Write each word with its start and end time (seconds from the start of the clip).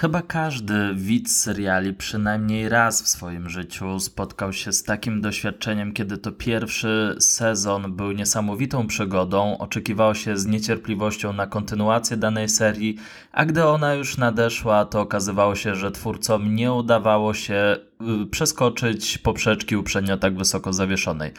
Chyba 0.00 0.22
każdy 0.22 0.94
widz 0.94 1.36
seriali 1.36 1.94
przynajmniej 1.94 2.68
raz 2.68 3.02
w 3.02 3.08
swoim 3.08 3.48
życiu 3.48 4.00
spotkał 4.00 4.52
się 4.52 4.72
z 4.72 4.82
takim 4.82 5.20
doświadczeniem, 5.20 5.92
kiedy 5.92 6.18
to 6.18 6.32
pierwszy 6.32 7.16
sezon 7.20 7.96
był 7.96 8.12
niesamowitą 8.12 8.86
przygodą, 8.86 9.58
oczekiwało 9.58 10.14
się 10.14 10.36
z 10.36 10.46
niecierpliwością 10.46 11.32
na 11.32 11.46
kontynuację 11.46 12.16
danej 12.16 12.48
serii, 12.48 12.96
a 13.32 13.44
gdy 13.44 13.64
ona 13.64 13.94
już 13.94 14.16
nadeszła, 14.16 14.84
to 14.84 15.00
okazywało 15.00 15.54
się, 15.54 15.74
że 15.74 15.90
twórcom 15.90 16.54
nie 16.54 16.72
udawało 16.72 17.34
się 17.34 17.76
y, 18.22 18.26
przeskoczyć 18.26 19.18
poprzeczki 19.18 19.76
uprzednio 19.76 20.16
tak 20.16 20.36
wysoko 20.36 20.72
zawieszonej. 20.72 21.32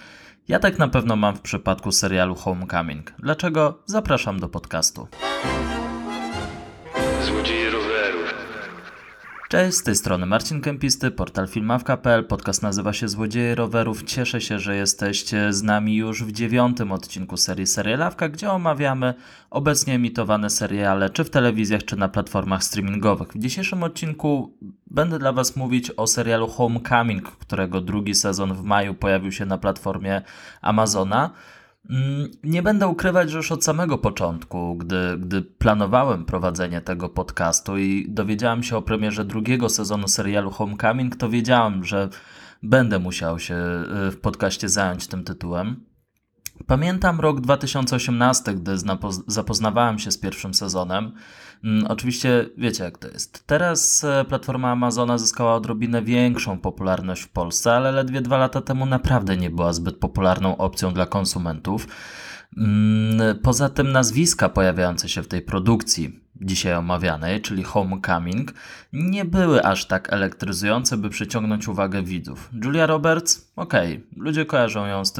Ja 0.47 0.59
tak 0.59 0.79
na 0.79 0.87
pewno 0.87 1.15
mam 1.15 1.35
w 1.35 1.41
przypadku 1.41 1.91
serialu 1.91 2.35
Homecoming. 2.35 3.13
Dlaczego? 3.19 3.83
Zapraszam 3.85 4.39
do 4.39 4.49
podcastu. 4.49 5.07
Cześć, 9.49 9.77
z 9.77 9.83
tej 9.83 9.95
strony 9.95 10.25
Marcin 10.25 10.61
Kempisty, 10.61 11.11
portal 11.11 11.47
filmawka.pl. 11.47 12.25
Podcast 12.25 12.61
nazywa 12.61 12.93
się 12.93 13.07
Złodzieje 13.07 13.55
Rowerów. 13.55 14.03
Cieszę 14.03 14.41
się, 14.41 14.59
że 14.59 14.75
jesteście 14.75 15.53
z 15.53 15.63
nami 15.63 15.95
już 15.95 16.23
w 16.23 16.31
dziewiątym 16.31 16.91
odcinku 16.91 17.37
serii 17.37 17.67
Serialawka, 17.67 18.29
gdzie 18.29 18.51
omawiamy 18.51 19.13
obecnie 19.49 19.93
emitowane 19.93 20.49
seriale, 20.49 21.09
czy 21.09 21.23
w 21.23 21.29
telewizjach, 21.29 21.85
czy 21.85 21.95
na 21.95 22.09
platformach 22.09 22.63
streamingowych. 22.63 23.27
W 23.27 23.39
dzisiejszym 23.39 23.83
odcinku 23.83 24.57
będę 24.87 25.19
dla 25.19 25.31
Was 25.31 25.55
mówić 25.55 25.91
o 25.91 26.07
serialu 26.07 26.47
Homecoming, 26.47 27.31
którego 27.31 27.81
drugi 27.81 28.15
sezon 28.15 28.53
w 28.53 28.63
maju 28.63 28.93
pojawił 28.93 29.31
się 29.31 29.45
na 29.45 29.57
platformie 29.57 30.21
Amazona. 30.61 31.29
Mm, 31.89 32.31
Nie 32.43 32.61
będę 32.63 32.87
ukrywać, 32.87 33.31
że 33.31 33.37
już 33.37 33.51
od 33.51 33.63
samego 33.63 33.97
początku, 33.97 34.75
gdy, 34.75 35.17
gdy 35.17 35.41
planowałem 35.41 36.25
prowadzenie 36.25 36.81
tego 36.81 37.09
podcastu 37.09 37.77
i 37.77 38.05
dowiedziałem 38.09 38.63
się 38.63 38.77
o 38.77 38.81
premierze 38.81 39.25
drugiego 39.25 39.69
sezonu 39.69 40.07
serialu 40.07 40.51
Homecoming, 40.51 41.15
to 41.15 41.29
wiedziałem, 41.29 41.83
że 41.83 42.09
będę 42.63 42.99
musiał 42.99 43.39
się 43.39 43.55
y, 44.07 44.11
w 44.11 44.19
podcaście 44.21 44.69
zająć 44.69 45.07
tym 45.07 45.23
tytułem. 45.23 45.89
Pamiętam 46.67 47.19
rok 47.19 47.41
2018, 47.41 48.53
gdy 48.53 48.71
zapoznawałem 49.27 49.99
się 49.99 50.11
z 50.11 50.17
pierwszym 50.17 50.53
sezonem. 50.53 51.11
Mm, 51.63 51.85
Oczywiście 51.87 52.45
wiecie 52.57 52.83
jak 52.83 52.97
to 52.97 53.07
jest. 53.07 53.43
Teraz 53.47 54.03
e, 54.03 54.25
platforma 54.29 54.71
Amazona 54.71 55.17
zyskała 55.17 55.55
odrobinę 55.55 56.01
większą 56.01 56.59
popularność 56.59 57.21
w 57.21 57.29
Polsce, 57.29 57.73
ale 57.73 57.91
ledwie 57.91 58.21
dwa 58.21 58.37
lata 58.37 58.61
temu 58.61 58.85
naprawdę 58.85 59.37
nie 59.37 59.49
była 59.49 59.73
zbyt 59.73 59.97
popularną 59.97 60.57
opcją 60.57 60.93
dla 60.93 61.05
konsumentów. 61.05 61.87
Mm, 62.57 63.39
Poza 63.39 63.69
tym 63.69 63.91
nazwiska 63.91 64.49
pojawiające 64.49 65.09
się 65.09 65.23
w 65.23 65.27
tej 65.27 65.41
produkcji 65.41 66.19
dzisiaj 66.41 66.75
omawianej, 66.75 67.41
czyli 67.41 67.63
Homecoming, 67.63 68.53
nie 68.93 69.25
były 69.25 69.63
aż 69.63 69.85
tak 69.85 70.13
elektryzujące, 70.13 70.97
by 70.97 71.09
przyciągnąć 71.09 71.67
uwagę 71.67 72.03
widzów. 72.03 72.49
Julia 72.63 72.85
Roberts, 72.85 73.51
okej, 73.55 74.03
ludzie 74.17 74.45
kojarzą 74.45 74.85
ją 74.85 75.05
z, 75.05 75.13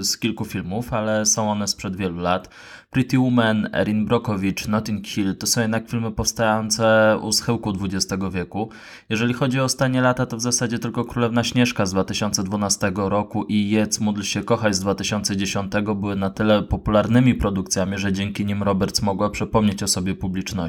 z 0.00 0.18
kilku 0.18 0.44
filmów, 0.44 0.92
ale 0.92 1.26
są 1.26 1.50
one 1.50 1.68
sprzed 1.68 1.96
wielu 1.96 2.18
lat. 2.18 2.48
Pretty 2.90 3.18
Woman, 3.18 3.68
Erin 3.72 4.06
Brockovich, 4.06 4.68
Notting 4.68 5.06
Hill 5.06 5.36
to 5.36 5.46
są 5.46 5.60
jednak 5.60 5.90
filmy 5.90 6.12
powstające 6.12 7.18
u 7.22 7.32
schyłku 7.32 7.72
XX 7.80 8.24
wieku. 8.32 8.70
Jeżeli 9.08 9.34
chodzi 9.34 9.60
o 9.60 9.68
stanie 9.68 10.00
lata, 10.00 10.26
to 10.26 10.36
w 10.36 10.40
zasadzie 10.40 10.78
tylko 10.78 11.04
Królewna 11.04 11.44
Śnieżka 11.44 11.86
z 11.86 11.92
2012 11.92 12.92
roku 12.96 13.44
i 13.44 13.70
Jedz, 13.70 14.00
Módl 14.00 14.22
się, 14.22 14.44
kochaj 14.44 14.74
z 14.74 14.80
2010 14.80 15.72
były 15.96 16.16
na 16.16 16.30
tyle 16.30 16.62
popularnymi 16.62 17.34
produkcjami, 17.34 17.98
że 17.98 18.12
dzięki 18.12 18.46
nim 18.46 18.62
Roberts 18.62 19.02
mogła 19.02 19.30
przypomnieć 19.30 19.82
o 19.82 19.88
sobie 19.88 20.14
publiczności. 20.14 20.59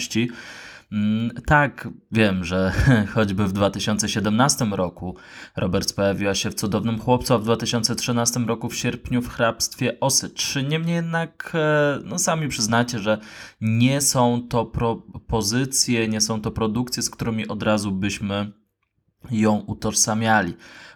Mm, 0.92 1.31
Tak, 1.45 1.89
wiem, 2.11 2.44
że 2.44 2.72
choćby 3.14 3.45
w 3.45 3.53
2017 3.53 4.66
roku 4.66 5.16
Roberts 5.56 5.94
pojawiła 5.94 6.36
się 6.36 6.52
w 6.52 6.56
Cudownym 6.56 7.00
Chłopcu, 7.00 7.34
a 7.34 7.38
w 7.38 7.44
2013 7.44 8.39
roku 8.39 8.69
w 8.69 8.75
sierpniu 8.75 9.22
w 9.22 9.30
Hrabstwie 9.30 10.00
Osy 10.00 10.30
3. 10.30 10.63
Niemniej 10.63 10.96
jednak, 10.96 11.51
e, 11.56 12.00
no 12.06 12.19
sami 12.19 12.47
przyznacie, 12.47 13.00
że 13.00 13.18
nie 13.62 14.01
są 14.01 14.47
to 14.50 14.66
propozycje, 14.66 16.07
nie 16.07 16.22
są 16.22 16.41
to 16.41 16.51
produkcje, 16.51 17.03
z 17.03 17.09
którymi 17.09 17.47
od 17.47 17.63
razu 17.63 17.91
byśmy 17.91 18.51
ją 19.31 19.56
utożsamiali. 19.56 20.53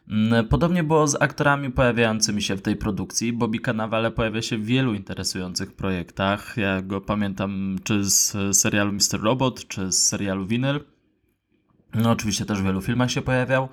Mm, 0.10 0.48
Podobnie 0.48 0.84
było 0.84 1.08
z 1.08 1.22
aktorami 1.22 1.72
pojawiającymi 1.72 2.42
się 2.42 2.56
w 2.56 2.62
tej 2.62 2.76
produkcji. 2.76 3.34
Bobby 3.34 3.60
Cannavale 3.60 4.12
pojawia 4.12 4.42
się 4.42 4.58
w 4.58 4.66
wielu 4.66 4.94
interesujących 4.94 5.74
projektach. 5.74 6.58
Ja 6.58 6.82
go 6.82 7.02
pamiętam 7.02 7.76
czy 7.84 8.04
z 8.04 8.38
serialu 8.58 8.92
Mr. 8.92 9.22
Robot, 9.22 9.68
czy 9.68 9.92
z 9.92 10.08
serialu 10.08 10.46
Vinyl. 10.46 10.95
No, 11.94 12.12
oczywiście 12.12 12.46
też 12.46 12.62
w 12.62 12.64
wielu 12.64 12.82
filmach 12.82 13.12
się 13.12 13.22
pojawiał, 13.22 13.70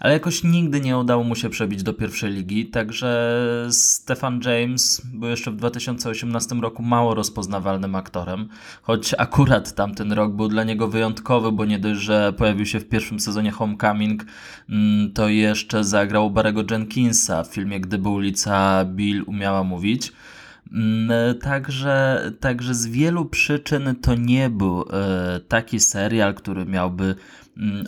ale 0.00 0.12
jakoś 0.12 0.44
nigdy 0.44 0.80
nie 0.80 0.98
udało 0.98 1.24
mu 1.24 1.34
się 1.34 1.48
przebić 1.48 1.82
do 1.82 1.94
pierwszej 1.94 2.32
ligi, 2.32 2.66
także 2.66 3.38
Stefan 3.70 4.40
James 4.44 5.02
był 5.14 5.28
jeszcze 5.28 5.50
w 5.50 5.56
2018 5.56 6.54
roku 6.54 6.82
mało 6.82 7.14
rozpoznawalnym 7.14 7.94
aktorem, 7.94 8.48
choć 8.82 9.14
akurat 9.18 9.74
tamten 9.74 10.12
rok 10.12 10.32
był 10.32 10.48
dla 10.48 10.64
niego 10.64 10.88
wyjątkowy, 10.88 11.52
bo 11.52 11.64
nie 11.64 11.78
dość, 11.78 12.00
że 12.00 12.32
pojawił 12.32 12.66
się 12.66 12.80
w 12.80 12.88
pierwszym 12.88 13.20
sezonie 13.20 13.50
Homecoming, 13.50 14.24
mm, 14.68 15.12
to 15.12 15.28
jeszcze 15.28 15.84
zagrał 15.84 16.30
Barego 16.30 16.62
Jenkinsa 16.70 17.44
w 17.44 17.54
filmie 17.54 17.80
Gdyby 17.80 18.08
ulica 18.08 18.84
Bill 18.84 19.24
umiała 19.26 19.64
mówić. 19.64 20.12
Mm, 20.72 21.38
Także, 21.38 22.22
także 22.40 22.74
z 22.74 22.86
wielu 22.86 23.24
przyczyn 23.24 23.96
to 24.02 24.14
nie 24.14 24.50
był 24.50 24.82
e, 24.82 25.40
taki 25.48 25.80
serial, 25.80 26.34
który 26.34 26.66
miałby 26.66 27.14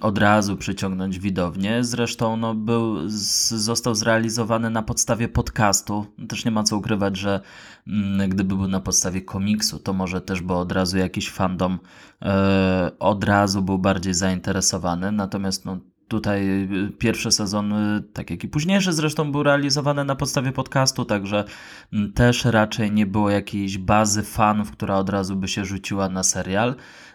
od 0.00 0.18
razu 0.18 0.56
przyciągnąć 0.56 1.18
widownię. 1.18 1.84
Zresztą 1.84 2.36
no, 2.36 2.54
był, 2.54 3.08
z, 3.08 3.48
został 3.48 3.94
zrealizowany 3.94 4.70
na 4.70 4.82
podstawie 4.82 5.28
podcastu. 5.28 6.06
Też 6.28 6.44
nie 6.44 6.50
ma 6.50 6.62
co 6.62 6.76
ukrywać, 6.76 7.16
że 7.16 7.40
mm, 7.86 8.30
gdyby 8.30 8.56
był 8.56 8.68
na 8.68 8.80
podstawie 8.80 9.22
komiksu, 9.22 9.78
to 9.78 9.92
może 9.92 10.20
też 10.20 10.40
by 10.40 10.54
od 10.54 10.72
razu 10.72 10.98
jakiś 10.98 11.30
fandom 11.30 11.78
e, 12.22 12.90
od 12.98 13.24
razu 13.24 13.62
był 13.62 13.78
bardziej 13.78 14.14
zainteresowany. 14.14 15.12
Natomiast 15.12 15.64
no, 15.64 15.78
Tutaj 16.12 16.68
y, 16.72 16.90
pierwszy 16.98 17.30
sezon, 17.32 17.74
tak 18.12 18.30
jak 18.30 18.44
i 18.44 18.48
późniejszy 18.48 18.92
zresztą, 18.92 19.32
był 19.32 19.42
realizowany 19.42 20.04
na 20.04 20.16
podstawie 20.16 20.52
podcastu, 20.52 21.04
także 21.04 21.44
mm, 21.92 22.12
też 22.12 22.44
raczej 22.44 22.92
nie 22.92 23.06
było 23.06 23.30
jakiejś 23.30 23.78
bazy 23.78 24.22
fanów, 24.22 24.70
która 24.70 24.96
od 24.96 25.08
razu 25.08 25.36
by 25.36 25.48
się 25.48 25.64
rzuciła 25.64 26.08
na 26.08 26.22
serial. 26.22 26.74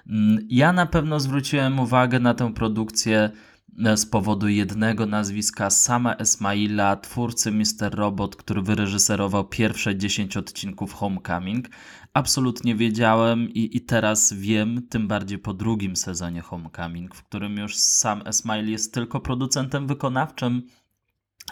Mm, 0.09 0.47
Ja 0.49 0.73
na 0.73 0.85
pewno 0.85 1.19
zwróciłem 1.19 1.79
uwagę 1.79 2.19
na 2.19 2.33
tę 2.33 2.53
produkcję 2.53 3.29
e, 3.85 3.97
z 3.97 4.05
powodu 4.05 4.47
jednego 4.47 5.05
nazwiska 5.05 5.69
Sama 5.69 6.15
Esmaila, 6.15 6.95
twórcy 6.95 7.51
Mr. 7.51 7.95
Robot, 7.95 8.35
który 8.35 8.61
wyreżyserował 8.61 9.45
pierwsze 9.45 9.97
10 9.97 10.37
odcinków 10.37 10.93
Homecoming. 10.93 11.69
Absolutnie 12.17 12.75
wiedziałem 12.75 13.49
i, 13.49 13.77
i 13.77 13.81
teraz 13.81 14.33
wiem, 14.33 14.87
tym 14.89 15.07
bardziej 15.07 15.39
po 15.39 15.53
drugim 15.53 15.95
sezonie 15.95 16.41
Homecoming, 16.41 17.15
w 17.15 17.23
którym 17.23 17.57
już 17.57 17.75
sam 17.75 18.21
Esmail 18.25 18.69
jest 18.69 18.93
tylko 18.93 19.19
producentem 19.19 19.87
wykonawczym, 19.87 20.67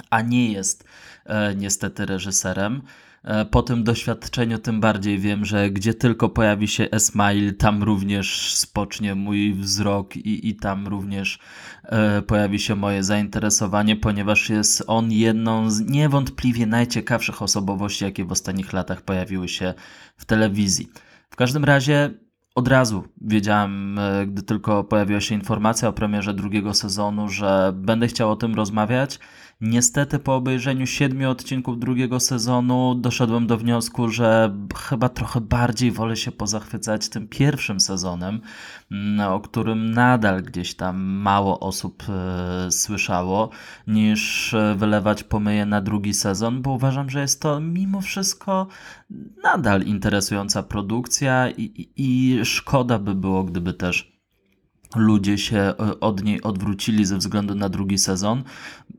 a 0.09 0.21
nie 0.21 0.51
jest 0.51 0.83
e, 1.25 1.55
niestety 1.55 2.05
reżyserem. 2.05 2.81
E, 3.25 3.45
Po 3.45 3.61
tym 3.63 3.83
doświadczeniu 3.83 4.57
tym 4.59 4.79
bardziej 4.79 5.19
wiem, 5.19 5.45
że 5.45 5.69
gdzie 5.69 5.93
tylko 5.93 6.29
pojawi 6.29 6.67
się 6.67 6.87
Esmail, 6.91 7.55
tam 7.57 7.83
również 7.83 8.55
spocznie 8.55 9.15
mój 9.15 9.53
wzrok 9.53 10.15
i, 10.15 10.49
i 10.49 10.55
tam 10.55 10.87
również 10.87 11.39
e, 11.83 12.21
pojawi 12.21 12.59
się 12.59 12.75
moje 12.75 13.03
zainteresowanie, 13.03 13.95
ponieważ 13.95 14.49
jest 14.49 14.83
on 14.87 15.11
jedną 15.11 15.69
z 15.69 15.81
niewątpliwie 15.81 16.65
najciekawszych 16.65 17.41
osobowości, 17.41 18.03
jakie 18.05 18.25
w 18.25 18.31
ostatnich 18.31 18.73
latach 18.73 19.01
pojawiły 19.01 19.47
się 19.47 19.73
w 20.17 20.25
telewizji. 20.25 20.89
W 21.29 21.35
każdym 21.35 21.63
razie 21.63 22.13
od 22.55 22.67
razu 22.67 23.03
wiedziałem, 23.21 23.99
e, 23.99 24.27
gdy 24.27 24.43
tylko 24.43 24.83
pojawiła 24.83 25.21
się 25.21 25.35
informacja 25.35 25.89
o 25.89 25.93
premierze 25.93 26.33
drugiego 26.33 26.73
sezonu, 26.73 27.29
że 27.29 27.73
będę 27.75 28.07
chciał 28.07 28.31
o 28.31 28.35
tym 28.35 28.55
rozmawiać. 28.55 29.19
Niestety 29.61 30.19
po 30.19 30.35
obejrzeniu 30.35 30.87
siedmiu 30.87 31.29
odcinków 31.29 31.79
drugiego 31.79 32.19
sezonu 32.19 32.95
doszedłem 32.95 33.47
do 33.47 33.57
wniosku, 33.57 34.09
że 34.09 34.55
chyba 34.75 35.09
trochę 35.09 35.41
bardziej 35.41 35.91
wolę 35.91 36.15
się 36.15 36.31
pozachwycać 36.31 37.09
tym 37.09 37.27
pierwszym 37.27 37.79
sezonem, 37.79 38.41
mm, 38.91 39.31
o 39.31 39.39
którym 39.39 39.91
nadal 39.91 40.43
gdzieś 40.43 40.75
tam 40.75 41.01
mało 41.01 41.59
osób 41.59 42.03
e, 42.09 42.71
słyszało, 42.71 43.49
niż 43.87 44.53
e, 44.53 44.75
wylewać 44.77 45.23
pomyje 45.23 45.65
na 45.65 45.81
drugi 45.81 46.13
sezon, 46.13 46.61
bo 46.61 46.71
uważam, 46.71 47.09
że 47.09 47.21
jest 47.21 47.41
to 47.41 47.59
mimo 47.59 48.01
wszystko 48.01 48.67
nadal 49.43 49.81
interesująca 49.81 50.63
produkcja 50.63 51.49
i, 51.49 51.61
i, 51.61 51.89
i 51.97 52.45
szkoda 52.45 52.99
by 52.99 53.15
było, 53.15 53.43
gdyby 53.43 53.73
też 53.73 54.14
ludzie 54.95 55.37
się 55.37 55.73
od 56.01 56.23
niej 56.23 56.41
odwrócili 56.41 57.05
ze 57.05 57.17
względu 57.17 57.55
na 57.55 57.69
drugi 57.69 57.97
sezon. 57.97 58.43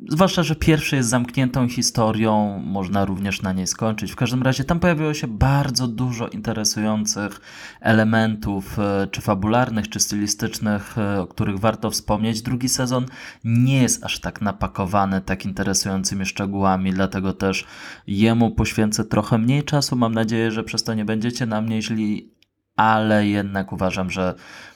Zwłaszcza, 0.09 0.43
że 0.43 0.57
pierwszy 0.57 0.97
jest 0.97 1.09
zamkniętą 1.09 1.69
historią, 1.69 2.63
można 2.65 3.05
również 3.05 3.43
na 3.43 3.53
niej 3.53 3.67
skończyć. 3.67 4.13
W 4.13 4.17
każdym 4.17 4.43
razie 4.43 4.65
tam 4.65 4.81
pojawiło 4.81 5.15
się 5.15 5.27
bardzo 5.27 5.89
dużo 5.89 6.29
interesujących 6.29 7.41
elementów, 7.81 8.79
e, 8.79 9.07
czy 9.11 9.21
fabularnych, 9.21 9.89
czy 9.89 10.01
stylistycznych, 10.01 10.99
e, 10.99 11.21
o 11.21 11.27
których 11.27 11.59
warto 11.59 11.91
wspomnieć. 11.91 12.43
Drugi 12.43 12.69
sezon 12.69 13.07
nie 13.45 13.83
jest 13.83 14.05
aż 14.05 14.21
tak 14.21 14.41
napakowany 14.41 15.21
tak 15.21 15.45
interesującymi 15.45 16.27
szczegółami, 16.27 16.93
dlatego 16.93 17.33
też 17.33 17.67
jemu 18.07 18.51
poświęcę 18.51 19.05
trochę 19.05 19.39
mniej 19.39 19.63
czasu. 19.63 19.97
Mam 19.97 20.15
nadzieję, 20.15 20.51
że 20.51 20.65
przez 20.65 20.85
to 20.85 20.95
nie 20.95 21.05
będziecie 21.05 21.47
na 21.47 21.61
mnie 21.61 21.83
źli, 21.83 22.31
ale 22.77 23.27
jednak 23.27 23.73
uważam, 23.73 24.11
że 24.11 24.35
E, 24.35 24.76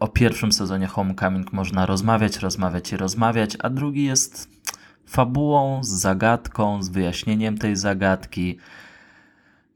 o 0.00 0.08
pierwszym 0.08 0.52
sezonie 0.52 0.86
Homecoming 0.86 1.52
można 1.52 1.86
rozmawiać, 1.86 2.38
rozmawiać 2.38 2.92
i 2.92 2.96
rozmawiać, 2.96 3.56
a 3.62 3.70
drugi 3.70 4.04
jest 4.04 4.48
fabułą, 5.06 5.84
z 5.84 5.88
zagadką, 5.88 6.82
z 6.82 6.88
wyjaśnieniem 6.88 7.58
tej 7.58 7.76
zagadki. 7.76 8.58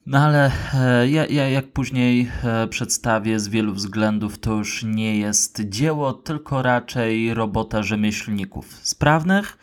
No 0.07 0.19
ale 0.19 0.51
e, 0.75 1.09
ja, 1.09 1.27
ja, 1.27 1.49
jak 1.49 1.73
później 1.73 2.31
e, 2.45 2.69
przedstawię, 2.69 3.41
z 3.41 3.49
wielu 3.49 3.75
względów 3.75 4.39
to 4.39 4.53
już 4.53 4.83
nie 4.85 5.19
jest 5.19 5.61
dzieło, 5.69 6.13
tylko 6.13 6.63
raczej 6.63 7.35
robota 7.35 7.83
rzemieślników 7.83 8.79
sprawnych, 8.83 9.59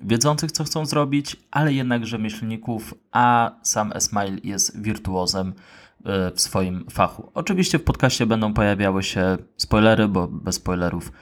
wiedzących 0.00 0.52
co 0.52 0.64
chcą 0.64 0.86
zrobić, 0.86 1.36
ale 1.50 1.72
jednak 1.72 2.06
rzemieślników, 2.06 2.94
a 3.12 3.50
sam 3.62 3.92
Esmail 3.92 4.40
jest 4.44 4.82
wirtuozem 4.82 5.52
E, 5.52 5.54
w 6.34 6.40
swoim 6.40 6.84
fachu. 6.90 7.30
Oczywiście 7.34 7.78
w 7.78 7.84
podcaście 7.84 8.26
będą 8.26 8.54
pojawiały 8.54 9.02
się 9.02 9.38
spoilery, 9.56 10.08
bo 10.08 10.28
bez 10.28 10.54
spoilerów 10.54 11.12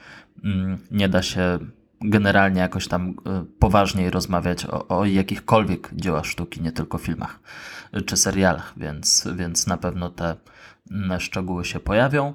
mm, 0.43 0.77
nie 0.91 1.09
da 1.09 1.21
się 1.21 1.59
generalnie 2.01 2.61
jakoś 2.61 2.87
tam 2.87 3.09
e, 3.25 3.45
poważniej 3.59 4.09
rozmawiać 4.09 4.65
o, 4.65 4.87
o 4.87 5.05
jakichkolwiek 5.05 5.89
dziełach 5.93 6.25
sztuki, 6.25 6.61
nie 6.61 6.71
tylko 6.71 6.97
filmach 6.97 7.39
e, 7.91 8.01
czy 8.01 8.17
serialach, 8.17 8.73
więc, 8.77 9.27
więc 9.35 9.67
na 9.67 9.77
pewno 9.77 10.09
te 10.09 10.35
mm, 10.91 11.19
szczegóły 11.19 11.65
się 11.65 11.79
pojawią. 11.79 12.33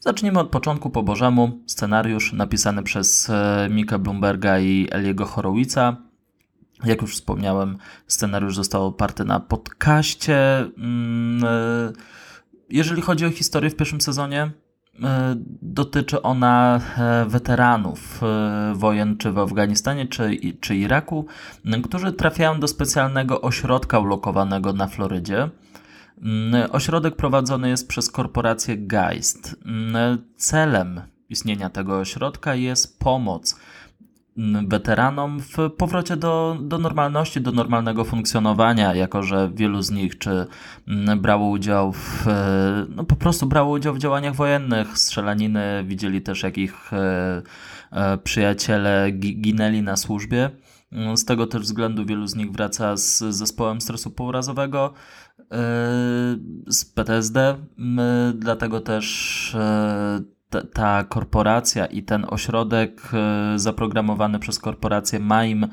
Zacznijmy 0.00 0.40
od 0.40 0.50
początku 0.50 0.90
po 0.90 1.02
Bożemu. 1.02 1.62
Scenariusz 1.66 2.32
napisany 2.32 2.82
przez 2.82 3.30
Mika 3.70 3.98
Bloomberga 3.98 4.58
i 4.58 4.88
Eliego 4.90 5.26
Horowica. 5.26 5.96
Jak 6.84 7.02
już 7.02 7.14
wspomniałem, 7.14 7.78
scenariusz 8.06 8.56
został 8.56 8.86
oparty 8.86 9.24
na 9.24 9.40
podcaście. 9.40 10.58
Mm, 10.58 11.44
e, 11.44 11.92
jeżeli 12.68 13.02
chodzi 13.02 13.26
o 13.26 13.30
historię 13.30 13.70
w 13.70 13.76
pierwszym 13.76 14.00
sezonie, 14.00 14.50
e, 15.02 15.34
dotyczy 15.62 16.22
ona 16.22 16.80
e, 16.98 17.24
weteranów 17.28 18.20
wojen 18.74 19.16
czy 19.16 19.32
w 19.32 19.38
Afganistanie, 19.38 20.06
czy, 20.06 20.38
czy 20.60 20.76
Iraku, 20.76 21.26
którzy 21.84 22.12
trafiają 22.12 22.60
do 22.60 22.68
specjalnego 22.68 23.40
ośrodka 23.40 23.98
ulokowanego 23.98 24.72
na 24.72 24.86
Florydzie. 24.86 25.50
Ośrodek 26.70 27.16
prowadzony 27.16 27.68
jest 27.68 27.88
przez 27.88 28.10
korporację 28.10 28.78
Geist. 28.78 29.56
Celem 30.36 31.00
istnienia 31.28 31.70
tego 31.70 31.98
ośrodka 31.98 32.54
jest 32.54 32.98
pomoc 32.98 33.56
weteranom 34.66 35.40
w 35.40 35.56
powrocie 35.76 36.16
do, 36.16 36.56
do 36.60 36.78
normalności, 36.78 37.40
do 37.40 37.52
normalnego 37.52 38.04
funkcjonowania, 38.04 38.94
jako 38.94 39.22
że 39.22 39.50
wielu 39.54 39.82
z 39.82 39.90
nich 39.90 40.18
czy 40.18 40.46
brało 41.16 41.48
udział 41.48 41.92
w, 41.92 42.26
no 42.88 43.04
po 43.04 43.16
prostu 43.16 43.46
brało 43.46 43.70
udział 43.72 43.94
w 43.94 43.98
działaniach 43.98 44.34
wojennych, 44.34 44.98
strzelaniny, 44.98 45.84
widzieli 45.86 46.22
też 46.22 46.42
jak 46.42 46.58
ich 46.58 46.92
e, 46.92 47.42
e, 47.90 48.18
przyjaciele 48.18 49.10
ginęli 49.12 49.82
na 49.82 49.96
służbie. 49.96 50.50
Z 51.16 51.24
tego 51.24 51.46
też 51.46 51.62
względu 51.62 52.06
wielu 52.06 52.26
z 52.26 52.34
nich 52.34 52.52
wraca 52.52 52.96
z 52.96 53.18
zespołem 53.18 53.80
stresu 53.80 54.10
pourazowego, 54.10 54.92
e, 55.40 55.44
z 56.66 56.84
PTSD, 56.84 57.56
dlatego 58.34 58.80
też 58.80 59.56
ta 60.62 61.04
korporacja 61.04 61.86
i 61.86 62.02
ten 62.02 62.26
ośrodek 62.28 63.02
e, 63.12 63.58
zaprogramowany 63.58 64.38
przez 64.38 64.58
korporację 64.58 65.20
ma 65.20 65.44
im 65.44 65.66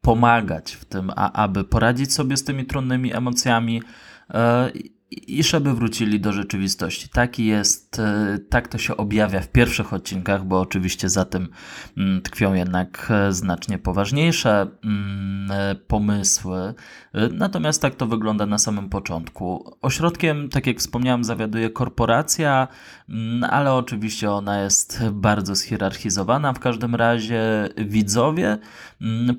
pomagać 0.00 0.72
w 0.72 0.84
tym, 0.84 1.10
a 1.16 1.32
aby 1.32 1.64
poradzić 1.64 2.14
sobie 2.14 2.36
z 2.36 2.44
tymi 2.44 2.64
trudnymi 2.64 3.16
emocjami 3.16 3.82
e, 4.30 4.70
i 5.10 5.42
żeby 5.42 5.74
wrócili 5.74 6.20
do 6.20 6.32
rzeczywistości. 6.32 7.08
Taki 7.08 7.46
jest, 7.46 7.98
e, 7.98 8.38
tak 8.48 8.68
to 8.68 8.78
się 8.78 8.96
objawia 8.96 9.40
w 9.40 9.48
pierwszych 9.48 9.92
odcinkach, 9.92 10.44
bo 10.44 10.60
oczywiście 10.60 11.08
za 11.08 11.24
tym 11.24 11.48
mm, 11.96 12.22
tkwią 12.22 12.54
jednak 12.54 13.12
znacznie 13.30 13.78
poważniejsze 13.78 14.66
mm, 14.84 15.34
pomysły. 15.86 16.74
Natomiast 17.32 17.82
tak 17.82 17.94
to 17.94 18.06
wygląda 18.06 18.46
na 18.46 18.58
samym 18.58 18.88
początku. 18.88 19.76
Ośrodkiem, 19.82 20.48
tak 20.48 20.66
jak 20.66 20.78
wspomniałem, 20.78 21.24
zawiaduje 21.24 21.70
korporacja, 21.70 22.68
ale 23.50 23.72
oczywiście 23.72 24.30
ona 24.30 24.60
jest 24.60 25.02
bardzo 25.12 25.56
schierarchizowana. 25.56 26.52
W 26.52 26.58
każdym 26.58 26.94
razie 26.94 27.68
widzowie 27.76 28.58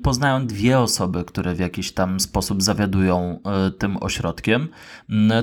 poznają 0.02 0.46
dwie 0.46 0.78
osoby, 0.78 1.24
które 1.24 1.54
w 1.54 1.58
jakiś 1.58 1.92
tam 1.92 2.20
sposób 2.20 2.62
zawiadują 2.62 3.40
tym 3.78 3.96
ośrodkiem. 4.02 4.68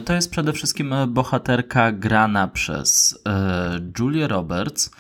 To 0.06 0.14
jest 0.14 0.32
przede 0.32 0.54
wszystkim 0.54 0.94
e, 0.94 1.08
bohaterka 1.08 1.92
grana 1.92 2.48
przez 2.48 3.20
e, 3.26 3.80
Julia 4.00 4.28
Roberts, 4.28 4.92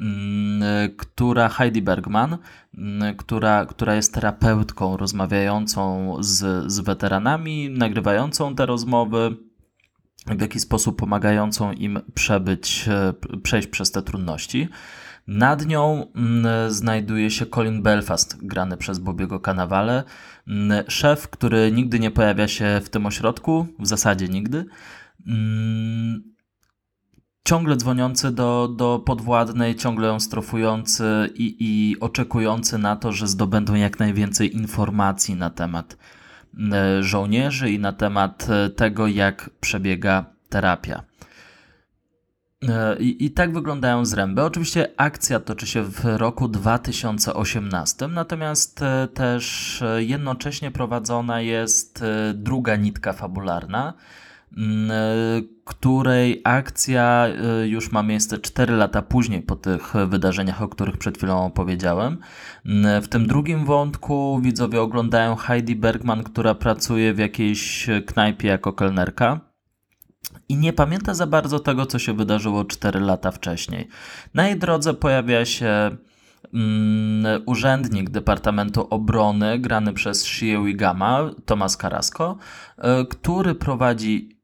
mm, 0.00 0.62
e, 0.62 0.88
która 0.88 1.48
Heidi 1.48 1.82
Bergman, 1.82 2.38
mm, 2.78 3.16
która, 3.16 3.66
która 3.66 3.94
jest 3.94 4.14
terapeutką 4.14 4.96
rozmawiającą 4.96 6.16
z, 6.20 6.72
z 6.72 6.80
weteranami, 6.80 7.70
nagrywającą 7.70 8.54
te 8.54 8.66
rozmowy, 8.66 9.36
w 10.26 10.40
jakiś 10.40 10.62
sposób 10.62 10.98
pomagającą 10.98 11.72
im 11.72 12.00
przebyć, 12.14 12.88
przejść 13.42 13.68
przez 13.68 13.90
te 13.90 14.02
trudności. 14.02 14.68
Nad 15.26 15.66
nią 15.66 16.06
mm, 16.14 16.72
znajduje 16.72 17.30
się 17.30 17.46
Colin 17.46 17.82
Belfast, 17.82 18.46
grany 18.46 18.76
przez 18.76 18.98
Bobiego 18.98 19.40
Cannavale, 19.40 20.04
mm, 20.46 20.84
szef, 20.88 21.28
który 21.28 21.72
nigdy 21.72 22.00
nie 22.00 22.10
pojawia 22.10 22.48
się 22.48 22.80
w 22.84 22.88
tym 22.88 23.06
ośrodku, 23.06 23.66
w 23.78 23.86
zasadzie 23.86 24.28
nigdy. 24.28 24.64
Mm, 25.26 26.36
ciągle 27.44 27.76
dzwoniący 27.76 28.32
do, 28.32 28.68
do 28.76 28.98
podwładnej, 28.98 29.76
ciągle 29.76 30.08
ją 30.08 30.20
strofujący 30.20 31.30
i, 31.34 31.56
i 31.60 32.00
oczekujący 32.00 32.78
na 32.78 32.96
to, 32.96 33.12
że 33.12 33.26
zdobędą 33.26 33.74
jak 33.74 33.98
najwięcej 33.98 34.56
informacji 34.56 35.34
na 35.34 35.50
temat 35.50 35.96
żołnierzy 37.00 37.70
i 37.70 37.78
na 37.78 37.92
temat 37.92 38.46
e, 38.50 38.70
tego, 38.70 39.06
jak 39.06 39.50
przebiega 39.60 40.24
terapia. 40.48 41.02
E, 42.68 42.96
I, 42.98 43.24
I, 43.24 43.30
tak 43.30 43.52
wyglądają 43.52 44.04
zręby. 44.04 44.42
Oczywiście 44.42 44.88
akcja 44.96 45.40
toczy 45.40 45.66
się 45.66 45.82
w 45.82 46.04
roku 46.04 46.48
2018, 46.48 48.08
natomiast 48.08 48.82
e, 48.82 49.08
też 49.14 49.82
e, 49.82 50.04
jednocześnie 50.04 50.70
prowadzona 50.70 51.40
jest 51.40 52.04
druga 52.34 52.76
nitka 52.76 53.12
fabularna, 53.12 53.94
której 55.64 56.40
akcja 56.44 57.26
już 57.64 57.92
ma 57.92 58.02
miejsce 58.02 58.38
4 58.38 58.76
lata 58.76 59.02
później 59.02 59.42
po 59.42 59.56
tych 59.56 59.92
wydarzeniach, 60.06 60.62
o 60.62 60.68
których 60.68 60.96
przed 60.96 61.18
chwilą 61.18 61.44
opowiedziałem. 61.44 62.18
W 63.02 63.08
tym 63.08 63.26
drugim 63.26 63.64
wątku 63.64 64.40
widzowie 64.42 64.80
oglądają 64.80 65.36
Heidi 65.36 65.76
Bergman, 65.76 66.22
która 66.22 66.54
pracuje 66.54 67.14
w 67.14 67.18
jakiejś 67.18 67.86
knajpie 68.06 68.48
jako 68.48 68.72
kelnerka 68.72 69.40
i 70.48 70.56
nie 70.56 70.72
pamięta 70.72 71.14
za 71.14 71.26
bardzo 71.26 71.60
tego, 71.60 71.86
co 71.86 71.98
się 71.98 72.12
wydarzyło 72.12 72.64
4 72.64 73.00
lata 73.00 73.30
wcześniej. 73.30 73.88
Na 74.34 74.48
jej 74.48 74.58
drodze 74.58 74.94
pojawia 74.94 75.44
się 75.44 75.96
mm, 76.54 77.42
urzędnik 77.46 78.10
Departamentu 78.10 78.86
Obrony, 78.90 79.58
grany 79.58 79.92
przez 79.92 80.24
Shie 80.24 80.64
Wigama, 80.64 81.30
Tomas 81.44 81.76
Carrasco, 81.76 82.36
który 83.10 83.54
prowadzi 83.54 84.35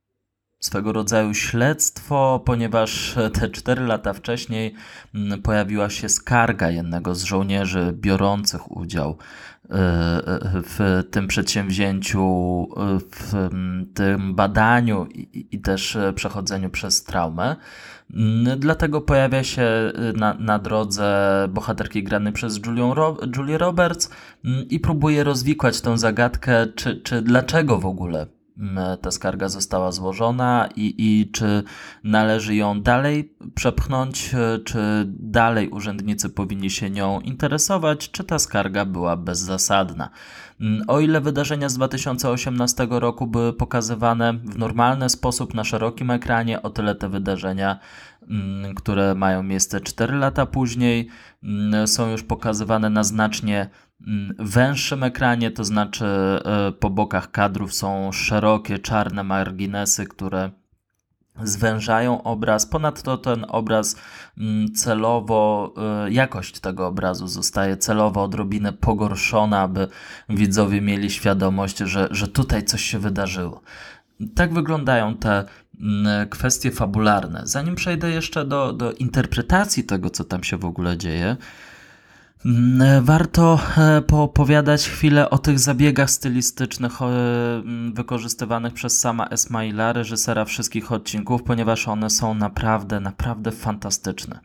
swego 0.62 0.92
rodzaju 0.92 1.35
śledztwo, 1.35 2.42
ponieważ 2.45 3.16
te 3.33 3.49
4 3.49 3.87
lata 3.87 4.12
wcześniej 4.12 4.75
mm, 5.14 5.42
pojawiła 5.42 5.90
się 5.90 6.09
skarga 6.09 6.71
jednego 6.71 7.14
z 7.14 7.23
żołnierzy 7.23 7.92
biorących 7.97 8.76
udział 8.76 9.16
w 10.64 11.04
tym 11.11 11.28
przedsięwzięciu, 11.28 12.23
w 13.12 13.49
tym 13.95 14.35
badaniu 14.35 15.07
i, 15.52 15.61
też 15.61 15.99
przechodzeniu 16.14 16.71
przez 16.71 17.04
traumę. 17.04 17.57
Dlatego 18.57 19.00
pojawia 19.00 19.45
się 19.45 19.92
na, 20.16 20.35
na 20.35 20.59
drodze 20.59 21.49
bohaterki 21.50 22.02
grany 22.02 22.33
przez 22.33 22.66
Julię, 22.66 22.92
Ro 22.95 23.16
Julię 23.37 23.59
Roberts 23.59 24.11
i 24.71 24.81
próbuje 24.81 25.25
rozwikłać 25.25 25.81
tę 25.81 25.99
zagadkę, 25.99 26.66
czy, 26.66 26.97
czy 26.97 27.23
dlaczego 27.23 27.78
w 27.78 27.87
ogóle 27.87 28.26
ta 29.02 29.11
skarga 29.11 29.49
została 29.49 29.92
złożona 29.92 30.68
i, 30.76 30.94
i 30.99 31.30
czy 31.30 31.62
należy 32.04 32.54
ją 32.54 32.80
dalej 32.80 33.35
przepchnąć, 33.54 34.35
czy 34.64 35.04
dalej 35.06 35.68
urzędnicy 35.68 36.30
powinni 36.30 36.71
się 36.71 36.90
nią 36.90 37.21
interesować, 37.21 38.11
czy 38.11 38.25
ta 38.25 38.38
skarga 38.38 38.85
była 38.85 39.16
bezzasadna. 39.16 40.11
Mm, 40.61 40.82
o 40.88 41.00
ile 41.00 41.21
wydarzenia 41.21 41.68
z 41.68 41.75
2018 41.75 42.87
roku 42.90 43.26
były 43.26 43.52
pokazywane 43.52 44.32
w 44.32 44.59
normalny 44.59 45.09
sposób 45.09 45.54
na 45.54 45.64
szerokim 45.64 46.11
ekranie, 46.11 46.62
o 46.62 46.71
tyle 46.71 46.94
te 46.94 47.09
wydarzenia, 47.09 47.78
mm, 48.28 48.75
które 48.75 49.14
mają 49.14 49.42
miejsce 49.42 49.80
4 49.80 50.14
lata 50.16 50.47
później, 50.47 51.09
mm, 51.42 51.88
są 51.88 52.11
już 52.11 52.23
pokazywane 52.23 52.90
na 52.90 53.04
znacznie 53.04 53.71
węższym 54.38 55.02
ekranie, 55.02 55.50
to 55.50 55.64
znaczy 55.64 56.04
e, 56.04 56.73
po 56.73 56.90
bokach 56.90 57.30
kadrów 57.30 57.75
są 57.75 58.12
szerokie 58.12 58.78
czarne 58.78 59.23
marginesy, 59.23 60.06
które 60.06 60.50
zwężają 61.42 62.23
obraz. 62.23 62.66
Ponadto 62.66 63.18
ten 63.18 63.44
obraz 63.49 63.97
mm, 64.38 64.75
celowo, 64.75 65.75
y, 66.06 66.12
jakość 66.12 66.61
tego 66.61 66.87
obrazu 66.87 67.26
zostaje 67.26 67.76
celowo 67.76 68.23
odrobinę 68.23 68.73
pogorszona, 68.73 69.61
aby 69.61 69.88
widzowie 70.28 70.80
mieli 70.80 71.11
świadomość, 71.11 71.78
że, 71.78 72.09
że 72.11 72.28
tutaj 72.28 72.64
coś 72.64 72.82
się 72.82 72.99
wydarzyło. 72.99 73.61
Tak 74.35 74.54
wyglądają 74.54 75.16
te 75.16 75.44
mm, 75.80 76.28
kwestie 76.28 76.71
fabularne. 76.71 77.40
Zanim 77.44 77.75
przejdę 77.75 78.11
jeszcze 78.11 78.44
do, 78.44 78.73
do 78.73 78.92
interpretacji 78.92 79.85
tego, 79.85 80.11
co 80.11 80.25
tam 80.25 80.44
się 80.44 80.56
w 80.56 80.64
ogóle 80.64 80.97
dzieje, 80.97 81.37
warto 83.02 83.58
e, 83.78 84.02
poopowiadać 84.02 84.88
chwilę 84.88 85.30
o 85.30 85.38
tych 85.38 85.58
zabiegach 85.58 86.11
stylistycznych 86.11 87.02
e, 87.02 87.04
mm, 87.04 87.92
wykorzystywanych 87.94 88.75
przez 88.75 89.00
sama 89.00 89.26
Esmaila, 89.26 89.92
reżysera 89.92 90.44
wszystkich 90.44 90.92
odcinków, 90.92 91.42
ponieważ 91.42 91.88
one 91.88 92.11
są 92.11 92.34
naprawdę, 92.34 93.00
naprawdę 93.00 93.52
fantastyczne. 93.52 94.40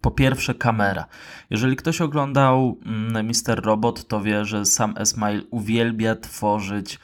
Po 0.00 0.10
pierwsze, 0.10 0.54
kamera. 0.54 1.06
Jeżeli 1.50 1.76
ktoś 1.76 2.00
oglądał 2.00 2.78
mm, 2.86 3.26
Mister 3.26 3.64
Robot, 3.64 4.08
to 4.08 4.20
wie, 4.20 4.44
że 4.44 4.66
sam 4.66 4.94
Esmail 4.96 5.46
uwielbia 5.50 6.16
tworzyć 6.16 6.94
E, 6.94 6.98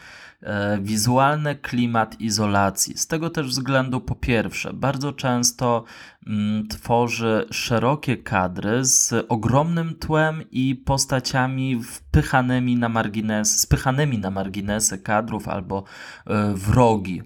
wizualny 0.81 1.57
klimat 1.57 2.21
izolacji. 2.21 2.99
Z 2.99 3.07
tego 3.07 3.31
też 3.31 3.47
względu, 3.47 4.01
po 4.01 4.15
pierwsze, 4.15 4.73
bardzo 4.73 5.13
często 5.13 5.85
mm, 6.27 6.69
tworzy 6.69 7.47
szerokie 7.51 8.17
kadry 8.17 8.85
z 8.85 9.15
ogromnym 9.29 9.95
tłem 9.95 10.43
i 10.51 10.75
postaciami 10.75 11.83
wpychanymi 11.83 12.77
na 12.77 12.89
margines, 12.89 13.61
spychanymi 13.61 14.19
na 14.19 14.31
marginesy 14.31 14.99
kadrów 14.99 15.49
albo 15.49 15.85
e, 16.27 16.55
wrogi 16.55 17.23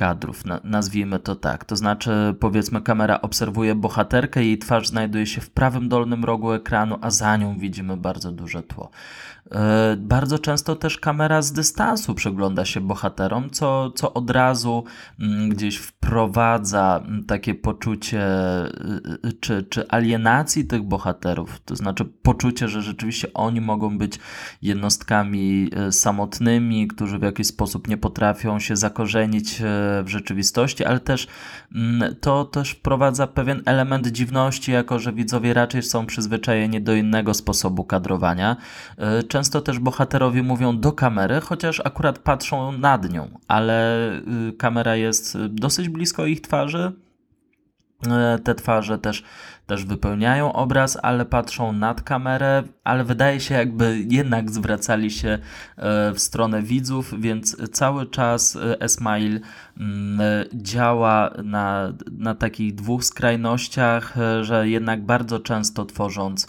kadrów, 0.00 0.42
nazwijmy 0.64 1.18
to 1.18 1.36
tak. 1.36 1.64
To 1.64 1.76
znaczy, 1.76 2.34
powiedzmy, 2.40 2.80
kamera 2.80 3.20
obserwuje 3.20 3.74
bohaterkę, 3.74 4.44
jej 4.44 4.58
twarz 4.58 4.88
znajduje 4.88 5.26
się 5.26 5.40
w 5.40 5.50
prawym 5.50 5.88
dolnym 5.88 6.24
rogu 6.24 6.52
ekranu, 6.52 6.98
a 7.00 7.10
za 7.10 7.36
nią 7.36 7.58
widzimy 7.58 7.96
bardzo 7.96 8.32
duże 8.32 8.62
tło. 8.62 8.90
E, 9.52 9.96
bardzo 9.96 10.38
często 10.38 10.76
też 10.76 10.98
kamera 10.98 11.42
z 11.42 11.52
dystansu 11.52 12.14
przygląda 12.14 12.64
się 12.64 12.80
bohaterom, 12.80 13.50
co, 13.50 13.90
co 13.90 14.14
od 14.14 14.30
razu 14.30 14.84
mm, 15.20 15.48
gdzieś 15.48 15.76
wprowadza 15.76 17.00
mm, 17.04 17.24
takie 17.24 17.54
poczucie 17.54 18.22
y, 18.64 19.28
y, 19.28 19.32
czy, 19.32 19.62
czy 19.62 19.88
alienacji 19.88 20.64
tych 20.64 20.82
bohaterów, 20.82 21.60
to 21.64 21.76
znaczy 21.76 22.04
poczucie, 22.04 22.68
że 22.68 22.82
rzeczywiście 22.82 23.32
oni 23.34 23.60
mogą 23.60 23.98
być 23.98 24.18
jednostkami 24.62 25.70
samotnymi, 25.90 26.88
którzy 26.88 27.18
w 27.18 27.22
jakiś 27.22 27.46
sposób 27.46 27.88
nie 27.88 27.96
potrafią 27.96 28.58
się 28.58 28.76
zakorzenić 28.76 29.62
w 30.02 30.08
rzeczywistości, 30.08 30.84
ale 30.84 31.00
też 31.00 31.26
mm, 31.74 32.14
to 32.20 32.44
też 32.44 32.70
wprowadza 32.70 33.26
pewien 33.26 33.62
element 33.66 34.06
dziwności, 34.06 34.72
jako 34.72 34.98
że 34.98 35.12
widzowie 35.12 35.54
raczej 35.54 35.82
są 35.82 36.06
przyzwyczajeni 36.06 36.80
do 36.80 36.94
innego 36.94 37.34
sposobu 37.34 37.84
kadrowania. 37.84 38.56
Często 39.28 39.60
też 39.60 39.78
bohaterowie 39.78 40.42
mówią 40.42 40.80
do 40.80 40.92
kamery, 40.92 41.40
chociaż 41.40 41.80
akurat 41.84 42.18
patrzą 42.18 42.72
nad 42.72 43.12
nią, 43.12 43.30
ale 43.48 44.10
y, 44.48 44.52
kamera 44.52 44.96
jest 44.96 45.38
dosyć 45.48 45.88
blisko 45.88 46.26
ich 46.26 46.40
twarzy. 46.40 46.92
E, 48.08 48.38
te 48.38 48.54
twarze 48.54 48.98
też, 48.98 49.24
też 49.66 49.84
wypełniają 49.84 50.52
obraz, 50.52 50.98
ale 51.02 51.24
patrzą 51.24 51.72
nad 51.72 52.02
kamerę, 52.02 52.62
ale 52.84 53.04
wydaje 53.04 53.40
się, 53.40 53.54
jakby 53.54 54.04
jednak 54.08 54.50
zwracali 54.50 55.10
się 55.10 55.28
e, 55.28 56.12
w 56.12 56.20
stronę 56.20 56.62
widzów, 56.62 57.20
więc 57.20 57.56
cały 57.72 58.06
czas 58.06 58.56
e, 58.56 58.80
Esmail 58.80 59.40
mm, 59.76 60.20
działa 60.54 61.30
na, 61.44 61.92
na 62.12 62.34
takich 62.34 62.74
dwóch 62.74 63.04
skrajnościach, 63.04 64.14
że 64.42 64.68
jednak 64.68 65.04
bardzo 65.04 65.40
często 65.40 65.84
tworząc 65.84 66.46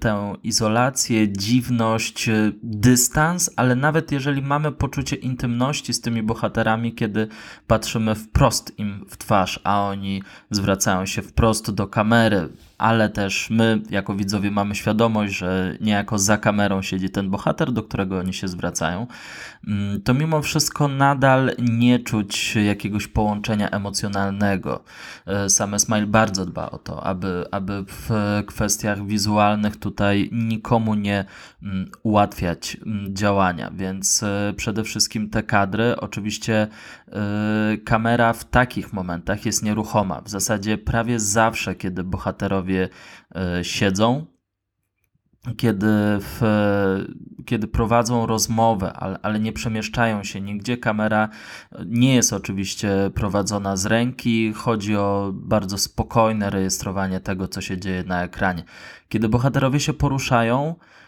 tę 0.00 0.34
izolację, 0.42 1.32
dziwność, 1.32 2.30
dystans, 2.62 3.50
ale 3.56 3.76
nawet 3.76 4.12
jeżeli 4.12 4.42
mamy 4.42 4.72
poczucie 4.72 5.16
intymności 5.16 5.94
z 5.94 6.00
tymi 6.00 6.22
bohaterami, 6.22 6.94
kiedy 6.94 7.28
patrzymy 7.66 8.14
wprost 8.14 8.78
im 8.78 9.06
w 9.08 9.16
twarz, 9.16 9.60
a 9.64 9.82
oni 9.82 10.22
zwracają 10.50 11.06
się 11.06 11.22
wprost 11.22 11.70
do 11.70 11.86
kamery, 11.86 12.48
ale 12.78 13.08
też 13.08 13.50
my, 13.50 13.82
jako 13.90 14.14
widzowie, 14.14 14.50
mamy 14.50 14.74
świadomość, 14.74 15.36
że 15.36 15.76
niejako 15.80 16.18
za 16.18 16.38
kamerą 16.38 16.82
siedzi 16.82 17.10
ten 17.10 17.30
bohater, 17.30 17.72
do 17.72 17.82
którego 17.82 18.18
oni 18.18 18.34
się 18.34 18.48
zwracają, 18.48 19.06
mm, 19.66 20.02
to 20.02 20.14
mimo 20.14 20.42
wszystko 20.42 20.88
nadal 20.88 21.50
nie 21.58 21.98
czuć 21.98 22.56
jakiegoś 22.56 23.06
połączenia 23.06 23.70
emocjonalnego. 23.70 24.84
E, 25.26 25.50
Sam 25.50 25.78
Smile 25.78 26.06
bardzo 26.06 26.46
dba 26.46 26.70
o 26.70 26.78
to, 26.78 27.04
aby, 27.04 27.44
aby 27.50 27.84
w 27.88 28.10
kwestiach 28.46 29.06
wizualnych 29.06 29.76
tutaj 29.76 30.28
nikomu 30.32 30.94
nie 30.94 31.24
mm, 31.62 31.90
ułatwiać 32.02 32.76
mm, 32.86 33.16
działania, 33.16 33.70
więc 33.74 34.22
e, 34.22 34.54
przede 34.56 34.84
wszystkim 34.84 35.30
te 35.30 35.42
kadry, 35.42 35.96
oczywiście 36.00 36.68
e, 37.08 37.76
kamera 37.84 38.32
w 38.32 38.44
takich 38.44 38.92
momentach 38.92 39.46
jest 39.46 39.62
nieruchoma. 39.62 40.20
W 40.20 40.28
zasadzie 40.28 40.78
prawie 40.78 41.20
zawsze, 41.20 41.74
kiedy 41.74 42.04
bohaterowie 42.04 42.65
sobie 42.66 42.88
e, 43.34 43.64
siedzą, 43.64 44.26
kiedy, 45.56 45.86
w, 46.20 46.40
kiedy 47.44 47.68
prowadzą 47.68 48.26
rozmowę, 48.26 48.92
ale, 48.92 49.18
ale, 49.22 49.40
nie 49.40 49.52
przemieszczają 49.52 50.24
się 50.24 50.40
nigdzie. 50.40 50.76
Kamera 50.76 51.28
nie 51.86 52.14
jest 52.14 52.32
oczywiście 52.32 52.90
prowadzona 53.14 53.76
z 53.76 53.86
ręki, 53.86 54.52
chodzi 54.52 54.96
o 54.96 55.30
bardzo 55.34 55.78
spokojne 55.78 56.50
rejestrowanie 56.50 57.20
tego, 57.20 57.48
co 57.48 57.60
się 57.60 57.78
dzieje 57.78 58.04
na 58.04 58.24
ekranie. 58.24 58.64
Kiedy 59.08 59.28
bohaterowie 59.28 59.80
się 59.80 59.92
poruszają, 59.92 60.74
E, 60.74 61.05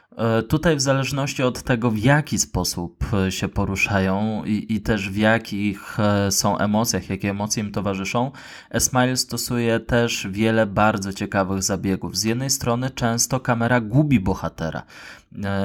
tutaj, 0.48 0.76
w 0.76 0.80
zależności 0.80 1.42
od 1.42 1.62
tego, 1.62 1.90
w 1.90 1.98
jaki 1.98 2.38
sposób 2.38 3.04
e, 3.14 3.32
się 3.32 3.48
poruszają 3.48 4.44
i, 4.44 4.66
i, 4.68 4.80
też 4.80 5.10
w 5.10 5.16
jakich 5.16 6.00
e, 6.00 6.30
są 6.32 6.58
emocjach, 6.58 7.10
jakie 7.10 7.30
emocje 7.30 7.62
im 7.62 7.72
towarzyszą, 7.72 8.32
Esmile 8.70 9.16
stosuje 9.16 9.80
też 9.80 10.26
wiele 10.30 10.66
bardzo 10.66 11.12
ciekawych 11.12 11.62
zabiegów. 11.62 12.16
Z 12.16 12.24
jednej 12.24 12.50
strony, 12.50 12.90
często 12.90 13.40
kamera 13.40 13.80
gubi 13.80 14.20
bohatera. 14.20 14.82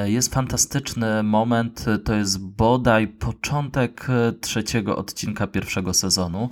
Jest 0.05 0.33
fantastyczny 0.33 1.23
moment, 1.23 1.85
to 2.03 2.13
jest 2.13 2.45
bodaj 2.45 3.07
początek 3.07 4.07
trzeciego 4.41 4.97
odcinka 4.97 5.47
pierwszego 5.47 5.93
sezonu, 5.93 6.49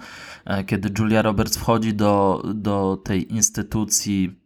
kiedy 0.66 0.90
Julia 1.00 1.22
Roberts 1.22 1.58
wchodzi 1.58 1.94
do, 1.94 2.44
do 2.54 3.02
tej 3.04 3.34
instytucji 3.34 4.41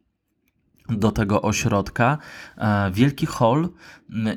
do 0.89 1.11
tego 1.11 1.41
ośrodka, 1.41 2.17
e, 2.57 2.91
wielki 2.91 3.25
hall 3.25 3.69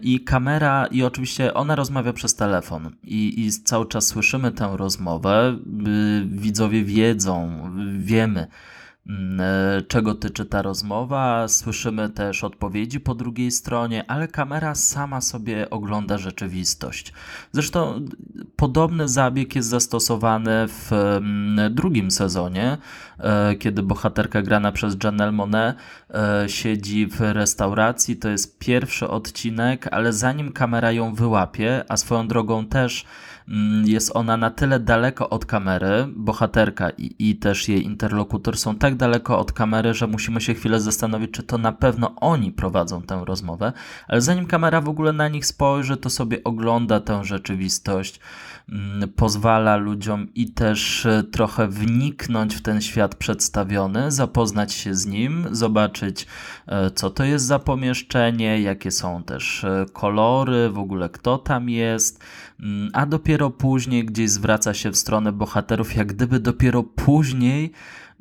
i 0.03 0.21
kamera, 0.25 0.87
i 0.87 1.03
oczywiście 1.03 1.55
ona 1.55 1.77
rozmawia 1.77 2.13
przez 2.13 2.35
telefon 2.35 2.91
i, 3.03 3.47
i 3.47 3.53
cały 3.53 3.87
czas 3.87 4.07
słyszymy 4.07 4.53
tę 4.53 4.75
rozmowę, 4.77 5.59
widzowie 6.27 6.85
wiedzą, 6.85 7.71
wiemy, 7.99 8.49
Mm, 9.09 9.41
e, 9.41 9.83
czego 9.83 10.15
tyczy 10.15 10.47
ta 10.47 10.63
rozmowa. 10.63 11.49
Słyszymy 11.49 12.11
też 12.11 12.45
odpowiedzi 12.45 13.01
po 13.01 13.15
drugiej 13.15 13.51
stronie, 13.51 14.11
ale 14.11 14.29
kamera 14.29 14.75
sama 14.75 15.21
sobie 15.21 15.71
ogląda 15.71 16.19
rzeczywistość. 16.19 17.13
Zresztą 17.53 18.05
podobny 18.59 19.09
zabieg 19.09 19.57
jest 19.57 19.69
zastosowany 19.69 20.69
w 20.69 20.93
mm, 20.93 21.75
drugim 21.75 22.11
sezonie, 22.11 22.79
e, 23.19 23.55
kiedy 23.55 23.83
bohaterka 23.83 24.43
grana 24.43 24.73
przez 24.73 24.97
Janelle 25.05 25.33
Monet 25.33 25.77
e, 26.11 26.49
siedzi 26.49 27.07
w 27.07 27.21
restauracji. 27.21 28.17
To 28.17 28.29
jest 28.29 28.59
pierwszy 28.59 29.09
odcinek, 29.09 29.89
ale 29.91 30.13
zanim 30.13 30.53
kamera 30.53 30.93
ją 30.93 31.15
wyłapie, 31.15 31.85
a 31.89 31.97
swoją 31.97 32.29
drogą 32.29 32.67
też 32.67 33.05
jest 33.85 34.11
ona 34.15 34.37
na 34.37 34.51
tyle 34.51 34.81
daleko 34.81 35.31
od 35.31 35.47
kamery, 35.47 36.07
bohaterka 36.17 36.91
i, 36.91 37.15
i 37.19 37.37
też 37.37 37.69
jej 37.69 37.85
interlokutor 37.85 38.59
są 38.59 38.77
tak 38.77 38.97
daleko 38.97 39.39
od 39.39 39.53
kamery, 39.53 39.95
że 39.95 40.07
musimy 40.07 40.41
się 40.41 40.55
chwilę 40.55 40.81
zastanowić, 40.81 41.31
czy 41.31 41.43
to 41.43 41.59
na 41.59 41.73
pewno 41.73 42.15
oni 42.17 42.53
prowadzą 42.53 43.03
tę 43.03 43.23
rozmowę, 43.27 43.73
ale 44.09 44.21
zanim 44.21 44.47
kamera 44.47 44.81
w 44.81 44.89
ogóle 44.89 45.13
na 45.13 45.29
nich 45.29 45.47
spojrzy, 45.47 45.97
to 45.97 46.11
sobie 46.11 46.45
ogląda 46.45 47.01
tę 47.01 47.25
rzeczywistość, 47.25 48.21
mm, 48.69 49.09
pozwala 49.09 49.77
ludziom 49.77 50.27
i 50.35 50.51
też 50.53 51.07
e, 51.07 51.23
trochę 51.23 51.69
wniknąć 51.69 52.55
w 52.55 52.63
ten 52.63 52.81
świat 52.81 53.15
przedstawiony, 53.15 54.13
zapoznać 54.13 54.73
się 54.73 54.95
z 54.95 55.07
nim, 55.07 55.47
zobaczyć, 55.51 56.27
e, 56.67 56.91
co 56.91 57.11
to 57.11 57.25
jest 57.25 57.45
za 57.45 57.59
pomieszczenie, 57.59 58.63
jakie 58.63 58.91
są 58.91 59.23
też 59.23 59.65
e, 59.65 59.87
kolory, 59.93 60.71
w 60.71 60.79
ogóle 60.79 61.09
kto 61.09 61.39
tam 61.39 61.69
jest, 61.69 62.21
mm, 62.21 62.48
a 62.93 63.07
dopiero 63.07 63.51
później 63.51 64.05
gdzieś 64.05 64.31
zwraca 64.31 64.75
się 64.75 64.91
w 64.91 64.97
stronę 64.97 65.33
bohaterów, 65.33 65.97
jak 65.97 66.07
gdyby 66.07 66.41
dopiero 66.41 66.83
później. 66.83 67.73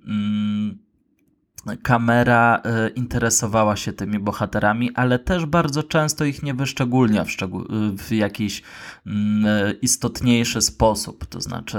Mm, 0.08 0.77
kamera 1.84 2.62
e, 2.65 2.89
interesowała 2.89 3.75
się 3.75 3.94
tymi 3.94 4.20
bohaterami, 4.20 4.91
ale 4.94 5.20
też 5.20 5.46
bardzo 5.46 5.84
często 5.84 6.25
ich 6.25 6.44
nie 6.44 6.53
wyszczególnia 6.53 7.25
w, 7.25 7.29
w 7.98 8.12
jakiś 8.12 8.63
mm, 9.06 9.46
e, 9.46 9.72
istotniejszy 9.72 10.62
sposób. 10.62 11.25
To 11.25 11.41
znaczy, 11.41 11.77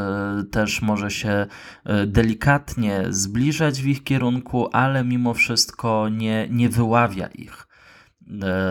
też 0.51 0.83
może 0.83 1.11
się 1.11 1.47
e, 1.85 2.07
delikatnie 2.07 3.05
zbliżać 3.11 3.83
w 3.83 3.87
ich 3.87 4.05
kierunku, 4.05 4.69
ale 4.73 5.05
mimo 5.05 5.35
wszystko 5.35 6.09
nie, 6.09 6.49
nie 6.51 6.69
wyławia 6.69 7.27
ich 7.27 7.69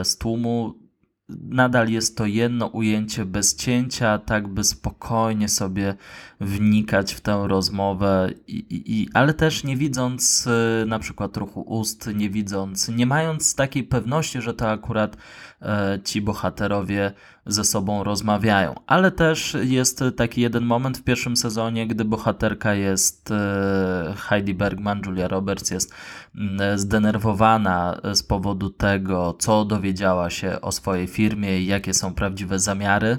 z 0.04 0.18
tłumu 0.18 0.87
nadal 1.30 1.90
jest 1.90 2.18
to 2.18 2.26
jedno 2.26 2.68
ujęcie 2.68 3.26
bez 3.26 3.56
cięcia, 3.56 4.18
tak 4.18 4.48
by 4.48 4.64
spokojnie 4.64 5.50
sobie 5.50 5.96
wnikać 6.40 7.14
w 7.14 7.22
tę 7.22 7.44
rozmowę, 7.48 8.30
i, 8.48 8.58
i, 8.58 9.02
i, 9.02 9.10
ale 9.14 9.34
też 9.34 9.64
nie 9.64 9.78
widząc 9.78 10.48
y, 10.48 10.86
na 10.86 11.00
przykład 11.00 11.38
ruchu 11.38 11.62
ust, 11.62 12.10
nie 12.16 12.30
widząc, 12.30 12.90
nie 12.90 13.06
mając 13.06 13.56
takiej 13.56 13.84
pewności, 13.84 14.42
że 14.42 14.54
to 14.54 14.70
akurat 14.70 15.18
e, 15.62 16.00
ci 16.04 16.22
bohaterowie 16.22 17.12
ze 17.46 17.64
sobą 17.64 18.04
rozmawiają. 18.04 18.76
Ale 18.88 19.12
też 19.12 19.58
jest 19.62 20.04
taki 20.18 20.42
jeden 20.42 20.66
moment 20.66 20.98
w 20.98 21.04
pierwszym 21.04 21.38
sezonie, 21.38 21.88
gdy 21.88 22.06
bohaterka 22.06 22.74
jest 22.74 23.32
e, 23.32 24.14
Heidi 24.18 24.54
Bergman, 24.54 25.02
Julia 25.06 25.28
Roberts 25.28 25.72
jest 25.72 25.94
mm, 26.36 26.80
zdenerwowana 26.80 28.02
z 28.14 28.24
powodu 28.24 28.70
tego, 28.70 29.36
co 29.40 29.66
dowiedziała 29.66 30.30
się 30.30 30.62
o 30.62 30.72
swojej 30.72 31.08
firmie 31.08 31.60
i 31.60 31.66
jakie 31.66 31.94
są 31.94 32.14
prawdziwe 32.14 32.60
zamiary 32.60 33.18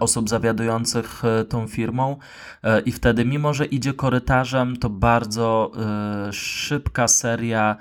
osób 0.00 0.28
zawiadujących 0.28 1.22
e, 1.24 1.44
tą 1.44 1.66
firmą. 1.66 2.16
E, 2.62 2.80
i 2.80 2.92
wtedy 2.92 3.24
mimo, 3.24 3.54
że 3.54 3.64
idzie 3.64 3.94
korytarzem, 3.94 4.76
to 4.76 4.90
bardzo 4.90 5.72
szybka 6.32 7.08
seria 7.08 7.76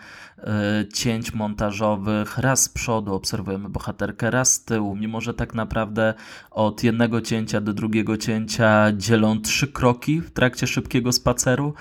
cięć 0.94 1.34
montażowych. 1.34 2.38
Raz 2.38 2.64
z 2.64 2.70
przodu 2.70 3.14
obserwujemy 3.14 3.70
bohaterkę, 3.70 4.32
raz 4.32 4.54
z 4.54 4.66
tyłu, 4.66 4.96
mimo 4.96 5.22
że 5.22 5.34
tak 5.34 5.54
naprawdę 5.54 6.14
od 6.52 6.84
jednego 6.84 7.22
cięcia 7.22 7.62
do 7.62 7.74
drugiego 7.74 8.18
cięcia 8.18 8.92
dzielą 8.98 9.42
trzy 9.42 9.68
kroki 9.68 10.22
w 10.22 10.32
trakcie 10.32 10.68
szybkiego 10.68 11.12
spaceru, 11.12 11.74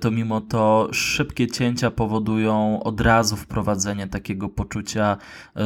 to 0.00 0.10
mimo 0.10 0.40
to 0.40 0.88
szybkie 0.92 1.46
cięcia 1.46 1.90
powodują 1.90 2.82
od 2.82 3.00
razu 3.00 3.36
wprowadzenie 3.36 4.06
takiego 4.06 4.48
poczucia 4.48 5.16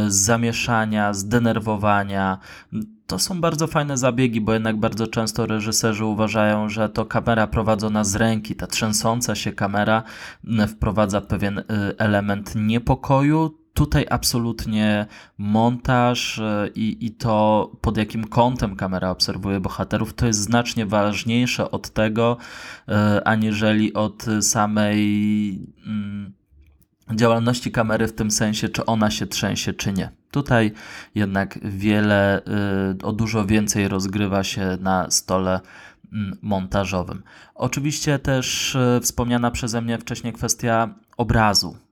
zamieszania, 0.09 1.15
zdenerwowania 1.15 2.39
to 3.07 3.19
są 3.19 3.41
bardzo 3.41 3.67
fajne 3.67 3.99
zabiegi, 3.99 4.41
bo 4.41 4.53
jednak 4.53 4.77
bardzo 4.77 5.07
często 5.07 5.47
reżyserzy 5.47 6.05
uważają, 6.05 6.69
że 6.69 6.89
to 6.89 7.07
kamera 7.07 7.47
prowadzona 7.47 8.05
z 8.05 8.15
ręki, 8.15 8.55
ta 8.55 8.67
trzęsąca 8.67 9.35
się 9.35 9.53
kamera 9.53 10.03
wprowadza 10.69 11.21
pewien 11.21 11.59
y, 11.59 11.65
element 12.35 12.55
niepokoju. 12.55 13.59
Tutaj 13.75 14.07
absolutnie 14.11 15.07
montaż 15.39 16.39
y, 16.39 16.43
i, 16.75 17.07
i 17.07 17.11
to, 17.11 17.71
pod 17.81 17.97
jakim 17.97 18.25
kątem 18.25 18.77
kamera 18.77 19.11
obserwuje 19.11 19.61
bohaterów, 19.61 20.15
to 20.15 20.27
jest 20.27 20.41
znacznie 20.41 20.87
ważniejsze 20.87 21.71
od 21.71 21.91
tego, 21.91 22.37
y, 22.89 23.25
aniżeli 23.25 23.95
od 23.95 24.27
samej 24.41 24.99
mm, 25.87 26.33
działalności 27.15 27.73
kamery 27.73 28.09
w 28.09 28.15
tym 28.15 28.31
sensie, 28.31 28.69
czy 28.69 28.87
ona 28.87 29.11
się 29.11 29.27
trzęsie, 29.27 29.73
czy 29.73 29.93
nie. 29.93 30.11
Tutaj 30.31 30.73
jednak 31.15 31.59
wiele, 31.63 32.43
y, 33.01 33.07
o 33.07 33.13
dużo 33.13 33.47
więcej 33.47 33.89
rozgrywa 33.89 34.45
się 34.45 34.79
na 34.81 35.11
stole 35.11 35.61
mm, 36.13 36.39
montażowym. 36.43 37.23
Oczywiście 37.55 38.19
też 38.19 38.77
wspomniana 39.03 39.51
przeze 39.51 39.81
mnie 39.81 39.99
wcześniej 39.99 40.33
kwestia 40.33 40.95
obrazu. 41.17 41.84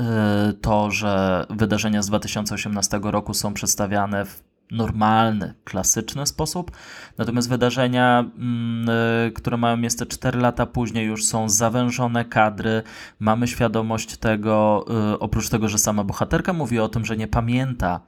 Y, 0.00 0.52
to, 0.52 0.90
że 0.90 1.46
wydarzenia 1.50 2.02
z 2.02 2.06
2018 2.06 3.00
roku 3.02 3.34
są 3.34 3.54
przedstawiane 3.54 4.24
w 4.24 4.44
normalny, 4.70 5.54
klasyczny 5.64 6.26
sposób. 6.26 6.70
Natomiast 7.18 7.48
wydarzenia, 7.48 8.24
mm, 8.38 8.88
y, 9.28 9.32
które 9.32 9.56
mają 9.56 9.76
miejsce 9.76 10.06
4 10.06 10.40
lata 10.40 10.66
później, 10.66 11.06
już 11.06 11.24
są 11.24 11.48
zawężone 11.48 12.24
kadry. 12.24 12.82
Mamy 13.18 13.48
świadomość 13.48 14.16
tego, 14.16 14.84
y, 15.14 15.18
oprócz 15.18 15.48
tego, 15.48 15.68
że 15.68 15.78
sama 15.78 16.04
bohaterka 16.04 16.52
mówi 16.52 16.78
o 16.78 16.88
tym, 16.88 17.04
że 17.04 17.16
nie 17.16 17.28
pamięta 17.28 18.00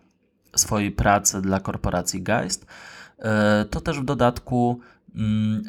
swojej 0.56 0.92
pracy 0.92 1.42
dla 1.42 1.60
korporacji 1.60 2.22
Geist, 2.22 2.66
to 3.70 3.80
też 3.80 4.00
w 4.00 4.04
dodatku 4.04 4.80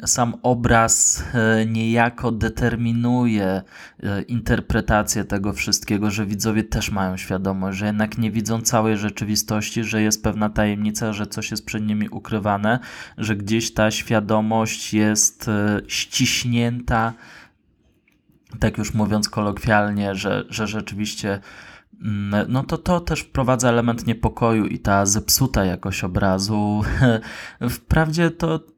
sam 0.06 0.34
obraz 0.42 1.24
e, 1.34 1.66
niejako 1.66 2.32
determinuje 2.32 3.62
e, 4.02 4.22
interpretację 4.22 5.24
tego 5.24 5.52
wszystkiego, 5.52 6.10
że 6.10 6.26
widzowie 6.26 6.64
też 6.64 6.90
mają 6.90 7.16
świadomość, 7.16 7.78
że 7.78 7.86
jednak 7.86 8.18
nie 8.18 8.30
widzą 8.30 8.60
całej 8.60 8.96
rzeczywistości, 8.96 9.84
że 9.84 10.02
jest 10.02 10.22
pewna 10.22 10.48
tajemnica, 10.48 11.12
że 11.12 11.26
coś 11.26 11.50
jest 11.50 11.66
przed 11.66 11.86
nimi 11.86 12.08
ukrywane, 12.08 12.78
że 13.18 13.36
gdzieś 13.36 13.74
ta 13.74 13.90
świadomość 13.90 14.94
jest 14.94 15.48
e, 15.48 15.80
ściśnięta, 15.86 17.12
tak 18.60 18.78
już 18.78 18.94
mówiąc 18.94 19.28
kolokwialnie, 19.28 20.14
że, 20.14 20.44
że 20.48 20.66
rzeczywiście 20.66 21.40
mm, 22.02 22.46
no 22.48 22.62
to 22.62 22.78
to 22.78 23.00
też 23.00 23.20
wprowadza 23.20 23.68
element 23.68 24.06
niepokoju 24.06 24.66
i 24.66 24.78
ta 24.78 25.06
zepsuta 25.06 25.64
jakość 25.64 26.04
obrazu. 26.04 26.82
Wprawdzie 27.70 28.30
to 28.30 28.75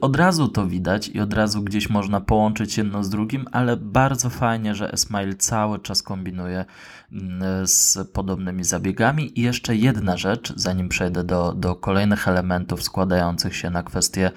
od 0.00 0.16
razu 0.16 0.48
to 0.48 0.66
widać 0.66 1.08
i 1.08 1.20
od 1.20 1.34
razu 1.34 1.62
gdzieś 1.62 1.90
można 1.90 2.20
połączyć 2.20 2.78
jedno 2.78 3.04
z 3.04 3.10
drugim, 3.10 3.46
ale 3.52 3.76
bardzo 3.76 4.30
fajnie, 4.30 4.74
że 4.74 4.92
Esmail 4.92 5.36
cały 5.36 5.78
czas 5.78 6.02
kombinuje 6.02 6.64
mm, 7.12 7.66
z 7.66 7.98
podobnymi 8.12 8.64
zabiegami. 8.64 9.40
I 9.40 9.42
jeszcze 9.42 9.76
jedna 9.76 10.16
rzecz, 10.16 10.52
zanim 10.56 10.88
przejdę 10.88 11.24
do, 11.24 11.52
do 11.52 11.76
kolejnych 11.76 12.28
elementów 12.28 12.82
składających 12.82 13.56
się 13.56 13.70
na 13.70 13.82
kwestie 13.82 14.30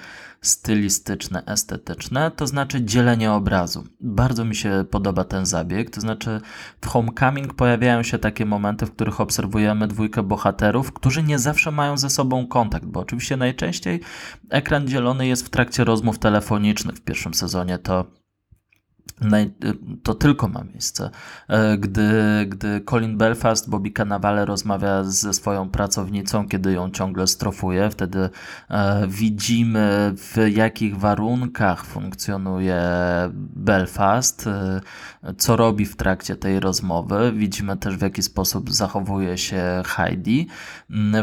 stylistyczne, 0.44 1.44
estetyczne, 1.46 2.32
to 2.32 2.48
znaczy 2.48 2.86
dzielenie 2.86 3.32
obrazu. 3.32 3.84
Bardzo 4.00 4.46
mi 4.46 4.56
się 4.56 4.86
podoba 4.92 5.24
ten 5.24 5.46
zabieg, 5.46 5.90
to 5.90 6.02
znaczy 6.02 6.42
w 6.82 6.88
Homecoming 6.88 7.54
pojawiają 7.54 8.04
się 8.04 8.20
takie 8.20 8.46
momenty, 8.46 8.86
w 8.86 8.92
których 8.92 9.22
obserwujemy 9.22 9.88
dwójkę 9.88 10.24
bohaterów, 10.24 10.94
którzy 10.94 11.24
nie 11.24 11.40
zawsze 11.40 11.72
mają 11.72 11.98
ze 11.98 12.10
sobą 12.10 12.48
kontakt, 12.48 12.86
bo 12.86 13.00
oczywiście 13.00 13.38
najczęściej 13.38 14.02
ekran 14.50 14.88
dzielony 14.88 15.28
jest 15.28 15.46
w 15.46 15.50
trakcie 15.50 15.84
rozmów 15.84 16.20
telefonicznych. 16.20 16.96
W 16.96 17.02
pierwszym 17.02 17.34
sezonie 17.34 17.78
to 17.78 18.21
to 20.04 20.14
tylko 20.14 20.48
ma 20.48 20.64
miejsce, 20.64 21.10
e, 21.48 21.78
gdy, 21.78 22.12
gdy 22.50 22.82
Colin 22.82 23.18
Belfast, 23.18 23.70
Bobby 23.70 23.92
Cannavale 23.92 24.46
rozmawia 24.46 25.04
ze 25.04 25.34
swoją 25.34 25.70
pracownicą, 25.70 26.48
kiedy 26.48 26.74
ją 26.74 26.92
ciągle 26.92 27.28
strofuje, 27.28 27.90
wtedy 27.90 28.30
e, 28.70 29.08
widzimy 29.08 30.14
w 30.18 30.38
jakich 30.54 30.98
warunkach 30.98 31.86
funkcjonuje 31.86 32.82
Belfast, 33.56 34.48
e, 34.48 34.82
co 35.38 35.56
robi 35.56 35.86
w 35.86 35.96
trakcie 35.96 36.36
tej 36.36 36.60
rozmowy, 36.60 37.32
widzimy 37.36 37.78
też 37.78 37.98
w 37.98 38.02
jaki 38.02 38.24
sposób 38.24 38.72
zachowuje 38.72 39.38
się 39.38 39.84
Heidi. 39.86 40.48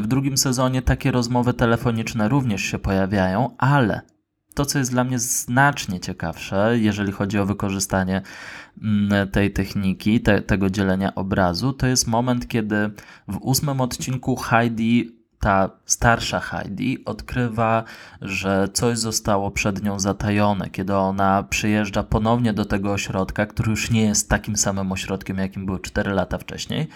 W 0.00 0.06
drugim 0.06 0.36
sezonie 0.36 0.82
takie 0.82 1.10
rozmowy 1.10 1.54
telefoniczne 1.54 2.28
również 2.28 2.62
się 2.62 2.78
pojawiają, 2.78 3.56
ale 3.58 4.00
to, 4.58 4.66
co 4.66 4.78
jest 4.78 4.90
dla 4.90 5.04
mnie 5.04 5.18
znacznie 5.18 6.00
ciekawsze, 6.00 6.78
jeżeli 6.78 7.12
chodzi 7.12 7.38
o 7.38 7.46
wykorzystanie 7.46 8.22
mm, 8.82 9.28
tej 9.28 9.52
techniki, 9.52 10.20
te, 10.20 10.42
tego 10.42 10.70
dzielenia 10.70 11.14
obrazu, 11.14 11.72
to 11.72 11.86
jest 11.86 12.06
moment, 12.06 12.48
kiedy 12.48 12.90
w 13.28 13.36
ósmym 13.40 13.80
odcinku 13.80 14.36
Heidi 14.36 15.16
ta 15.40 15.70
starsza 15.84 16.40
Heidi 16.40 17.04
odkrywa, 17.04 17.84
że 18.20 18.68
coś 18.72 18.98
zostało 18.98 19.50
przed 19.50 19.82
nią 19.82 20.00
zatajone, 20.00 20.70
kiedy 20.70 20.94
ona 20.94 21.42
przyjeżdża 21.42 22.02
ponownie 22.02 22.52
do 22.52 22.64
tego 22.64 22.92
ośrodka, 22.92 23.46
który 23.46 23.70
już 23.70 23.90
nie 23.90 24.02
jest 24.02 24.28
takim 24.28 24.56
samym 24.56 24.92
ośrodkiem, 24.92 25.38
jakim 25.38 25.66
był 25.66 25.78
4 25.78 26.10
lata 26.10 26.38
wcześniej. 26.38 26.88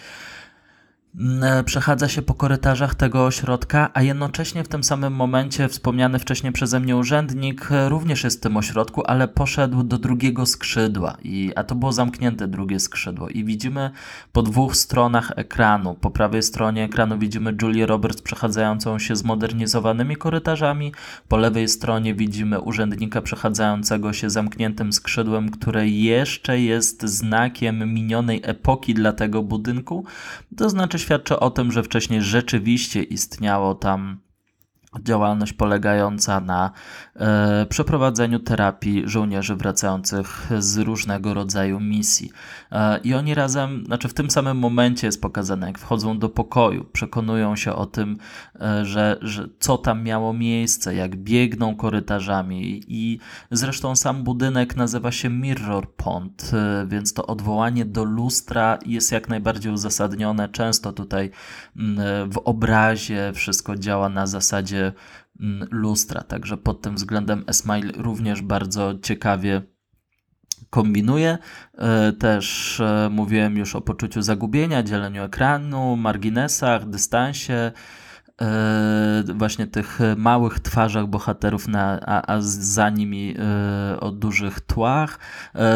E, 1.43 1.65
przechadza 1.65 2.09
się 2.09 2.23
po 2.23 2.35
korytarzach 2.35 2.95
tego 2.95 3.27
ośrodka, 3.27 3.91
a 3.95 4.03
jednocześnie 4.03 4.65
w 4.65 4.69
tym 4.69 4.85
samym 4.85 5.13
momencie 5.13 5.69
wspomniany 5.69 6.19
wcześniej 6.19 6.53
przeze 6.53 6.81
mnie 6.81 6.97
urzędnik 6.97 7.73
e, 7.73 7.89
również 7.89 8.25
jest 8.25 8.39
w 8.39 8.43
tym 8.43 8.57
ośrodku, 8.57 9.03
ale 9.07 9.29
poszedł 9.29 9.83
do 9.83 9.99
drugiego 9.99 10.47
skrzydła, 10.47 11.17
i, 11.23 11.53
a 11.57 11.65
to 11.65 11.75
było 11.75 11.93
zamknięte 11.93 12.49
drugie 12.49 12.81
skrzydło. 12.81 13.29
I 13.29 13.45
widzimy 13.45 13.91
po 14.33 14.43
dwóch 14.43 14.77
stronach 14.77 15.33
ekranu. 15.37 15.95
Po 15.95 16.11
prawej 16.11 16.43
stronie 16.43 16.85
ekranu 16.85 17.19
widzimy 17.19 17.57
Julię 17.63 17.87
Roberts 17.87 18.23
przechadzającą 18.23 18.99
się 18.99 19.17
zmodernizowanymi 19.17 20.17
korytarzami, 20.17 20.93
po 21.29 21.37
lewej 21.37 21.69
stronie 21.69 22.15
widzimy 22.15 22.61
urzędnika 22.61 23.23
przechadzającego 23.23 24.13
się 24.13 24.31
zamkniętym 24.31 24.93
skrzydłem, 24.93 25.51
które 25.51 25.89
jeszcze 25.89 26.61
jest 26.61 27.03
znakiem 27.03 27.95
minionej 27.95 28.41
epoki 28.45 28.95
dla 28.95 29.13
tego 29.13 29.43
budynku. 29.43 30.05
To 30.57 30.71
znaczy 30.71 31.02
świadczy 31.03 31.39
o 31.41 31.51
tym, 31.51 31.73
że 31.73 31.83
wcześniej 31.83 32.23
rzeczywiście 32.23 33.03
istniało 33.03 33.75
tam 33.75 34.21
działalność 35.01 35.53
polegająca 35.53 36.41
na 36.41 36.71
przeprowadzeniu 37.69 38.39
terapii 38.39 39.03
żołnierzy 39.07 39.57
wracających 39.57 40.49
z 40.59 40.79
różnego 40.79 41.35
rodzaju 41.35 41.81
misji. 41.81 42.31
E, 42.73 42.99
I 42.99 43.15
oni 43.15 43.35
razem, 43.35 43.85
znaczy 43.87 44.09
w 44.09 44.15
tym 44.15 44.31
samym 44.31 44.59
momencie 44.59 45.07
jest 45.07 45.23
pokazane, 45.23 45.67
jak 45.67 45.79
wchodzą 45.79 46.19
do 46.19 46.29
pokoju, 46.29 46.85
przekonują 46.93 47.57
się 47.57 47.73
o 47.73 47.87
tym, 47.87 48.19
e, 48.61 48.85
że, 48.85 49.19
że 49.21 49.49
co 49.59 49.79
tam 49.79 50.03
miało 50.03 50.33
miejsce, 50.33 50.95
jak 50.95 51.17
biegną 51.17 51.77
korytarzami. 51.77 52.81
I 52.89 53.19
zresztą 53.51 53.97
sam 53.97 54.25
budynek 54.25 54.77
nazywa 54.77 55.13
się 55.13 55.31
Mirror 55.31 55.91
Pond, 55.95 56.51
e, 56.53 56.87
więc 56.87 57.15
to 57.15 57.27
odwołanie 57.27 57.85
do 57.85 58.05
lustra 58.05 58.79
jest 58.87 59.13
jak 59.13 59.29
najbardziej 59.29 59.73
uzasadnione. 59.73 60.49
Często 60.49 60.93
tutaj 60.93 61.31
mm, 61.77 62.31
w 62.31 62.39
obrazie 62.39 63.33
wszystko 63.35 63.77
działa 63.77 64.09
na 64.09 64.27
zasadzie 64.27 64.93
lustra. 65.71 66.23
Także 66.23 66.57
pod 66.57 66.83
tym 66.83 66.95
względem 66.95 67.45
Esmail 67.47 67.93
również 67.97 68.43
bardzo 68.43 68.95
ciekawie 69.03 69.63
kombinuje. 70.71 71.39
E, 71.79 72.13
też 72.13 72.81
e, 72.81 73.09
mówiłem 73.11 73.57
już 73.57 73.77
o 73.77 73.81
poczuciu 73.81 74.23
zagubienia, 74.23 74.83
dzieleniu 74.83 75.23
ekranu, 75.23 75.97
marginesach, 75.97 76.89
dystansie, 76.89 77.73
e, 78.43 79.25
właśnie 79.35 79.67
tych 79.67 79.99
małych 80.17 80.61
twarzach 80.61 81.07
bohaterów, 81.07 81.69
na, 81.69 82.01
a, 82.07 82.33
a 82.33 82.37
za 82.41 82.91
nimi 82.91 83.35
o 84.01 84.11
dużych 84.11 84.61
tłach. 84.61 85.19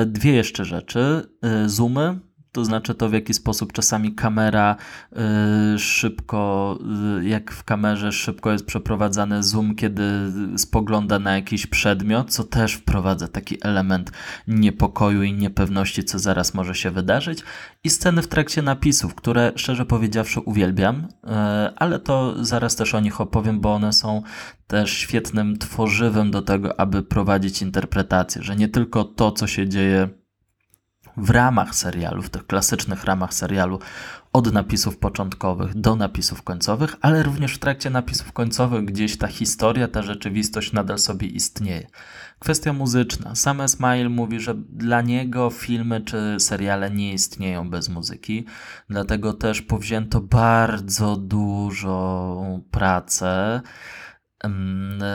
Dwie 0.06 0.32
jeszcze 0.32 0.64
rzeczy. 0.64 1.28
Zoomy, 1.66 2.18
to 2.56 2.64
znaczy 2.64 2.94
to, 2.94 3.08
w 3.08 3.12
jaki 3.12 3.34
sposób 3.34 3.72
czasami 3.72 4.14
kamera 4.14 4.76
y, 5.74 5.78
szybko, 5.78 6.78
y, 7.20 7.28
jak 7.28 7.52
w 7.52 7.64
kamerze 7.64 8.12
szybko 8.12 8.52
jest 8.52 8.66
przeprowadzany 8.66 9.42
zoom, 9.42 9.74
kiedy 9.74 10.02
spogląda 10.56 11.18
na 11.18 11.34
jakiś 11.34 11.66
przedmiot, 11.66 12.30
co 12.30 12.44
też 12.44 12.74
wprowadza 12.74 13.28
taki 13.28 13.58
element 13.62 14.12
niepokoju 14.48 15.22
i 15.22 15.32
niepewności, 15.32 16.04
co 16.04 16.18
zaraz 16.18 16.54
może 16.54 16.74
się 16.74 16.90
wydarzyć. 16.90 17.42
I 17.84 17.90
sceny 17.90 18.22
w 18.22 18.28
trakcie 18.28 18.62
napisów, 18.62 19.14
które 19.14 19.52
szczerze 19.56 19.86
powiedziawszy 19.86 20.40
uwielbiam, 20.40 20.96
y, 20.96 21.28
ale 21.76 21.98
to 21.98 22.44
zaraz 22.44 22.76
też 22.76 22.94
o 22.94 23.00
nich 23.00 23.20
opowiem, 23.20 23.60
bo 23.60 23.74
one 23.74 23.92
są 23.92 24.22
też 24.66 24.90
świetnym 24.92 25.58
tworzywem 25.58 26.30
do 26.30 26.42
tego, 26.42 26.80
aby 26.80 27.02
prowadzić 27.02 27.62
interpretację, 27.62 28.42
że 28.42 28.56
nie 28.56 28.68
tylko 28.68 29.04
to, 29.04 29.32
co 29.32 29.46
się 29.46 29.68
dzieje 29.68 30.25
w 31.16 31.30
ramach 31.30 31.74
serialu, 31.74 32.22
w 32.22 32.30
tych 32.30 32.46
klasycznych 32.46 33.04
ramach 33.04 33.34
serialu, 33.34 33.78
od 34.32 34.52
napisów 34.52 34.98
początkowych 34.98 35.74
do 35.74 35.96
napisów 35.96 36.42
końcowych, 36.42 36.96
ale 37.00 37.22
również 37.22 37.54
w 37.54 37.58
trakcie 37.58 37.90
napisów 37.90 38.32
końcowych 38.32 38.84
gdzieś 38.84 39.18
ta 39.18 39.26
historia, 39.26 39.88
ta 39.88 40.02
rzeczywistość 40.02 40.72
nadal 40.72 40.98
sobie 40.98 41.26
istnieje. 41.26 41.86
Kwestia 42.38 42.72
muzyczna. 42.72 43.34
Sam 43.34 43.68
Smile 43.68 44.08
mówi, 44.08 44.40
że 44.40 44.54
dla 44.54 45.02
niego 45.02 45.50
filmy 45.50 46.00
czy 46.00 46.36
seriale 46.38 46.90
nie 46.90 47.12
istnieją 47.12 47.70
bez 47.70 47.88
muzyki, 47.88 48.46
dlatego 48.90 49.32
też 49.32 49.62
powzięto 49.62 50.20
bardzo 50.20 51.16
dużą 51.16 52.62
pracę 52.70 53.60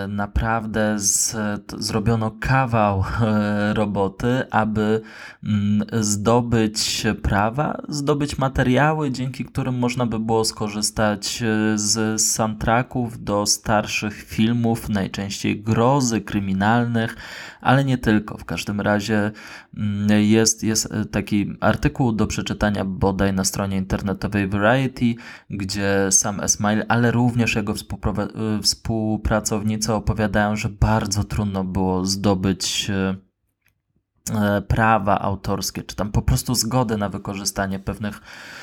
naprawdę 0.08 1.00
z, 1.00 1.36
zrobiono 1.78 2.32
kawał 2.40 3.04
e, 3.22 3.74
roboty, 3.74 4.44
aby 4.52 5.02
mm, 5.44 5.88
zdobyć 6.04 7.04
prawa, 7.22 7.82
zdobyć 7.90 8.38
materiały, 8.38 9.12
dzięki 9.12 9.46
którym 9.46 9.80
można 9.80 10.06
by 10.06 10.20
było 10.20 10.46
skorzystać 10.46 11.42
e, 11.42 11.78
z 11.78 12.22
soundtracków 12.22 13.24
do 13.24 13.46
starszych 13.46 14.24
filmów, 14.24 14.90
najczęściej 14.90 15.62
grozy, 15.62 16.22
kryminalnych, 16.22 17.16
ale 17.62 17.86
nie 17.86 17.98
tylko. 17.98 18.38
W 18.38 18.46
każdym 18.46 18.82
razie 18.82 19.32
mm, 19.78 20.22
jest, 20.24 20.64
jest 20.64 20.94
e, 20.94 21.06
taki 21.06 21.54
artykuł 21.60 22.12
do 22.12 22.28
przeczytania 22.28 22.86
bodaj 22.86 23.34
na 23.34 23.44
stronie 23.44 23.78
internetowej 23.78 24.48
Variety, 24.48 25.16
gdzie 25.50 26.08
sam 26.12 26.40
Esmail, 26.40 26.84
ale 26.88 27.12
również 27.12 27.56
jego 27.56 27.74
współpracownicy 28.62 29.94
opowiadają, 29.94 30.56
że 30.56 30.70
bardzo 30.70 31.24
trudno 31.24 31.64
było 31.64 32.06
zdobyć 32.06 32.90
e, 32.90 33.16
e, 34.36 34.62
prawa 34.62 35.20
autorskie, 35.20 35.84
czy 35.84 35.96
tam 35.96 36.12
po 36.12 36.22
prostu 36.22 36.56
zgodę 36.56 36.98
na 36.98 37.10
wykorzystanie 37.10 37.80
pewnych 37.80 38.22
E, 38.22 38.61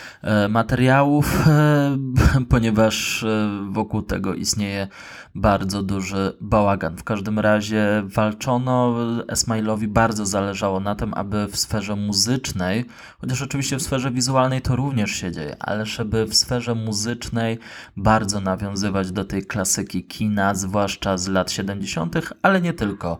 materiałów, 0.48 1.46
e, 1.46 1.98
ponieważ 2.50 3.22
e, 3.22 3.48
wokół 3.70 4.02
tego 4.02 4.34
istnieje 4.34 4.88
bardzo 5.34 5.82
duży 5.82 6.36
bałagan. 6.40 6.96
W 6.96 7.04
każdym 7.04 7.38
razie 7.38 8.02
walczono, 8.04 8.96
Esmailowi 9.28 9.88
bardzo 9.88 10.26
zależało 10.26 10.80
na 10.80 10.94
tym, 10.94 11.14
aby 11.14 11.46
w 11.46 11.56
sferze 11.56 11.96
muzycznej, 11.96 12.84
chociaż 13.18 13.42
oczywiście 13.42 13.76
w 13.76 13.82
sferze 13.82 14.10
wizualnej 14.10 14.62
to 14.62 14.76
również 14.76 15.10
się 15.10 15.32
dzieje, 15.32 15.56
ale 15.60 15.86
żeby 15.86 16.26
w 16.26 16.34
sferze 16.34 16.74
muzycznej 16.74 17.58
bardzo 17.96 18.40
nawiązywać 18.40 19.12
do 19.12 19.24
tej 19.24 19.46
klasyki 19.46 20.04
kina, 20.04 20.54
zwłaszcza 20.54 21.18
z 21.18 21.28
lat 21.28 21.50
70., 21.50 22.16
ale 22.42 22.60
nie 22.60 22.72
tylko. 22.72 23.18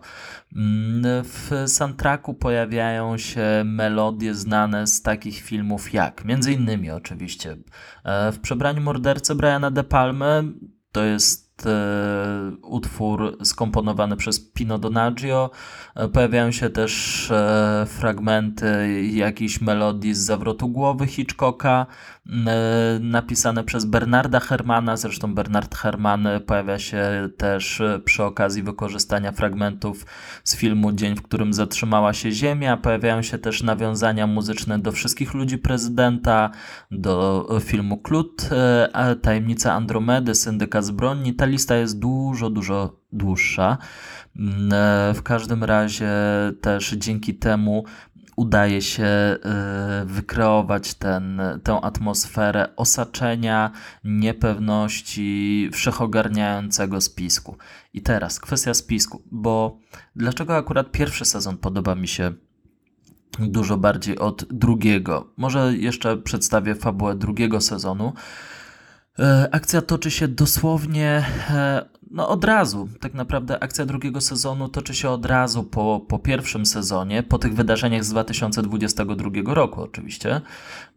Mm, 0.55 1.23
w 1.23 1.51
soundtracku 1.67 2.33
pojawiają 2.33 3.17
się 3.17 3.63
melodie 3.65 4.35
znane 4.35 4.87
z 4.87 5.01
takich 5.01 5.41
filmów 5.41 5.93
jak, 5.93 6.25
między 6.25 6.53
innymi 6.53 6.91
oczywiście, 6.91 7.57
e, 8.03 8.31
w 8.31 8.39
przebraniu 8.39 8.81
mordercy 8.81 9.35
Briana 9.35 9.71
De 9.71 9.83
Palmy, 9.83 10.43
to 10.91 11.03
jest 11.03 11.48
utwór 12.61 13.37
skomponowany 13.43 14.17
przez 14.17 14.39
Pino 14.39 14.77
Donaggio. 14.77 15.51
E, 15.95 16.07
pojawiają 16.07 16.51
się 16.51 16.69
też 16.69 17.31
e, 17.31 17.85
fragmenty 17.87 19.01
jakichś 19.13 19.61
melodii 19.61 20.13
z 20.13 20.17
zawrotu 20.17 20.69
głowy 20.69 21.07
Hitchcocka, 21.07 21.85
napisane 22.99 23.63
przez 23.63 23.85
Bernarda 23.85 24.39
Hermana. 24.39 24.97
Zresztą 24.97 25.35
Bernard 25.35 25.75
Herman 25.75 26.27
pojawia 26.45 26.79
się 26.79 27.29
też 27.37 27.81
przy 28.05 28.23
okazji 28.23 28.63
wykorzystania 28.63 29.31
fragmentów 29.31 30.05
z 30.43 30.55
filmu 30.55 30.91
Dzień, 30.91 31.15
w 31.15 31.21
którym 31.21 31.53
zatrzymała 31.53 32.13
się 32.13 32.31
Ziemia. 32.31 32.77
Pojawiają 32.77 33.21
się 33.21 33.37
też 33.37 33.63
nawiązania 33.63 34.27
muzyczne 34.27 34.79
do 34.79 34.91
wszystkich 34.91 35.33
ludzi 35.33 35.57
prezydenta, 35.57 36.49
do 36.91 37.47
filmu 37.63 37.97
Klut, 37.97 38.49
Tajemnica 39.21 39.73
Andromedy, 39.73 40.35
Syndyka 40.35 40.81
Zbrojni 40.81 41.33
lista 41.49 41.75
jest 41.75 41.99
dużo, 41.99 42.49
dużo 42.49 42.99
dłuższa. 43.11 43.77
Mm, 44.35 44.73
e, 44.73 45.13
w 45.13 45.23
każdym 45.23 45.63
razie 45.63 46.11
też 46.61 46.91
dzięki 46.91 47.35
temu 47.35 47.83
udaje 48.39 48.81
się 48.81 49.03
e, 49.03 49.37
wykreować 50.05 50.93
ten, 50.93 51.41
tę 51.63 51.81
atmosferę 51.81 52.75
osaczenia, 52.75 53.71
niepewności, 54.03 55.69
wszechogarniającego 55.73 57.01
spisku. 57.01 57.57
I 57.93 58.01
teraz 58.01 58.39
kwestia 58.39 58.73
spisku, 58.73 59.23
bo 59.31 59.79
dlaczego 60.15 60.55
akurat 60.55 60.91
pierwszy 60.91 61.25
sezon 61.25 61.57
podoba 61.57 61.95
mi 61.95 62.07
się 62.07 62.33
dużo 63.39 63.77
bardziej 63.77 64.19
od 64.19 64.45
drugiego? 64.53 65.33
Może 65.37 65.73
jeszcze 65.77 66.17
przedstawię 66.17 66.75
fabułę 66.75 67.15
drugiego 67.15 67.61
sezonu. 67.61 68.13
E, 69.19 69.49
akcja 69.51 69.81
toczy 69.81 70.11
się 70.11 70.27
dosłownie 70.27 71.25
e, 71.49 71.85
no 72.11 72.29
od 72.29 72.43
razu. 72.43 72.89
Tak 72.99 73.13
naprawdę 73.13 73.63
akcja 73.63 73.85
drugiego 73.85 74.21
sezonu 74.21 74.69
toczy 74.69 74.95
się 74.95 75.09
od 75.09 75.25
razu 75.25 75.63
po, 75.63 76.05
po 76.07 76.19
pierwszym 76.19 76.65
sezonie, 76.65 77.23
po 77.23 77.37
tych 77.37 77.55
wydarzeniach 77.55 78.03
z 78.03 78.09
2022 78.09 79.29
roku 79.53 79.81
oczywiście. 79.81 80.41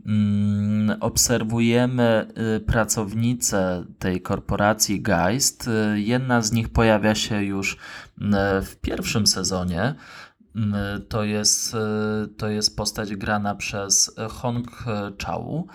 Mm, 0.07 0.97
obserwujemy 1.01 2.27
y, 2.57 2.61
pracownicę 2.61 3.85
tej 3.99 4.21
korporacji 4.21 5.03
Geist. 5.03 5.69
Y, 5.69 6.01
jedna 6.01 6.43
z 6.43 6.53
nich 6.53 6.69
pojawia 6.69 7.15
się 7.15 7.43
już 7.43 7.73
y, 7.73 7.77
w 8.63 8.77
pierwszym 8.77 9.27
sezonie. 9.27 9.95
To 11.09 11.25
jest, 11.25 11.77
to 12.37 12.49
jest 12.49 12.77
postać 12.77 13.17
grana 13.17 13.55
przez 13.55 14.17
Hong 14.31 14.71
Chau. 15.25 15.67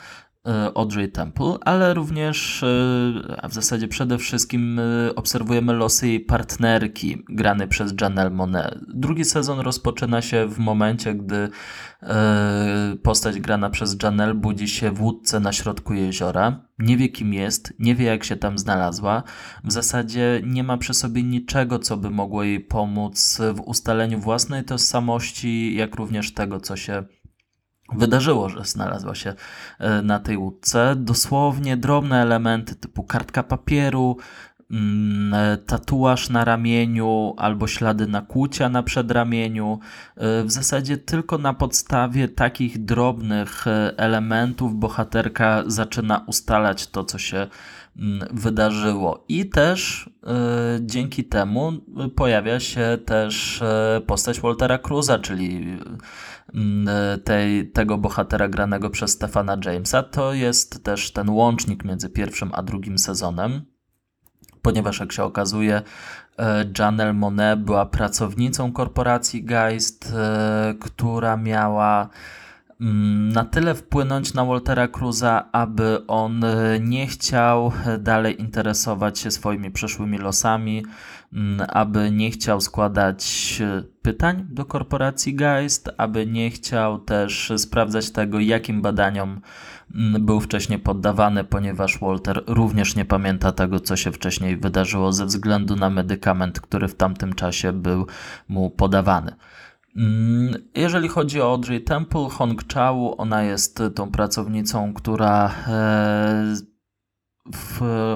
Audrey 0.76 1.12
Temple, 1.12 1.54
ale 1.62 1.94
również, 1.94 2.66
a 3.42 3.48
w 3.48 3.54
zasadzie 3.54 3.88
przede 3.88 4.18
wszystkim 4.18 4.82
obserwujemy 5.16 5.74
losy 5.74 6.08
jej 6.08 6.20
partnerki, 6.20 7.24
grany 7.30 7.68
przez 7.68 7.94
Janelle 8.02 8.30
Monet. 8.30 8.80
Drugi 8.88 9.26
sezon 9.26 9.60
rozpoczyna 9.60 10.22
się 10.22 10.48
w 10.48 10.60
momencie, 10.60 11.16
gdy 11.16 11.50
postać 13.04 13.40
grana 13.40 13.70
przez 13.70 13.98
Janelle 14.04 14.34
budzi 14.34 14.68
się 14.68 14.92
w 14.92 15.02
łódce 15.02 15.40
na 15.40 15.54
środku 15.54 15.94
jeziora. 15.94 16.68
Nie 16.80 16.98
wie 16.98 17.10
kim 17.10 17.34
jest, 17.34 17.74
nie 17.80 17.96
wie 17.96 18.06
jak 18.06 18.24
się 18.24 18.36
tam 18.36 18.58
znalazła. 18.58 19.24
W 19.64 19.72
zasadzie 19.72 20.42
nie 20.46 20.64
ma 20.64 20.78
przy 20.78 20.94
sobie 20.94 21.24
niczego, 21.24 21.80
co 21.80 21.98
by 21.98 22.10
mogło 22.10 22.44
jej 22.44 22.60
pomóc 22.60 23.42
w 23.54 23.62
ustaleniu 23.62 24.20
własnej 24.20 24.64
tożsamości, 24.64 25.76
jak 25.76 25.96
również 25.96 26.34
tego, 26.34 26.60
co 26.60 26.76
się 26.76 27.04
wydarzyło, 27.94 28.50
że 28.50 28.66
znalazła 28.66 29.16
się 29.16 29.34
e, 29.80 30.02
na 30.02 30.20
tej 30.20 30.38
łódce. 30.38 30.96
Dosłownie 30.96 31.78
drobne 31.78 32.22
elementy 32.22 32.76
typu 32.76 33.04
kartka 33.04 33.44
papieru, 33.44 34.18
mm, 34.72 35.34
e, 35.34 35.58
tatuaż 35.58 36.30
na 36.30 36.46
ramieniu 36.46 37.34
albo 37.38 37.68
ślady 37.68 38.08
nakłucia 38.08 38.70
na 38.70 38.84
przedramieniu. 38.84 39.80
E, 40.16 40.44
w 40.44 40.52
zasadzie 40.52 40.98
tylko 40.98 41.38
na 41.38 41.54
podstawie 41.54 42.28
takich 42.28 42.86
drobnych 42.86 43.66
elementów 43.98 44.76
bohaterka 44.76 45.64
zaczyna 45.68 46.24
ustalać 46.28 46.88
to, 46.88 47.04
co 47.04 47.18
się 47.18 47.38
mm, 47.38 47.50
wydarzyło. 48.32 49.26
I 49.28 49.50
też 49.50 50.10
dzięki 50.82 51.24
temu 51.24 51.72
pojawia 52.16 52.60
się 52.60 52.98
też 53.06 53.64
postać 54.08 54.42
Waltera 54.42 54.78
Cruza, 54.78 55.20
czyli 55.20 55.78
Mm, 56.54 57.20
tej, 57.24 57.72
tego 57.72 57.98
bohatera 57.98 58.48
granego 58.50 58.90
przez 58.90 59.12
Stefana 59.12 59.58
Jamesa, 59.66 60.04
to 60.04 60.34
jest 60.34 60.84
też 60.84 61.12
ten 61.12 61.30
łącznik 61.30 61.86
między 61.86 62.10
pierwszym 62.10 62.52
a 62.54 62.64
drugim 62.64 62.98
sezonem, 62.98 63.62
ponieważ 64.62 65.00
jak 65.00 65.12
się 65.12 65.24
okazuje, 65.24 65.82
e, 66.40 66.66
Janelle 66.80 67.14
Monet 67.14 67.60
była 67.60 67.86
pracownicą 67.86 68.74
korporacji 68.74 69.44
Geist, 69.44 70.14
e, 70.16 70.76
która 70.80 71.38
miała 71.38 72.10
na 72.80 73.46
tyle 73.46 73.76
wpłynąć 73.76 74.34
na 74.34 74.46
Waltera 74.46 74.88
Cruza, 74.88 75.50
aby 75.52 76.08
on 76.08 76.44
e, 76.44 76.80
nie 76.80 77.08
chciał 77.08 77.72
dalej 78.00 78.42
interesować 78.42 79.20
się 79.20 79.32
swoimi 79.32 79.72
przeszłymi 79.72 80.18
losami, 80.18 80.86
mm, 81.34 81.68
aby 81.70 82.12
nie 82.12 82.32
chciał 82.32 82.62
składać 82.62 83.62
pytań 84.02 84.46
do 84.50 84.66
korporacji 84.66 85.36
Geist, 85.36 85.90
aby 85.98 86.26
nie 86.26 86.50
chciał 86.50 87.00
też 87.00 87.54
sprawdzać 87.58 88.12
tego, 88.12 88.40
jakim 88.40 88.82
badaniom 88.82 89.42
mm, 89.96 90.26
był 90.26 90.40
wcześniej 90.40 90.80
poddawany, 90.80 91.44
ponieważ 91.44 92.00
Walter 92.00 92.44
również 92.48 92.96
nie 92.96 93.06
pamięta 93.06 93.52
tego, 93.52 93.80
co 93.80 93.96
się 93.96 94.12
wcześniej 94.12 94.58
wydarzyło 94.58 95.14
ze 95.14 95.26
względu 95.26 95.76
na 95.76 95.90
medykament, 95.90 96.60
który 96.60 96.88
w 96.88 96.96
tamtym 96.96 97.34
czasie 97.34 97.74
był 97.74 98.08
mu 98.48 98.70
podawany. 98.70 99.36
Mm, 99.98 100.70
jeżeli 100.76 101.08
chodzi 101.08 101.42
o 101.42 101.52
Audrey 101.52 101.84
Temple, 101.84 102.30
Hong 102.30 102.74
Chao, 102.74 103.18
ona 103.18 103.44
jest 103.44 103.84
tą 103.96 104.12
pracownicą, 104.12 104.94
która 104.94 105.52
e, 105.68 106.56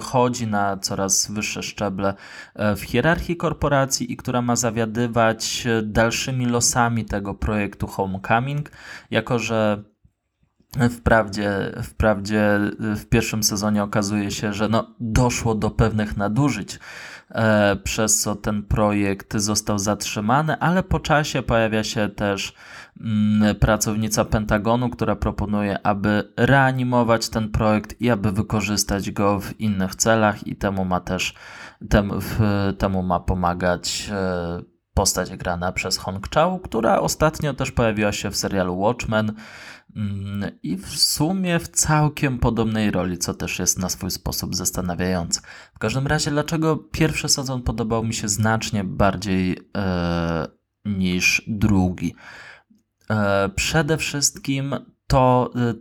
wchodzi 0.01 0.47
na 0.47 0.77
coraz 0.77 1.31
wyższe 1.31 1.63
szczeble 1.63 2.13
e, 2.55 2.75
w 2.75 2.81
hierarchii 2.81 3.37
korporacji 3.37 4.11
i 4.11 4.17
która 4.17 4.41
ma 4.41 4.55
zawiadywać 4.55 5.67
dalszymi 5.83 6.45
losami 6.45 7.05
tego 7.05 7.33
projektu 7.33 7.87
Homecoming, 7.87 8.71
jako 9.11 9.39
że 9.39 9.83
Wprawdzie, 10.89 11.71
wprawdzie 11.83 12.59
w 12.79 13.05
pierwszym 13.05 13.43
sezonie 13.43 13.83
okazuje 13.83 14.31
się, 14.31 14.53
że 14.53 14.69
no, 14.69 14.95
doszło 14.99 15.55
do 15.55 15.69
pewnych 15.69 16.17
nadużyć, 16.17 16.79
przez 17.83 18.21
co 18.21 18.35
ten 18.35 18.63
projekt 18.63 19.37
został 19.37 19.79
zatrzymany, 19.79 20.59
ale 20.59 20.83
po 20.83 20.99
czasie 20.99 21.41
pojawia 21.41 21.83
się 21.83 22.09
też 22.09 22.53
Mm, 22.99 23.55
pracownica 23.55 24.25
Pentagonu, 24.25 24.89
która 24.89 25.15
proponuje, 25.15 25.85
aby 25.87 26.33
reanimować 26.37 27.29
ten 27.29 27.49
projekt 27.49 28.01
i 28.01 28.09
aby 28.09 28.31
wykorzystać 28.31 29.11
go 29.11 29.39
w 29.39 29.59
innych 29.59 29.95
celach 29.95 30.47
i 30.47 30.55
temu 30.55 30.85
ma 30.85 30.99
też 30.99 31.33
temu, 31.89 32.13
temu 32.77 33.03
ma 33.03 33.19
pomagać 33.19 34.09
e, 34.11 34.61
postać 34.93 35.37
grana 35.37 35.71
przez 35.71 35.97
Hong 35.97 36.29
Chao, 36.29 36.59
która 36.59 36.99
ostatnio 36.99 37.53
też 37.53 37.71
pojawiła 37.71 38.11
się 38.11 38.31
w 38.31 38.37
serialu 38.37 38.79
Watchmen 38.79 39.33
mm, 39.95 40.51
i 40.63 40.77
w 40.77 40.89
sumie 40.89 41.59
w 41.59 41.67
całkiem 41.67 42.39
podobnej 42.39 42.91
roli, 42.91 43.17
co 43.17 43.33
też 43.33 43.59
jest 43.59 43.79
na 43.79 43.89
swój 43.89 44.11
sposób 44.11 44.55
zastanawiające. 44.55 45.41
W 45.75 45.79
każdym 45.79 46.07
razie, 46.07 46.31
dlaczego 46.31 46.77
pierwszy 46.77 47.29
sezon 47.29 47.61
podobał 47.61 48.03
mi 48.03 48.13
się 48.13 48.27
znacznie 48.29 48.83
bardziej 48.83 49.57
e, 49.77 50.47
niż 50.85 51.43
drugi? 51.47 52.15
E, 53.09 53.49
przede 53.49 53.97
wszystkim 53.97 54.75
to 55.07 55.51
e, 55.55 55.73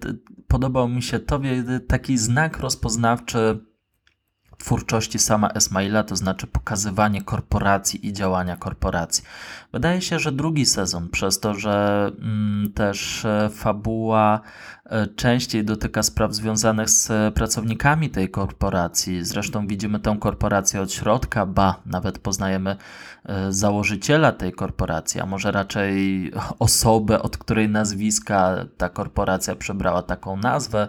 podobał 0.49 0.88
mi 0.88 1.03
się 1.03 1.18
to 1.18 1.40
taki 1.88 2.18
znak 2.18 2.59
rozpoznawczy 2.59 3.69
twórczości 4.61 5.18
sama 5.18 5.49
Esmaila, 5.49 6.03
to 6.03 6.16
znaczy 6.16 6.46
pokazywanie 6.46 7.23
korporacji 7.23 8.07
i 8.07 8.12
działania 8.12 8.57
korporacji. 8.57 9.25
Wydaje 9.73 10.01
się, 10.01 10.18
że 10.18 10.33
drugi 10.33 10.66
sezon, 10.66 11.09
przez 11.09 11.40
to, 11.40 11.55
że 11.55 12.07
mm, 12.20 12.73
też 12.73 13.25
e, 13.25 13.51
fabuła 13.53 14.40
e, 14.85 15.07
częściej 15.07 15.64
dotyka 15.64 16.03
spraw 16.03 16.35
związanych 16.35 16.90
z 16.90 17.35
pracownikami 17.35 18.11
tej 18.11 18.31
korporacji, 18.31 19.25
zresztą 19.25 19.66
widzimy 19.66 20.01
tę 20.01 20.16
korporację 20.20 20.81
od 20.81 20.92
środka, 20.92 21.46
ba, 21.46 21.81
nawet 21.87 22.18
poznajemy 22.18 22.77
e, 23.25 23.53
założyciela 23.53 24.33
tej 24.33 24.53
korporacji, 24.53 25.20
a 25.20 25.27
może 25.27 25.53
raczej 25.53 26.33
osobę, 26.59 27.23
od 27.23 27.38
której 27.38 27.68
nazwiska 27.68 28.57
ta 28.77 28.88
korporacja 28.88 29.55
przebrała 29.57 30.03
taką 30.03 30.37
nazwę. 30.37 30.88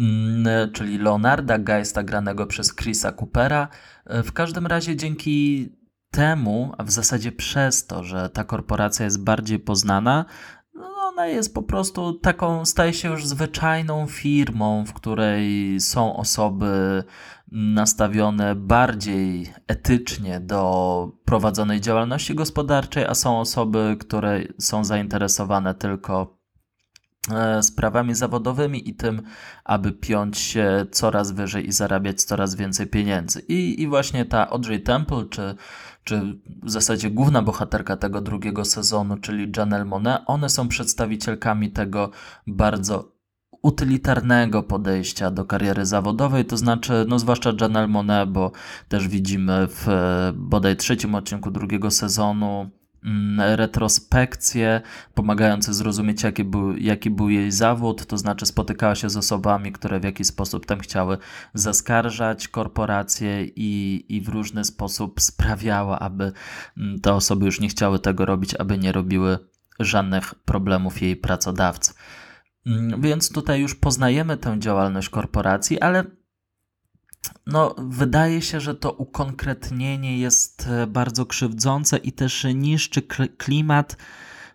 Mm, 0.00 0.72
czyli 0.72 0.98
Leonarda 0.98 1.58
Geista 1.58 2.02
granego 2.02 2.46
przez 2.46 2.74
Chrisa 2.74 3.12
Coopera. 3.12 3.68
E, 4.06 4.22
w 4.22 4.32
każdym 4.32 4.66
razie 4.66 4.96
dzięki 4.96 5.68
temu, 6.10 6.72
a 6.78 6.84
w 6.84 6.90
zasadzie 6.90 7.32
przez 7.32 7.86
to, 7.86 8.04
że 8.04 8.30
ta 8.30 8.44
korporacja 8.44 9.04
jest 9.04 9.24
bardziej 9.24 9.58
poznana, 9.58 10.24
no 10.74 10.88
ona 11.08 11.26
jest 11.26 11.54
po 11.54 11.62
prostu 11.62 12.12
taką, 12.12 12.64
staje 12.64 12.92
się 12.92 13.08
już 13.08 13.26
zwyczajną 13.26 14.06
firmą, 14.06 14.84
w 14.86 14.92
której 14.92 15.80
są 15.80 16.16
osoby 16.16 17.04
nastawione 17.52 18.54
bardziej 18.54 19.52
etycznie 19.66 20.40
do 20.40 21.12
prowadzonej 21.24 21.80
działalności 21.80 22.34
gospodarczej, 22.34 23.04
a 23.04 23.14
są 23.14 23.40
osoby, 23.40 23.96
które 24.00 24.40
są 24.58 24.84
zainteresowane 24.84 25.74
tylko 25.74 26.39
sprawami 27.62 28.14
zawodowymi 28.14 28.88
i 28.88 28.94
tym, 28.94 29.22
aby 29.64 29.92
piąć 29.92 30.38
się 30.38 30.86
coraz 30.90 31.32
wyżej 31.32 31.68
i 31.68 31.72
zarabiać 31.72 32.22
coraz 32.22 32.54
więcej 32.54 32.86
pieniędzy. 32.86 33.40
I, 33.48 33.82
i 33.82 33.88
właśnie 33.88 34.24
ta 34.24 34.50
Audrey 34.50 34.82
Temple, 34.82 35.24
czy, 35.30 35.54
czy 36.04 36.38
w 36.62 36.70
zasadzie 36.70 37.10
główna 37.10 37.42
bohaterka 37.42 37.96
tego 37.96 38.20
drugiego 38.20 38.64
sezonu, 38.64 39.16
czyli 39.16 39.52
Janelle 39.56 39.84
Monet, 39.84 40.22
one 40.26 40.48
są 40.48 40.68
przedstawicielkami 40.68 41.70
tego 41.70 42.10
bardzo 42.46 43.20
utylitarnego 43.62 44.62
podejścia 44.62 45.30
do 45.30 45.44
kariery 45.44 45.86
zawodowej, 45.86 46.44
to 46.44 46.56
znaczy, 46.56 47.04
no 47.08 47.18
zwłaszcza 47.18 47.52
Janelle 47.60 47.88
Monet, 47.88 48.30
bo 48.30 48.52
też 48.88 49.08
widzimy 49.08 49.66
w 49.70 49.86
bodaj 50.34 50.76
trzecim 50.76 51.14
odcinku 51.14 51.50
drugiego 51.50 51.90
sezonu 51.90 52.70
retrospekcje 53.38 54.80
pomagające 55.14 55.74
zrozumieć, 55.74 56.22
jaki 56.22 56.44
był, 56.44 56.76
jaki 56.76 57.10
był 57.10 57.30
jej 57.30 57.52
zawód, 57.52 58.06
to 58.06 58.18
znaczy 58.18 58.46
spotykała 58.46 58.94
się 58.94 59.10
z 59.10 59.16
osobami, 59.16 59.72
które 59.72 60.00
w 60.00 60.04
jakiś 60.04 60.26
sposób 60.26 60.66
tam 60.66 60.78
chciały 60.78 61.18
zaskarżać 61.54 62.48
korporacje 62.48 63.44
i, 63.44 64.04
i 64.08 64.20
w 64.20 64.28
różny 64.28 64.64
sposób 64.64 65.20
sprawiała, 65.20 65.98
aby 65.98 66.32
mm, 66.76 67.00
te 67.00 67.14
osoby 67.14 67.46
już 67.46 67.60
nie 67.60 67.68
chciały 67.68 67.98
tego 67.98 68.24
robić, 68.24 68.54
aby 68.54 68.78
nie 68.78 68.92
robiły 68.92 69.38
żadnych 69.80 70.34
problemów 70.34 71.02
jej 71.02 71.16
pracodawcy. 71.16 71.94
Mm, 72.66 73.00
więc 73.00 73.32
tutaj 73.32 73.60
już 73.60 73.74
poznajemy 73.74 74.36
tę 74.36 74.58
działalność 74.58 75.08
korporacji, 75.08 75.80
ale 75.80 76.04
no, 77.46 77.74
wydaje 77.78 78.42
się, 78.42 78.60
że 78.60 78.74
to 78.74 78.92
ukonkretnienie 78.92 80.18
jest 80.18 80.68
e, 80.70 80.86
bardzo 80.86 81.26
krzywdzące 81.26 81.96
i 81.96 82.12
też 82.12 82.46
niszczy 82.54 83.02
klimat 83.38 83.96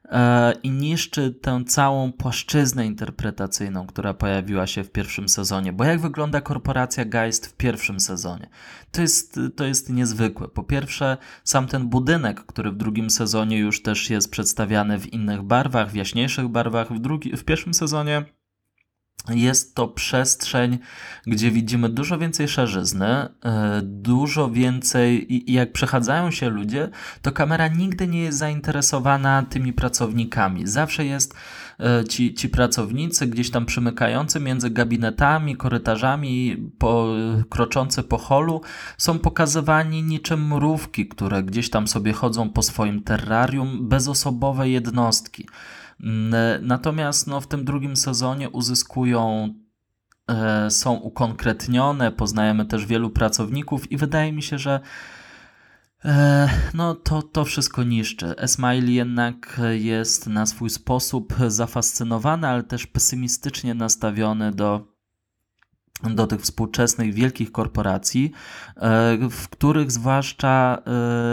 e, 0.06 0.54
i 0.64 0.70
niszczy 0.70 1.32
tę 1.32 1.64
całą 1.68 2.14
płaszczyznę 2.14 2.86
interpretacyjną, 2.86 3.88
która 3.88 4.14
pojawiła 4.14 4.68
się 4.68 4.84
w 4.84 4.92
pierwszym 4.92 5.30
sezonie. 5.30 5.74
Bo 5.74 5.84
jak 5.84 6.02
wygląda 6.02 6.42
korporacja 6.42 7.06
Geist 7.06 7.46
w 7.46 7.54
pierwszym 7.54 8.00
sezonie? 8.00 8.50
To 8.92 9.02
jest, 9.02 9.40
to 9.56 9.66
jest 9.66 9.90
niezwykłe. 9.90 10.48
Po 10.48 10.64
pierwsze, 10.64 11.18
sam 11.44 11.68
ten 11.68 11.88
budynek, 11.90 12.46
który 12.46 12.72
w 12.72 12.78
drugim 12.78 13.10
sezonie 13.10 13.58
już 13.58 13.82
też 13.82 14.10
jest 14.10 14.32
przedstawiany 14.32 15.00
w 15.00 15.14
innych 15.14 15.42
barwach, 15.42 15.92
w 15.92 15.96
jaśniejszych 15.96 16.48
barwach, 16.48 16.94
w, 16.94 17.00
drugi, 17.00 17.38
w 17.38 17.44
pierwszym 17.44 17.74
sezonie 17.74 18.26
jest 19.30 19.76
to 19.76 19.88
przestrzeń, 19.88 20.80
gdzie 21.28 21.52
widzimy 21.52 21.90
dużo 21.90 22.18
więcej 22.18 22.48
szarzyzny, 22.48 23.08
e, 23.08 23.30
dużo 23.84 24.50
więcej 24.50 25.34
i 25.34 25.54
jak 25.54 25.72
przechadzają 25.72 26.32
się 26.32 26.50
ludzie, 26.50 26.90
to 27.22 27.32
kamera 27.32 27.68
nigdy 27.68 28.08
nie 28.08 28.20
jest 28.20 28.38
zainteresowana 28.38 29.44
tymi 29.50 29.74
pracownikami. 29.74 30.68
Zawsze 30.68 31.06
jest 31.06 31.36
e, 31.80 32.04
ci, 32.06 32.34
ci 32.34 32.50
pracownicy 32.50 33.28
gdzieś 33.28 33.52
tam 33.52 33.66
przymykający 33.66 34.40
między 34.40 34.70
gabinetami, 34.70 35.58
korytarzami, 35.58 36.58
po, 36.78 37.08
kroczący 37.50 38.04
po 38.04 38.18
holu, 38.18 38.62
są 38.98 39.20
pokazywani 39.20 40.04
niczym 40.04 40.48
mrówki, 40.48 41.08
które 41.08 41.44
gdzieś 41.44 41.70
tam 41.70 41.88
sobie 41.88 42.14
chodzą 42.14 42.50
po 42.50 42.64
swoim 42.64 43.04
terrarium, 43.04 43.90
bezosobowe 43.90 44.70
jednostki. 44.70 45.48
Mm, 46.00 46.68
natomiast 46.68 47.28
no, 47.28 47.42
w 47.42 47.48
tym 47.48 47.66
drugim 47.66 47.96
sezonie 47.96 48.50
uzyskują, 48.50 49.54
e, 50.28 50.72
są 50.72 50.94
ukonkretnione, 50.94 52.12
poznajemy 52.12 52.66
też 52.66 52.86
wielu 52.86 53.10
pracowników 53.10 53.92
i 53.92 53.98
wydaje 53.98 54.34
mi 54.34 54.44
się, 54.44 54.58
że 54.58 54.80
e, 56.06 56.50
no 56.74 56.96
to, 56.96 57.22
to 57.22 57.46
wszystko 57.46 57.84
niszczy. 57.84 58.38
Esmail 58.38 58.92
jednak 58.92 59.62
jest 59.72 60.28
na 60.28 60.46
swój 60.46 60.70
sposób 60.70 61.34
zafascynowany, 61.48 62.48
ale 62.48 62.64
też 62.64 62.88
pesymistycznie 62.88 63.74
nastawiony 63.74 64.52
do 64.52 64.95
do 66.10 66.28
tych 66.28 66.42
współczesnych 66.42 67.14
wielkich 67.14 67.52
korporacji, 67.52 68.32
e, 68.76 69.18
w 69.30 69.50
których 69.50 69.92
zwłaszcza 69.92 70.78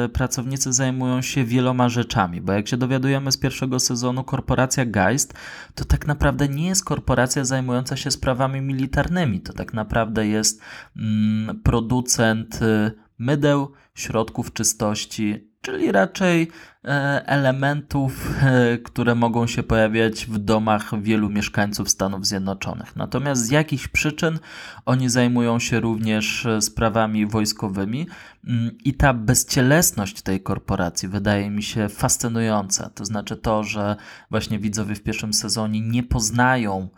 e, 0.05 0.09
pracownicy 0.09 0.73
zajmują 0.73 1.23
się 1.23 1.45
wieloma 1.45 1.89
rzeczami, 1.89 2.41
bo 2.41 2.53
jak 2.53 2.69
się 2.69 2.77
dowiadujemy 2.77 3.33
z 3.33 3.37
pierwszego 3.37 3.81
sezonu, 3.81 4.25
korporacja 4.25 4.87
Geist 4.87 5.35
to 5.75 5.85
tak 5.85 6.07
naprawdę 6.07 6.49
nie 6.49 6.67
jest 6.67 6.85
korporacja 6.85 7.45
zajmująca 7.45 7.97
się 7.97 8.11
sprawami 8.11 8.61
militarnymi, 8.61 9.41
to 9.41 9.53
tak 9.53 9.75
naprawdę 9.75 10.27
jest 10.27 10.61
mm, 10.97 11.61
producent 11.63 12.63
e, 12.63 12.91
mydeł, 13.19 13.73
środków 13.95 14.53
czystości, 14.53 15.53
czyli 15.63 15.93
raczej 15.93 16.49
e, 16.85 16.89
elementów, 17.27 18.31
e, 18.43 18.79
które 18.79 19.15
mogą 19.15 19.47
się 19.47 19.63
pojawiać 19.63 20.27
w 20.27 20.39
domach 20.39 21.03
wielu 21.03 21.31
mieszkańców 21.31 21.91
Stanów 21.91 22.27
Zjednoczonych. 22.27 22.97
Natomiast 22.97 23.47
z 23.47 23.51
jakichś 23.51 23.89
przyczyn 23.89 24.39
oni 24.87 25.09
zajmują 25.09 25.59
się 25.59 25.81
również 25.81 26.47
e, 26.47 26.63
sprawami 26.63 27.27
wojskowymi 27.27 28.07
mm, 28.47 28.79
i 28.85 28.95
ta 28.95 29.15
bezcielesność 29.15 30.23
tej 30.23 30.41
korporacji 30.43 31.09
wydaje 31.09 31.51
mi 31.51 31.63
się 31.63 31.89
fascynująca. 31.89 32.91
To 32.91 33.05
znaczy 33.05 33.37
to, 33.37 33.65
że 33.65 33.97
właśnie 34.31 34.59
widzowie 34.59 34.95
w 34.95 35.03
pierwszym 35.03 35.33
sezonie 35.33 35.81
nie 35.81 36.03
poznają 36.03 36.89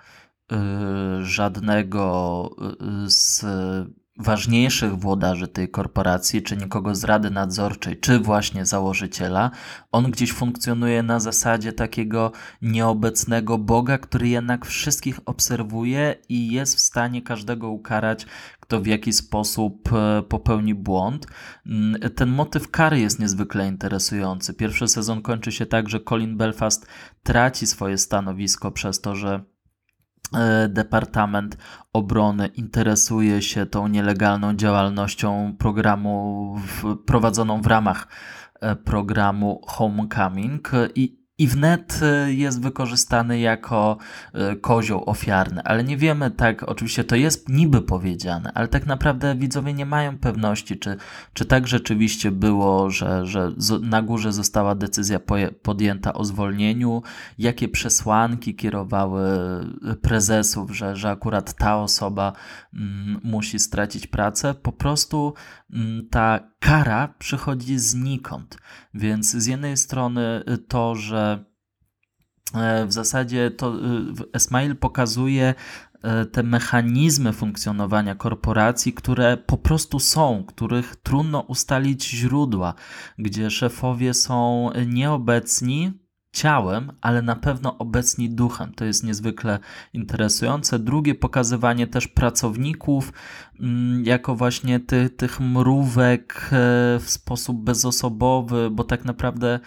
żadnego 1.22 2.50
z 3.06 3.44
ważniejszych 4.18 4.98
włodarzy 4.98 5.48
tej 5.48 5.68
korporacji, 5.68 6.42
czy 6.42 6.56
nikogo 6.56 6.94
z 6.94 7.04
rady 7.04 7.30
nadzorczej, 7.30 8.00
czy 8.00 8.18
właśnie 8.18 8.66
założyciela, 8.66 9.50
on 9.92 10.10
gdzieś 10.10 10.32
funkcjonuje 10.32 11.02
na 11.02 11.20
zasadzie 11.20 11.72
takiego 11.72 12.32
nieobecnego 12.62 13.58
Boga, 13.58 13.98
który 13.98 14.28
jednak 14.28 14.66
wszystkich 14.66 15.20
obserwuje 15.26 16.14
i 16.28 16.52
jest 16.52 16.76
w 16.76 16.80
stanie 16.80 17.22
każdego 17.22 17.70
ukarać, 17.70 18.26
kto 18.60 18.80
w 18.80 18.86
jakiś 18.86 19.16
sposób 19.16 19.92
e, 19.92 20.22
popełni 20.22 20.74
błąd. 20.74 21.26
Mm, 21.66 22.00
ten 22.10 22.28
motyw 22.28 22.70
kary 22.70 23.00
jest 23.00 23.20
niezwykle 23.20 23.68
interesujący. 23.68 24.54
Pierwszy 24.54 24.88
sezon 24.88 25.22
kończy 25.22 25.52
się 25.52 25.66
tak, 25.66 25.88
że 25.88 26.00
Colin 26.00 26.36
Belfast 26.36 26.86
traci 27.22 27.66
swoje 27.66 27.98
stanowisko 27.98 28.70
przez 28.70 29.00
to, 29.00 29.14
że 29.14 29.53
Departament 30.68 31.56
Obrony 31.92 32.46
interesuje 32.46 33.42
się 33.42 33.66
tą 33.66 33.88
nielegalną 33.88 34.54
działalnością 34.54 35.56
programu 35.58 36.54
w, 36.56 36.96
prowadzoną 36.96 37.62
w 37.62 37.66
ramach 37.66 38.08
e, 38.60 38.76
programu 38.76 39.60
Homecoming 39.66 40.70
i 40.94 41.23
i 41.38 41.48
wnet 41.48 42.00
y, 42.28 42.34
jest 42.34 42.62
wykorzystany 42.62 43.38
jako 43.38 43.96
y, 44.52 44.56
kozioł 44.56 45.02
ofiarny, 45.06 45.62
ale 45.62 45.84
nie 45.84 45.96
wiemy 45.96 46.30
tak, 46.30 46.62
oczywiście 46.62 47.04
to 47.04 47.16
jest 47.16 47.48
niby 47.48 47.82
powiedziane, 47.82 48.52
ale 48.54 48.68
tak 48.68 48.86
naprawdę 48.86 49.34
widzowie 49.34 49.72
nie 49.72 49.86
mają 49.86 50.18
pewności, 50.18 50.78
czy, 50.78 50.96
czy 51.32 51.44
tak 51.44 51.66
rzeczywiście 51.66 52.30
było, 52.30 52.90
że, 52.90 53.26
że 53.26 53.52
na 53.82 54.02
górze 54.02 54.32
została 54.32 54.74
decyzja 54.74 55.20
podjęta 55.62 56.14
o 56.14 56.24
zwolnieniu, 56.24 57.02
jakie 57.38 57.68
przesłanki 57.68 58.54
kierowały 58.54 59.22
y, 59.92 59.96
prezesów, 59.96 60.76
że, 60.76 60.96
że 60.96 61.10
akurat 61.10 61.54
ta 61.54 61.76
osoba 61.76 62.32
mm, 62.74 63.20
musi 63.24 63.58
stracić 63.58 64.06
pracę. 64.06 64.54
Po 64.54 64.72
prostu 64.72 65.34
ta 66.10 66.40
kara 66.60 67.14
przychodzi 67.18 67.78
znikąd. 67.78 68.58
Więc 68.94 69.30
z 69.30 69.46
jednej 69.46 69.76
strony 69.76 70.44
to, 70.68 70.94
że 70.94 71.44
e, 72.54 72.86
w 72.86 72.92
zasadzie 72.92 73.50
to 73.50 73.74
Esmail 74.32 74.76
pokazuje 74.76 75.54
e, 76.02 76.26
te 76.26 76.42
mechanizmy 76.42 77.32
funkcjonowania 77.32 78.14
korporacji, 78.14 78.92
które 78.92 79.36
po 79.36 79.58
prostu 79.58 80.00
są, 80.00 80.44
których 80.44 80.96
trudno 80.96 81.40
ustalić 81.40 82.10
źródła, 82.10 82.74
gdzie 83.18 83.50
szefowie 83.50 84.14
są 84.14 84.70
nieobecni, 84.86 86.03
ciałem, 86.34 86.92
ale 87.00 87.22
na 87.22 87.36
pewno 87.36 87.78
obecni 87.78 88.30
duchem. 88.30 88.72
To 88.74 88.84
jest 88.84 89.04
niezwykle 89.04 89.58
interesujące. 89.92 90.78
Drugie 90.78 91.14
pokazywanie 91.14 91.86
też 91.86 92.08
pracowników 92.08 93.12
mm, 93.60 94.04
jako 94.04 94.34
właśnie 94.34 94.80
ty, 94.80 95.10
tych 95.10 95.40
mrówek 95.40 96.50
e, 96.52 96.56
w 97.00 97.04
sposób 97.06 97.64
bezosobowy, 97.64 98.70
bo 98.70 98.84
tak 98.84 99.04
naprawdę 99.04 99.60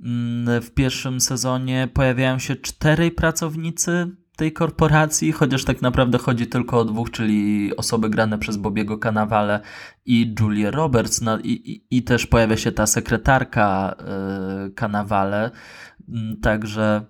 mm, 0.00 0.62
w 0.62 0.70
pierwszym 0.70 1.20
sezonie 1.20 1.88
pojawiają 1.94 2.38
się 2.38 2.56
czterej 2.56 3.10
pracownicy 3.10 4.16
tej 4.36 4.52
korporacji, 4.52 5.32
chociaż 5.32 5.64
tak 5.64 5.82
naprawdę 5.82 6.18
chodzi 6.18 6.46
tylko 6.46 6.78
o 6.78 6.84
dwóch, 6.84 7.10
czyli 7.10 7.70
osoby 7.76 8.10
grane 8.10 8.38
przez 8.38 8.56
Bobiego 8.56 8.98
Kanawale 8.98 9.60
i 10.06 10.34
Julia 10.40 10.70
Roberts. 10.70 11.20
No, 11.20 11.38
i, 11.38 11.50
i, 11.50 11.96
i, 11.96 12.02
też 12.02 12.26
pojawia 12.26 12.56
się 12.56 12.72
ta 12.72 12.86
sekretarka 12.86 13.96
yy, 14.64 14.70
Kanawale, 14.70 15.50
także, 16.42 17.06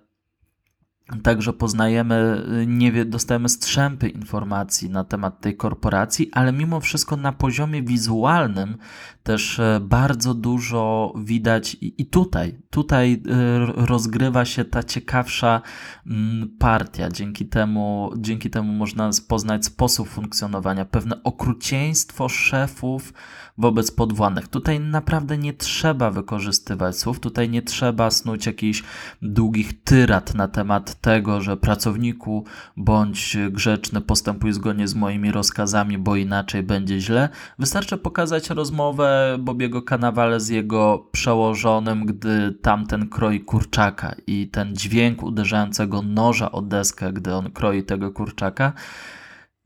także 1.22 1.52
poznajemy, 1.52 2.44
y, 2.62 2.66
nie 2.66 3.04
dostajemy 3.04 3.48
strzępy 3.48 4.08
informacji 4.08 4.90
na 4.90 5.04
temat 5.04 5.40
tej 5.40 5.56
korporacji, 5.56 6.30
ale 6.32 6.52
mimo 6.52 6.80
wszystko 6.80 7.16
na 7.16 7.32
poziomie 7.32 7.82
wizualnym 7.82 8.76
też 9.22 9.58
e, 9.58 9.80
bardzo 9.82 10.34
dużo 10.34 11.12
widać 11.16 11.76
i, 11.80 12.06
tutaj, 12.06 12.58
tutaj 12.70 13.12
e, 13.12 13.86
rozgrywa 13.86 14.44
się 14.44 14.64
ta 14.64 14.82
ciekawsza 14.82 15.62
mm, 16.06 16.48
partia. 16.58 17.10
Dzięki 17.10 17.46
temu, 17.46 18.12
dzięki 18.16 18.50
temu 18.50 18.72
można 18.72 19.10
poznać 19.28 19.64
sposób 19.64 20.08
funkcjonowania, 20.08 20.84
pewne 20.84 21.22
okrucieństwo 21.22 22.28
szefów 22.28 23.12
wobec 23.58 23.90
podwładnych. 23.90 24.48
Tutaj 24.48 24.80
naprawdę 24.80 25.38
nie 25.38 25.52
trzeba 25.52 26.10
wykorzystywać 26.10 26.98
słów, 26.98 27.20
tutaj 27.20 27.48
nie 27.48 27.62
trzeba 27.62 28.10
snuć 28.10 28.46
jakichś 28.46 28.82
długich 29.22 29.82
tyrat 29.84 30.34
na 30.34 30.48
temat 30.48 31.00
tego, 31.00 31.40
że 31.40 31.56
pracowniku 31.56 32.44
bądź 32.76 33.36
grzeczny 33.50 34.00
postępuj 34.00 34.52
zgodnie 34.52 34.88
z 34.88 34.94
moimi 34.94 35.32
rozkazami, 35.32 35.98
bo 35.98 36.16
inaczej 36.16 36.62
będzie 36.62 37.00
źle. 37.00 37.28
Wystarczy 37.58 37.98
pokazać 37.98 38.50
rozmowę 38.50 39.11
Bobiego 39.38 39.82
Kanawale 39.82 40.40
z 40.40 40.48
jego 40.48 41.08
przełożonym, 41.12 42.06
gdy 42.06 42.58
tamten 42.62 43.08
kroi 43.08 43.40
kurczaka 43.40 44.14
i 44.26 44.48
ten 44.48 44.76
dźwięk 44.76 45.22
uderzającego 45.22 46.02
noża 46.02 46.52
o 46.52 46.62
deskę, 46.62 47.12
gdy 47.12 47.34
on 47.34 47.50
kroi 47.50 47.82
tego 47.82 48.10
kurczaka, 48.10 48.72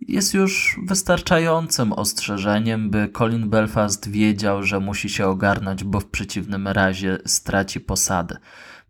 jest 0.00 0.34
już 0.34 0.80
wystarczającym 0.86 1.92
ostrzeżeniem, 1.92 2.90
by 2.90 3.08
Colin 3.08 3.50
Belfast 3.50 4.10
wiedział, 4.10 4.62
że 4.62 4.80
musi 4.80 5.08
się 5.08 5.26
ogarnąć, 5.26 5.84
bo 5.84 6.00
w 6.00 6.06
przeciwnym 6.06 6.68
razie 6.68 7.18
straci 7.26 7.80
posadę. 7.80 8.38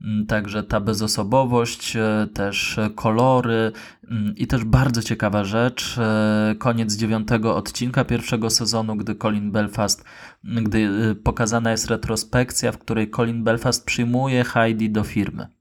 Mm, 0.02 0.26
także 0.26 0.62
ta 0.62 0.80
bezosobowość, 0.80 1.96
e, 1.96 2.28
też 2.34 2.80
kolory 2.94 3.72
mm, 4.10 4.34
i 4.36 4.46
też 4.46 4.64
bardzo 4.64 5.02
ciekawa 5.02 5.44
rzecz, 5.44 5.98
e, 5.98 6.54
koniec 6.58 6.96
dziewiątego 6.96 7.56
odcinka 7.56 8.04
pierwszego 8.04 8.50
sezonu, 8.50 8.96
gdy 8.96 9.14
Colin 9.14 9.50
Belfast, 9.52 10.04
gdy 10.44 10.78
e, 11.10 11.14
pokazana 11.14 11.70
jest 11.70 11.86
retrospekcja, 11.86 12.72
w 12.72 12.78
której 12.78 13.10
Colin 13.10 13.44
Belfast 13.44 13.84
przyjmuje 13.84 14.44
Heidi 14.44 14.90
do 14.90 15.04
firmy. 15.04 15.55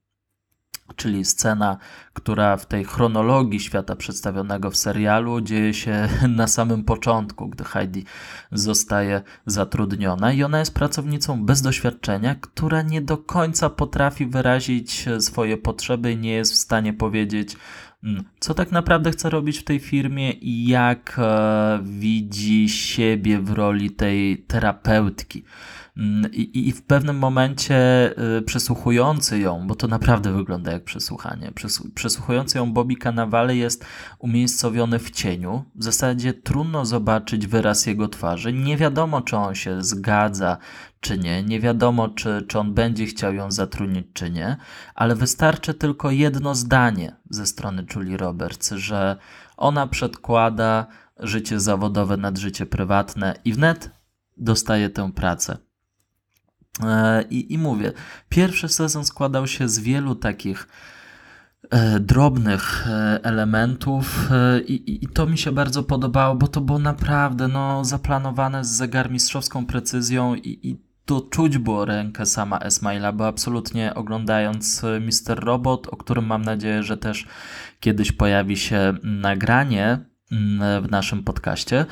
Czyli 0.96 1.26
scena, 1.26 1.78
która 2.14 2.58
w 2.58 2.66
tej 2.66 2.86
chronologii 2.86 3.60
świata 3.60 3.96
przedstawionego 3.96 4.72
w 4.72 4.78
serialu 4.78 5.42
dzieje 5.42 5.74
się 5.74 6.08
na 6.28 6.48
samym 6.48 6.84
początku, 6.84 7.48
gdy 7.48 7.64
Heidi 7.64 8.06
zostaje 8.52 9.22
zatrudniona 9.46 10.34
i 10.34 10.44
ona 10.44 10.60
jest 10.60 10.74
pracownicą 10.74 11.46
bez 11.46 11.62
doświadczenia, 11.62 12.36
która 12.36 12.82
nie 12.82 13.02
do 13.02 13.18
końca 13.18 13.70
potrafi 13.70 14.26
wyrazić 14.26 15.06
swoje 15.20 15.58
potrzeby 15.58 16.16
nie 16.16 16.32
jest 16.32 16.54
w 16.54 16.56
stanie 16.58 16.94
powiedzieć, 16.94 17.58
mm, 18.04 18.24
co 18.40 18.54
tak 18.54 18.72
naprawdę 18.72 19.12
chce 19.12 19.30
robić 19.30 19.60
w 19.60 19.64
tej 19.64 19.80
firmie 19.80 20.32
i 20.32 20.68
jak 20.68 21.16
e, 21.18 21.80
widzi 21.84 22.70
siebie 22.70 23.40
w 23.40 23.52
roli 23.52 23.92
tej 23.92 24.38
terapeutki. 24.38 25.44
Mm, 25.98 26.32
I, 26.34 26.68
I, 26.68 26.72
w 26.72 26.84
pewnym 26.84 27.18
momencie 27.18 27.76
y, 28.38 28.42
przesłuchujący 28.42 29.40
ją, 29.40 29.68
bo 29.68 29.76
to 29.76 29.88
naprawdę 29.88 30.34
wygląda 30.34 30.72
jak 30.72 30.84
przesłuchanie, 30.84 31.52
przesłuchujący 31.96 32.58
ją 32.58 32.74
Bobby 32.74 32.96
Cannavale 32.96 33.56
jest 33.56 33.86
umiejscowiony 34.20 35.00
w 35.00 35.12
cieniu. 35.12 35.66
W 35.76 35.84
zasadzie 35.84 36.34
trudno 36.34 36.86
zobaczyć 36.86 37.48
wyraz 37.48 37.86
jego 37.86 38.08
twarzy. 38.08 38.54
Nie 38.54 38.78
wiadomo, 38.78 39.22
czy 39.22 39.38
on 39.38 39.56
się 39.56 39.84
zgadza, 39.84 40.58
czy 41.00 41.18
nie. 41.18 41.44
Nie 41.44 41.60
wiadomo, 41.60 42.10
czy, 42.10 42.46
czy 42.48 42.60
on 42.60 42.74
będzie 42.74 43.06
chciał 43.06 43.34
ją 43.34 43.52
zatrudnić, 43.52 44.08
czy 44.14 44.32
nie. 44.32 44.58
Ale 44.96 45.16
wystarczy 45.16 45.74
tylko 45.74 46.12
jedno 46.12 46.56
zdanie 46.56 47.16
ze 47.30 47.46
strony 47.46 47.86
Julie 47.96 48.18
Roberts, 48.18 48.72
że 48.72 49.18
ona 49.58 49.88
przedkłada 49.88 50.88
życie 51.20 51.60
zawodowe 51.60 52.18
nad 52.18 52.38
życie 52.38 52.66
prywatne 52.66 53.36
i 53.46 53.54
wnet 53.54 53.92
dostaje 54.38 54.90
tę 54.90 55.12
pracę. 55.12 55.58
E, 56.84 57.24
I, 57.30 57.54
I 57.54 57.58
mówię, 57.58 57.92
pierwszy 58.30 58.70
sezon 58.70 59.06
składał 59.06 59.48
się 59.48 59.70
z 59.70 59.80
wielu 59.80 60.16
takich 60.16 60.68
e, 61.70 62.00
drobnych 62.00 62.88
e, 62.88 63.20
elementów 63.24 64.30
i, 64.68 65.04
i, 65.04 65.08
to 65.08 65.26
mi 65.26 65.38
się 65.38 65.52
bardzo 65.52 65.84
podobało, 65.84 66.36
bo 66.36 66.48
to 66.48 66.62
było 66.62 66.80
naprawdę 66.80 67.48
no, 67.48 67.86
zaplanowane 67.86 68.66
z 68.66 68.70
zegarmistrzowską 68.70 69.66
precyzją 69.66 70.36
i, 70.36 70.70
i 70.70 70.86
to 71.06 71.22
czuć 71.22 71.58
było 71.58 71.86
rękę 71.86 72.26
sama 72.26 72.58
Esmaila, 72.60 73.12
bo 73.12 73.28
absolutnie 73.28 73.96
oglądając 73.96 74.82
Mister 75.02 75.40
Robot, 75.40 75.88
o 75.88 75.98
którym 75.98 76.26
mam 76.26 76.42
nadzieję, 76.42 76.84
że 76.84 76.98
też 76.98 77.28
kiedyś 77.80 78.12
pojawi 78.12 78.58
się 78.58 78.94
nagranie, 79.04 80.06
w 80.82 80.92
naszym 80.92 81.24
podcaście, 81.24 81.86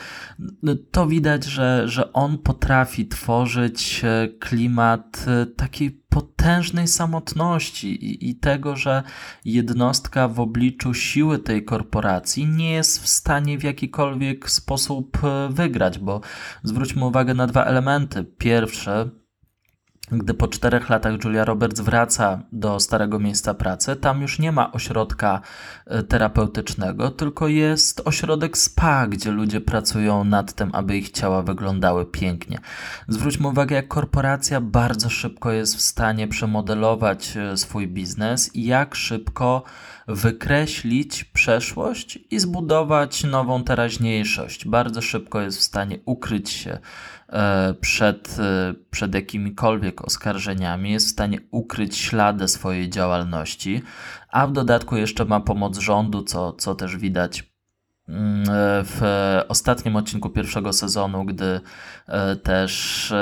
to 0.91 1.07
widać, 1.07 1.43
że, 1.43 1.87
że 1.87 2.13
on 2.13 2.37
potrafi 2.37 3.07
tworzyć 3.07 4.01
e, 4.03 4.27
klimat 4.39 5.25
e, 5.27 5.45
takiej 5.45 5.91
potężnej 5.91 6.87
samotności 6.87 8.05
i, 8.05 8.29
i, 8.29 8.35
tego, 8.35 8.75
że 8.75 9.03
jednostka 9.45 10.27
w 10.27 10.39
obliczu 10.39 10.93
siły 10.93 11.39
tej 11.39 11.65
korporacji 11.65 12.47
nie 12.47 12.71
jest 12.71 13.03
w 13.03 13.07
stanie 13.07 13.57
w 13.57 13.63
jakikolwiek 13.63 14.49
sposób 14.49 15.17
e, 15.23 15.49
wygrać, 15.51 15.99
bo 15.99 16.21
zwróćmy 16.63 17.05
uwagę 17.05 17.33
na 17.33 17.47
dwa 17.47 17.63
elementy. 17.63 18.23
Pierwsze, 18.23 19.09
gdy 20.17 20.33
po 20.33 20.47
czterech 20.47 20.89
latach 20.89 21.23
Julia 21.23 21.45
Roberts 21.45 21.81
wraca 21.81 22.39
do 22.51 22.79
starego 22.79 23.19
miejsca 23.19 23.53
pracy, 23.53 23.95
tam 23.95 24.21
już 24.21 24.39
nie 24.39 24.51
ma 24.51 24.71
ośrodka 24.71 25.41
e, 25.85 26.03
terapeutycznego, 26.03 27.11
tylko 27.11 27.47
jest 27.47 28.01
ośrodek 28.05 28.57
spa, 28.57 29.07
gdzie 29.07 29.31
ludzie 29.31 29.61
pracują 29.61 30.23
nad 30.23 30.53
tym, 30.53 30.69
aby 30.73 30.97
ich 30.97 31.11
ciała 31.11 31.41
wyglądały 31.41 32.05
pięknie. 32.05 32.59
Zwróćmy 33.07 33.47
uwagę, 33.47 33.75
jak 33.75 33.87
korporacja 33.87 34.61
bardzo 34.61 35.09
szybko 35.09 35.51
jest 35.51 35.75
w 35.75 35.81
stanie 35.81 36.27
przemodelować 36.27 37.37
e, 37.37 37.57
swój 37.57 37.87
biznes 37.87 38.55
i 38.55 38.65
jak 38.65 38.95
szybko 38.95 39.63
wykreślić 40.07 41.23
przeszłość 41.23 42.19
i 42.31 42.39
zbudować 42.39 43.23
nową 43.23 43.63
teraźniejszość. 43.63 44.67
Bardzo 44.67 45.01
szybko 45.01 45.41
jest 45.41 45.57
w 45.57 45.63
stanie 45.63 45.99
ukryć 46.05 46.49
się 46.49 46.79
przed, 47.81 48.39
e, 48.39 48.73
przed 48.91 49.13
jakimikolwiek 49.15 50.01
oskarżeniami, 50.01 50.91
jest 50.91 51.07
w 51.07 51.11
stanie 51.11 51.39
ukryć 51.51 51.97
ślady 51.97 52.47
swojej 52.47 52.89
działalności, 52.89 53.81
a 54.29 54.47
w 54.47 54.51
dodatku 54.51 54.97
jeszcze 54.97 55.25
ma 55.25 55.39
pomoc 55.39 55.77
rządu, 55.77 56.23
co, 56.23 56.53
co 56.53 56.75
też 56.75 56.97
widać 56.97 57.53
mm, 58.09 58.43
w 58.85 59.01
ostatnim 59.47 59.95
odcinku 59.95 60.29
pierwszego 60.29 60.73
sezonu, 60.73 61.25
gdy 61.25 61.61
e, 62.07 62.35
też 62.35 63.13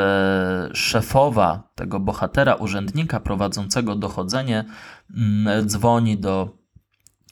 szefowa 0.73 1.71
tego 1.75 1.99
bohatera, 1.99 2.55
urzędnika 2.55 3.19
prowadzącego 3.19 3.95
dochodzenie, 3.95 4.65
mm, 5.17 5.69
dzwoni 5.69 6.17
do 6.17 6.60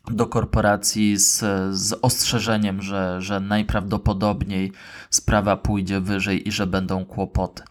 do 0.10 0.28
korporacji 0.28 1.18
z, 1.18 1.40
z 1.76 2.00
ostrzeżeniem, 2.02 2.82
że, 2.82 3.22
że 3.22 3.40
najprawdopodobniej 3.40 4.72
sprawa 5.10 5.58
pójdzie 5.58 6.02
wyżej 6.02 6.48
i 6.48 6.52
że 6.52 6.68
będą 6.68 7.06
kłopoty. 7.06 7.64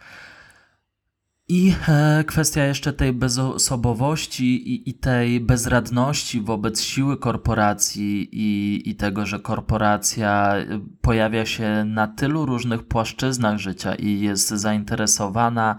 I 1.51 1.75
e, 1.87 2.23
kwestia 2.23 2.63
jeszcze 2.63 2.93
tej 2.93 3.13
bezosobowości 3.13 4.73
i, 4.73 4.89
i, 4.89 4.93
tej 4.93 5.39
bezradności 5.39 6.41
wobec 6.41 6.81
siły 6.81 7.17
korporacji 7.17 8.29
i, 8.31 8.89
i 8.89 8.95
tego, 8.95 9.25
że 9.25 9.39
korporacja 9.39 10.55
e, 10.55 10.65
pojawia 11.01 11.45
się 11.45 11.85
na 11.85 12.07
tylu 12.07 12.45
różnych 12.45 12.83
płaszczyznach 12.83 13.57
życia 13.57 13.95
i 13.95 14.19
jest 14.19 14.49
zainteresowana 14.49 15.75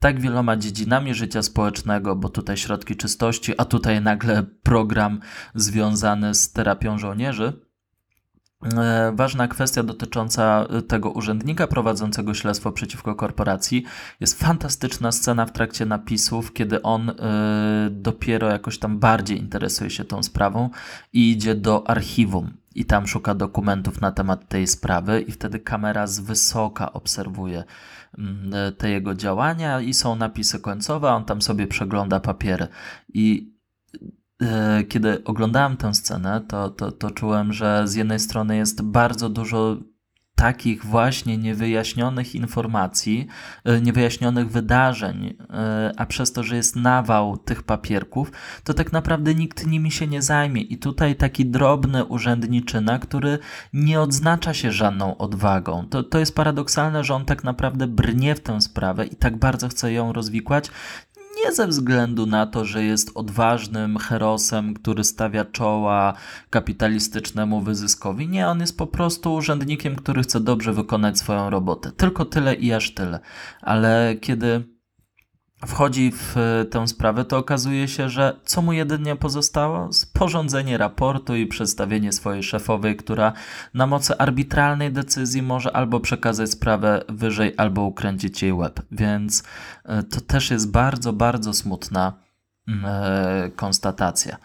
tak 0.00 0.20
wieloma 0.20 0.56
dziedzinami 0.56 1.14
życia 1.14 1.42
społecznego, 1.42 2.16
bo 2.16 2.28
tutaj 2.28 2.56
środki 2.56 2.96
czystości, 2.96 3.52
a 3.58 3.64
tutaj 3.64 4.00
nagle 4.00 4.42
program 4.62 5.20
związany 5.54 6.34
z 6.34 6.52
terapią 6.52 6.98
żołnierzy 6.98 7.63
ważna 9.12 9.48
kwestia 9.48 9.82
dotycząca 9.82 10.66
e, 10.70 10.82
tego 10.82 11.10
urzędnika 11.10 11.66
prowadzącego 11.66 12.34
śledztwo 12.34 12.72
przeciwko 12.72 13.14
korporacji. 13.14 13.84
Jest 14.20 14.38
fantastyczna 14.38 15.12
scena 15.12 15.46
w 15.46 15.52
trakcie 15.52 15.86
napisów, 15.86 16.52
kiedy 16.52 16.82
on 16.82 17.10
y, 17.10 17.14
dopiero 17.90 18.48
jakoś 18.48 18.78
tam 18.78 18.98
bardziej 18.98 19.38
interesuje 19.38 19.90
się 19.90 20.04
tą 20.04 20.22
sprawą 20.22 20.70
i 21.12 21.30
idzie 21.30 21.54
do 21.54 21.90
archiwum 21.90 22.52
i 22.74 22.84
tam 22.84 23.06
szuka 23.06 23.34
dokumentów 23.34 24.00
na 24.00 24.12
temat 24.12 24.48
tej 24.48 24.66
sprawy 24.66 25.20
i 25.20 25.32
wtedy 25.32 25.58
kamera 25.58 26.06
z 26.06 26.20
wysoka 26.20 26.92
obserwuje 26.92 27.64
y, 28.18 28.72
te 28.72 28.90
jego 28.90 29.14
działania 29.14 29.80
i 29.80 29.94
są 29.94 30.16
napisy 30.16 30.60
końcowe, 30.60 31.10
on 31.10 31.24
tam 31.24 31.42
sobie 31.42 31.66
przegląda 31.66 32.20
papiery. 32.20 32.68
I 33.14 33.53
E, 33.53 33.53
kiedy 34.88 35.24
oglądałem 35.24 35.76
tę 35.76 35.94
scenę, 35.94 36.40
to, 36.48 36.70
to, 36.70 36.92
to 36.92 37.10
czułem, 37.10 37.52
że 37.52 37.88
z 37.88 37.94
jednej 37.94 38.18
strony 38.20 38.56
jest 38.56 38.82
bardzo 38.82 39.28
dużo 39.28 39.76
takich 40.34 40.84
właśnie 40.84 41.38
niewyjaśnionych 41.38 42.34
informacji, 42.34 43.26
e, 43.64 43.80
niewyjaśnionych 43.80 44.50
wydarzeń, 44.50 45.36
e, 45.50 45.92
a 45.96 46.06
przez 46.06 46.32
to, 46.32 46.42
że 46.42 46.56
jest 46.56 46.76
nawał 46.76 47.36
tych 47.36 47.62
papierków, 47.62 48.32
to 48.64 48.74
tak 48.74 48.92
naprawdę 48.92 49.34
nikt 49.34 49.66
nimi 49.66 49.90
się 49.90 50.06
nie 50.06 50.22
zajmie. 50.22 50.62
I 50.62 50.78
tutaj 50.78 51.16
taki 51.16 51.46
drobny 51.46 52.04
urzędniczyna, 52.04 52.98
który 52.98 53.38
nie 53.72 54.00
odznacza 54.00 54.54
się 54.54 54.72
żadną 54.72 55.16
odwagą. 55.16 55.86
To, 55.88 56.02
to 56.02 56.18
jest 56.18 56.34
paradoksalne, 56.34 57.04
że 57.04 57.14
on 57.14 57.24
tak 57.24 57.44
naprawdę 57.44 57.86
brnie 57.86 58.34
w 58.34 58.40
tę 58.40 58.60
sprawę 58.60 59.06
i 59.06 59.16
tak 59.16 59.36
bardzo 59.36 59.68
chce 59.68 59.92
ją 59.92 60.12
rozwikłać, 60.12 60.70
nie 61.44 61.52
ze 61.52 61.66
względu 61.66 62.26
na 62.26 62.46
to, 62.46 62.64
że 62.64 62.84
jest 62.84 63.10
odważnym 63.14 63.98
herosem, 63.98 64.74
który 64.74 65.04
stawia 65.04 65.44
czoła 65.44 66.14
kapitalistycznemu 66.50 67.60
wyzyskowi. 67.60 68.28
Nie, 68.28 68.48
on 68.48 68.60
jest 68.60 68.78
po 68.78 68.86
prostu 68.86 69.34
urzędnikiem, 69.34 69.96
który 69.96 70.22
chce 70.22 70.40
dobrze 70.40 70.72
wykonać 70.72 71.18
swoją 71.18 71.50
robotę. 71.50 71.92
Tylko 71.92 72.24
tyle 72.24 72.54
i 72.54 72.72
aż 72.72 72.94
tyle. 72.94 73.20
Ale 73.62 74.14
kiedy 74.20 74.73
wchodzi 75.66 76.12
w 76.12 76.36
e, 76.36 76.64
tę 76.64 76.88
sprawę, 76.88 77.24
to 77.24 77.38
okazuje 77.38 77.88
się, 77.88 78.08
że 78.08 78.36
co 78.44 78.62
mu 78.62 78.72
jedynie 78.72 79.16
pozostało? 79.16 79.92
Sporządzenie 79.92 80.78
raportu 80.78 81.36
i 81.36 81.46
przedstawienie 81.46 82.12
swojej 82.12 82.42
szefowej, 82.42 82.96
która 82.96 83.32
na 83.74 83.86
mocy 83.86 84.18
arbitralnej 84.18 84.92
decyzji 84.92 85.42
może 85.42 85.76
albo 85.76 86.00
przekazać 86.00 86.50
sprawę 86.50 87.04
wyżej, 87.08 87.54
albo 87.56 87.82
ukręcić 87.82 88.42
jej 88.42 88.52
łeb. 88.52 88.80
Więc 88.92 89.42
e, 89.84 90.02
to 90.02 90.20
też 90.20 90.50
jest 90.50 90.70
bardzo, 90.70 91.12
bardzo 91.12 91.52
smutna 91.52 92.12
mm, 92.68 92.84
e, 92.84 93.50
konstatacja. 93.56 94.36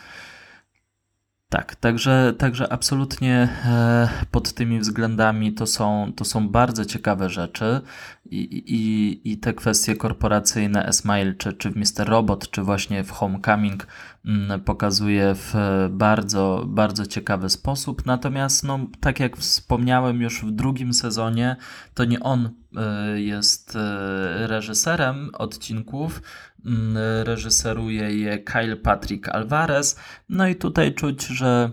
Tak, 1.52 1.76
także, 1.76 2.34
także 2.38 2.74
absolutnie 2.74 3.50
e, 3.66 4.10
pod 4.32 4.54
tymi 4.54 4.80
względami 4.80 5.54
to 5.54 5.68
są, 5.68 6.14
to 6.16 6.26
są 6.26 6.50
bardzo 6.50 6.86
ciekawe 6.86 7.30
rzeczy 7.30 7.82
i, 8.26 8.38
i, 8.38 9.32
i 9.32 9.38
te 9.38 9.54
kwestie 9.54 9.96
korporacyjne 9.96 10.86
Esmail, 10.86 11.38
czy, 11.38 11.54
czy 11.54 11.72
w 11.72 11.76
Mr. 11.76 12.10
Robot, 12.10 12.52
czy 12.52 12.62
właśnie 12.62 13.04
w 13.04 13.12
Homecoming 13.12 13.88
mm, 14.26 14.62
pokazuje 14.62 15.36
w 15.36 15.54
bardzo, 15.90 16.64
bardzo 16.68 17.06
ciekawy 17.06 17.50
sposób. 17.50 18.06
Natomiast, 18.06 18.64
no, 18.64 18.80
tak 19.00 19.20
jak 19.20 19.38
wspomniałem 19.38 20.22
już 20.22 20.46
w 20.46 20.52
drugim 20.52 20.94
sezonie, 20.94 21.56
to 21.94 22.06
nie 22.06 22.20
on 22.20 22.50
jest 23.16 23.76
e, 23.76 24.48
reżyserem 24.48 25.30
odcinków, 25.34 26.22
mm, 26.66 26.98
reżyseruje 27.24 28.16
je 28.20 28.38
Kyle 28.38 28.76
Patrick 28.76 29.30
Alvarez. 29.30 30.00
No 30.30 30.48
i 30.48 30.56
tutaj 30.56 30.94
czuć, 30.94 31.28
że 31.28 31.72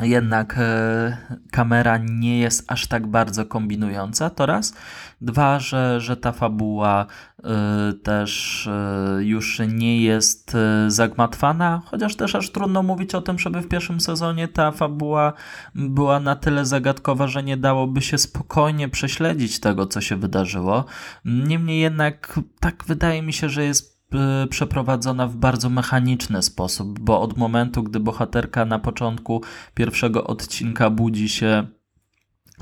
jednak 0.00 0.54
e, 0.58 1.16
kamera 1.50 1.98
nie 1.98 2.40
jest 2.40 2.64
aż 2.66 2.86
tak 2.86 3.06
bardzo 3.06 3.46
kombinująca, 3.46 4.30
to 4.30 4.46
raz. 4.46 4.74
Dwa, 5.20 5.58
że, 5.58 6.00
że 6.00 6.16
ta 6.16 6.32
fabuła 6.32 7.06
e, 7.44 7.92
też 7.92 8.66
e, 8.66 9.24
już 9.24 9.60
nie 9.68 10.02
jest 10.02 10.56
zagmatwana, 10.88 11.82
chociaż 11.84 12.16
też 12.16 12.34
aż 12.34 12.50
trudno 12.50 12.82
mówić 12.82 13.14
o 13.14 13.20
tym, 13.20 13.38
żeby 13.38 13.60
w 13.60 13.68
pierwszym 13.68 14.00
sezonie 14.00 14.48
ta 14.48 14.72
fabuła 14.72 15.32
była 15.74 16.20
na 16.20 16.36
tyle 16.36 16.66
zagadkowa, 16.66 17.26
że 17.26 17.42
nie 17.42 17.56
dałoby 17.56 18.02
się 18.02 18.18
spokojnie 18.18 18.88
prześledzić 18.88 19.60
tego, 19.60 19.86
co 19.86 20.00
się 20.00 20.16
wydarzyło. 20.16 20.84
Niemniej 21.24 21.80
jednak 21.80 22.40
tak 22.60 22.84
wydaje 22.86 23.22
mi 23.22 23.32
się, 23.32 23.48
że 23.48 23.64
jest 23.64 24.00
Y, 24.44 24.46
przeprowadzona 24.46 25.26
w 25.26 25.36
bardzo 25.36 25.70
mechaniczny 25.70 26.42
sposób, 26.42 26.98
bo 26.98 27.20
od 27.20 27.36
momentu, 27.36 27.82
gdy 27.82 28.00
bohaterka 28.00 28.64
na 28.64 28.78
początku 28.78 29.42
pierwszego 29.74 30.24
odcinka 30.24 30.90
budzi 30.90 31.28
się 31.28 31.66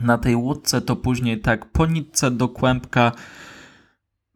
na 0.01 0.19
tej 0.19 0.37
łódce, 0.37 0.81
to 0.81 0.97
później 0.97 1.41
tak 1.41 1.73
po 1.73 1.87
nitce 1.87 2.31
do 2.31 2.49
kłębka 2.49 3.13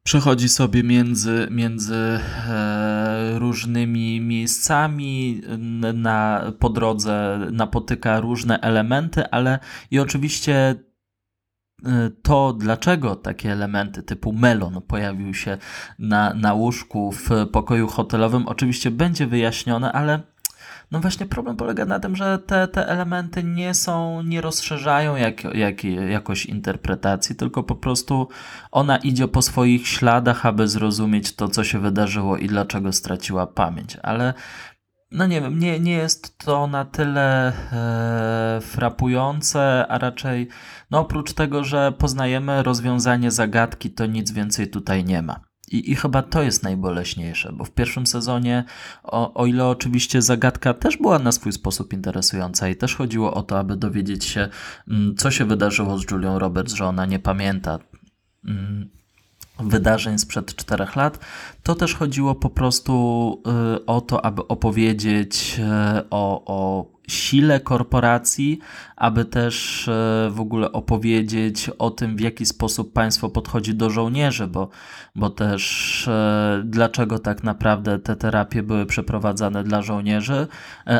przechodzi 0.02 0.48
sobie 0.48 0.82
między, 0.82 1.48
między 1.50 1.94
e, 1.94 3.38
różnymi 3.38 4.20
miejscami, 4.20 5.42
na, 5.94 6.52
po 6.58 6.70
drodze 6.70 7.38
napotyka 7.52 8.20
różne 8.20 8.60
elementy, 8.60 9.30
ale 9.30 9.58
i 9.90 9.98
oczywiście 9.98 10.76
Y, 11.86 12.10
to, 12.22 12.52
dlaczego 12.52 13.16
takie 13.16 13.52
elementy 13.52 14.02
typu 14.02 14.32
melon 14.32 14.82
pojawił 14.82 15.34
się 15.34 15.58
na, 15.98 16.34
na 16.34 16.54
łóżku 16.54 17.12
w 17.12 17.28
pokoju 17.52 17.86
hotelowym, 17.86 18.48
oczywiście 18.48 18.90
będzie 18.90 19.26
wyjaśnione, 19.26 19.92
ale 19.92 20.22
no 20.92 21.00
właśnie 21.00 21.26
problem 21.26 21.56
polega 21.56 21.84
na 21.84 22.00
tym, 22.00 22.16
że 22.16 22.38
te, 22.38 22.68
te 22.68 22.88
elementy 22.88 23.44
nie 23.44 23.74
są, 23.74 24.22
nie 24.22 24.40
rozszerzają 24.40 25.16
jak, 25.16 25.44
jak, 25.44 25.84
jakoś 25.84 26.46
interpretacji, 26.46 27.36
tylko 27.36 27.62
po 27.62 27.76
prostu 27.76 28.28
ona 28.70 28.96
idzie 28.96 29.28
po 29.28 29.42
swoich 29.42 29.88
śladach, 29.88 30.46
aby 30.46 30.68
zrozumieć 30.68 31.36
to, 31.36 31.48
co 31.48 31.64
się 31.64 31.78
wydarzyło 31.78 32.36
i 32.36 32.46
dlaczego 32.46 32.92
straciła 32.92 33.46
pamięć. 33.46 33.96
Ale 34.02 34.34
no 35.10 35.26
nie 35.26 35.40
wiem, 35.40 35.58
nie, 35.58 35.80
nie 35.80 35.92
jest 35.92 36.38
to 36.38 36.66
na 36.66 36.84
tyle 36.84 37.52
e, 37.72 38.60
frapujące, 38.60 39.86
a 39.88 39.98
raczej 39.98 40.48
no 40.90 41.00
oprócz 41.00 41.32
tego, 41.32 41.64
że 41.64 41.92
poznajemy 41.92 42.62
rozwiązanie 42.62 43.30
zagadki, 43.30 43.90
to 43.90 44.06
nic 44.06 44.32
więcej 44.32 44.70
tutaj 44.70 45.04
nie 45.04 45.22
ma. 45.22 45.51
I, 45.72 45.90
I 45.90 45.94
chyba 45.94 46.22
to 46.22 46.42
jest 46.42 46.62
najboleśniejsze, 46.62 47.52
bo 47.52 47.64
w 47.64 47.70
pierwszym 47.70 48.06
sezonie, 48.06 48.64
o, 49.02 49.34
o 49.34 49.46
ile 49.46 49.66
oczywiście 49.66 50.22
zagadka 50.22 50.74
też 50.74 50.96
była 50.96 51.18
na 51.18 51.32
swój 51.32 51.52
sposób 51.52 51.92
interesująca 51.92 52.68
i 52.68 52.76
też 52.76 52.96
chodziło 52.96 53.34
o 53.34 53.42
to, 53.42 53.58
aby 53.58 53.76
dowiedzieć 53.76 54.24
się, 54.24 54.48
mm, 54.88 55.16
co 55.16 55.30
się 55.30 55.44
wydarzyło 55.44 55.98
z 55.98 56.10
Julią 56.10 56.38
Roberts, 56.38 56.74
że 56.74 56.86
ona 56.86 57.06
nie 57.06 57.18
pamięta 57.18 57.78
mm, 58.44 59.01
wydarzeń 59.60 60.18
sprzed 60.18 60.56
czterech 60.56 60.96
lat, 60.96 61.18
to 61.62 61.74
też 61.74 61.94
chodziło 61.94 62.34
po 62.34 62.50
prostu 62.50 63.42
y, 63.76 63.86
o 63.86 64.00
to, 64.00 64.24
aby 64.24 64.48
opowiedzieć 64.48 65.60
y, 65.98 66.10
o, 66.10 66.42
o 66.46 66.92
sile 67.08 67.60
korporacji, 67.60 68.58
aby 68.96 69.24
też 69.24 69.88
y, 69.88 69.90
w 70.30 70.40
ogóle 70.40 70.72
opowiedzieć 70.72 71.68
o 71.68 71.90
tym, 71.90 72.16
w 72.16 72.20
jaki 72.20 72.46
sposób 72.46 72.92
państwo 72.92 73.28
podchodzi 73.28 73.74
do 73.74 73.90
żołnierzy, 73.90 74.46
bo, 74.46 74.68
bo 75.14 75.30
też 75.30 76.08
dlaczego 76.64 77.18
tak 77.18 77.42
naprawdę 77.42 77.98
te 77.98 78.16
terapie 78.16 78.62
były 78.62 78.86
przeprowadzane 78.86 79.64
dla 79.64 79.82
żołnierzy, 79.82 80.46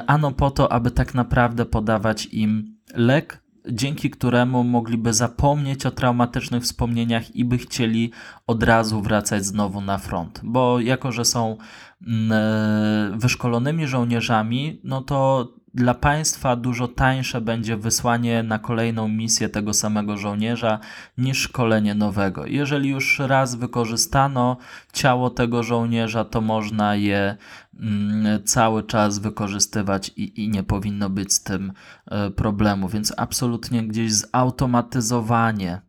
ano 0.06 0.32
po 0.32 0.50
to, 0.50 0.72
aby 0.72 0.90
tak 0.90 1.14
naprawdę 1.14 1.64
podawać 1.64 2.26
im 2.26 2.76
lek, 2.94 3.41
dzięki 3.68 4.10
któremu 4.10 4.64
mogliby 4.64 5.12
zapomnieć 5.12 5.86
o 5.86 5.90
traumatycznych 5.90 6.62
wspomnieniach 6.62 7.36
i 7.36 7.44
by 7.44 7.58
chcieli 7.58 8.10
od 8.46 8.62
razu 8.62 9.02
wracać 9.02 9.44
znowu 9.44 9.80
na 9.80 9.98
front. 9.98 10.40
Bo 10.44 10.80
jako, 10.80 11.12
że 11.12 11.24
są 11.24 11.56
mm, 12.06 12.32
e, 12.32 13.18
wyszkolonymi 13.18 13.86
żołnierzami, 13.86 14.80
no 14.84 15.00
to 15.02 15.48
dla 15.74 15.94
państwa 15.94 16.56
dużo 16.56 16.88
tańsze 16.88 17.40
będzie 17.40 17.76
wysłanie 17.76 18.42
na 18.42 18.58
kolejną 18.58 19.08
misję 19.08 19.48
tego 19.48 19.74
samego 19.74 20.16
żołnierza 20.16 20.78
niż 21.18 21.38
szkolenie 21.38 21.94
nowego. 21.94 22.46
Jeżeli 22.46 22.88
już 22.88 23.18
raz 23.18 23.54
wykorzystano 23.54 24.56
ciało 24.92 25.30
tego 25.30 25.62
żołnierza, 25.62 26.24
to 26.24 26.40
można 26.40 26.94
je 26.94 27.36
mm, 27.80 28.44
cały 28.44 28.82
czas 28.82 29.18
wykorzystywać 29.18 30.08
i, 30.16 30.44
i 30.44 30.48
nie 30.48 30.62
powinno 30.62 31.10
być 31.10 31.32
z 31.32 31.42
tym 31.42 31.72
e, 32.06 32.30
problemu. 32.30 32.88
Więc 32.88 33.14
absolutnie 33.16 33.82
gdzieś 33.88 34.12
zautomatyzowanie 34.12 35.80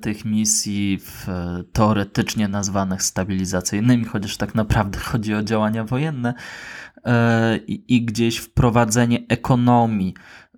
tych 0.00 0.24
misji 0.24 0.98
w, 0.98 1.26
teoretycznie 1.72 2.48
nazwanych 2.48 3.02
stabilizacyjnymi, 3.02 4.04
chociaż 4.04 4.36
tak 4.36 4.54
naprawdę 4.54 4.98
chodzi 5.10 5.34
o 5.34 5.42
działania 5.42 5.84
wojenne, 5.84 6.34
E, 7.04 7.56
i, 7.56 7.96
i 7.96 8.04
gdzieś 8.04 8.38
wprowadzenie 8.38 9.18
ekonomii 9.28 10.14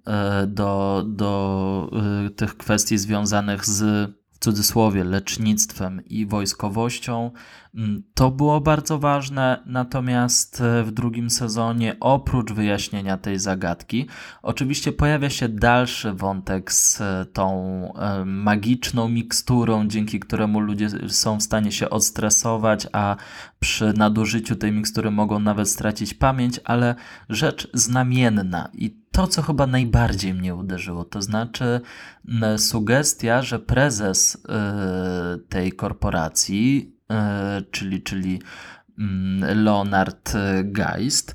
e, 0.07 0.47
do, 0.47 1.05
do 1.07 1.91
e, 2.27 2.31
tych 2.31 2.57
kwestii 2.57 2.99
związanych 2.99 3.67
z 3.67 4.11
cudzysłowie 4.43 5.05
lecznictwem 5.05 6.05
i 6.07 6.27
wojskowością. 6.27 7.31
Mm, 7.75 8.03
to 8.15 8.31
było 8.31 8.61
bardzo 8.61 8.99
ważne, 8.99 9.63
natomiast 9.67 10.61
e, 10.61 10.85
w 10.85 10.91
drugim 10.91 11.31
sezonie, 11.31 11.97
oprócz 12.01 12.53
wyjaśnienia 12.53 13.17
tej 13.17 13.39
zagadki, 13.39 14.07
oczywiście 14.43 14.93
pojawia 14.93 15.31
się 15.31 15.49
dalszy 15.49 16.13
wątek 16.13 16.73
z 16.73 17.01
e, 17.01 17.27
tą 17.33 17.53
e, 17.95 18.25
magiczną 18.25 19.09
miksturą, 19.09 19.89
dzięki 19.89 20.21
któremu 20.21 20.61
ludzie 20.61 20.89
są 21.09 21.39
w 21.39 21.43
stanie 21.43 21.73
się 21.73 21.91
odstresować, 21.91 22.87
a 22.93 23.17
przy 23.61 23.93
nadużyciu 23.93 24.57
tej 24.57 24.73
mikstury 24.73 25.11
mogą 25.11 25.39
nawet 25.39 25.69
stracić 25.69 26.15
pamięć, 26.15 26.61
ale 26.65 26.95
rzecz 27.29 27.69
znamienna 27.75 28.69
i 28.73 29.02
to, 29.13 29.27
co 29.27 29.43
chyba 29.43 29.67
najbardziej 29.67 30.35
mnie 30.35 30.55
uderzyło, 30.55 31.05
to 31.05 31.23
znaczy 31.23 31.81
sugestia, 32.57 33.43
że 33.43 33.59
prezes 33.59 34.43
tej 35.49 35.73
korporacji 35.73 36.93
E, 37.13 37.63
czyli, 37.71 38.03
czyli 38.03 38.43
mm, 38.99 39.65
Leonard 39.65 40.33
Geist, 40.65 41.35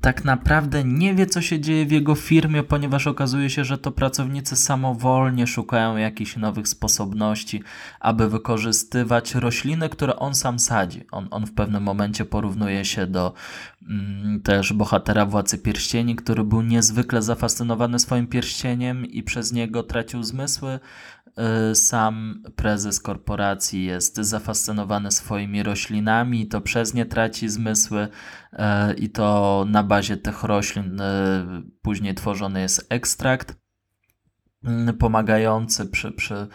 tak 0.00 0.24
naprawdę 0.24 0.84
nie 0.84 1.14
wie, 1.14 1.26
co 1.26 1.40
się 1.40 1.60
dzieje 1.60 1.86
w 1.86 1.90
jego 1.90 2.14
firmie, 2.14 2.62
ponieważ 2.62 3.06
okazuje 3.06 3.50
się, 3.50 3.64
że 3.64 3.78
to 3.78 3.92
pracownicy 3.92 4.56
samowolnie 4.56 5.46
szukają 5.46 5.96
jakichś 5.96 6.36
nowych 6.36 6.68
sposobności, 6.68 7.62
aby 8.00 8.28
wykorzystywać 8.28 9.34
rośliny, 9.34 9.88
które 9.88 10.16
on 10.16 10.34
sam 10.34 10.58
sadzi. 10.58 11.04
On, 11.10 11.28
on 11.30 11.46
w 11.46 11.52
pewnym 11.52 11.82
momencie 11.82 12.24
porównuje 12.24 12.84
się 12.84 13.06
do 13.06 13.34
mm, 13.88 14.40
też 14.40 14.72
bohatera 14.72 15.26
Władcy 15.26 15.58
Pierścieni, 15.58 16.16
który 16.16 16.44
był 16.44 16.62
niezwykle 16.62 17.22
zafascynowany 17.22 17.98
swoim 17.98 18.26
pierścieniem 18.26 19.06
i 19.06 19.22
przez 19.22 19.52
niego 19.52 19.82
tracił 19.82 20.22
zmysły. 20.22 20.78
Y, 21.38 21.74
sam 21.74 22.42
prezes 22.56 23.00
korporacji 23.00 23.84
jest 23.84 24.16
zafascynowany 24.16 25.10
swoimi 25.10 25.62
roślinami, 25.62 26.48
to 26.48 26.60
przez 26.60 26.94
nie 26.94 27.06
traci 27.06 27.48
zmysły 27.48 28.08
y, 28.52 28.58
i 28.94 29.10
to 29.10 29.64
na 29.68 29.82
bazie 29.82 30.16
tych 30.16 30.42
roślin 30.42 31.00
y, 31.00 31.04
później 31.82 32.14
tworzony 32.14 32.60
jest 32.60 32.86
ekstrakt 32.88 33.62
pomagający 34.98 35.86
przy, 35.86 36.12
przy 36.12 36.34
E, 36.34 36.46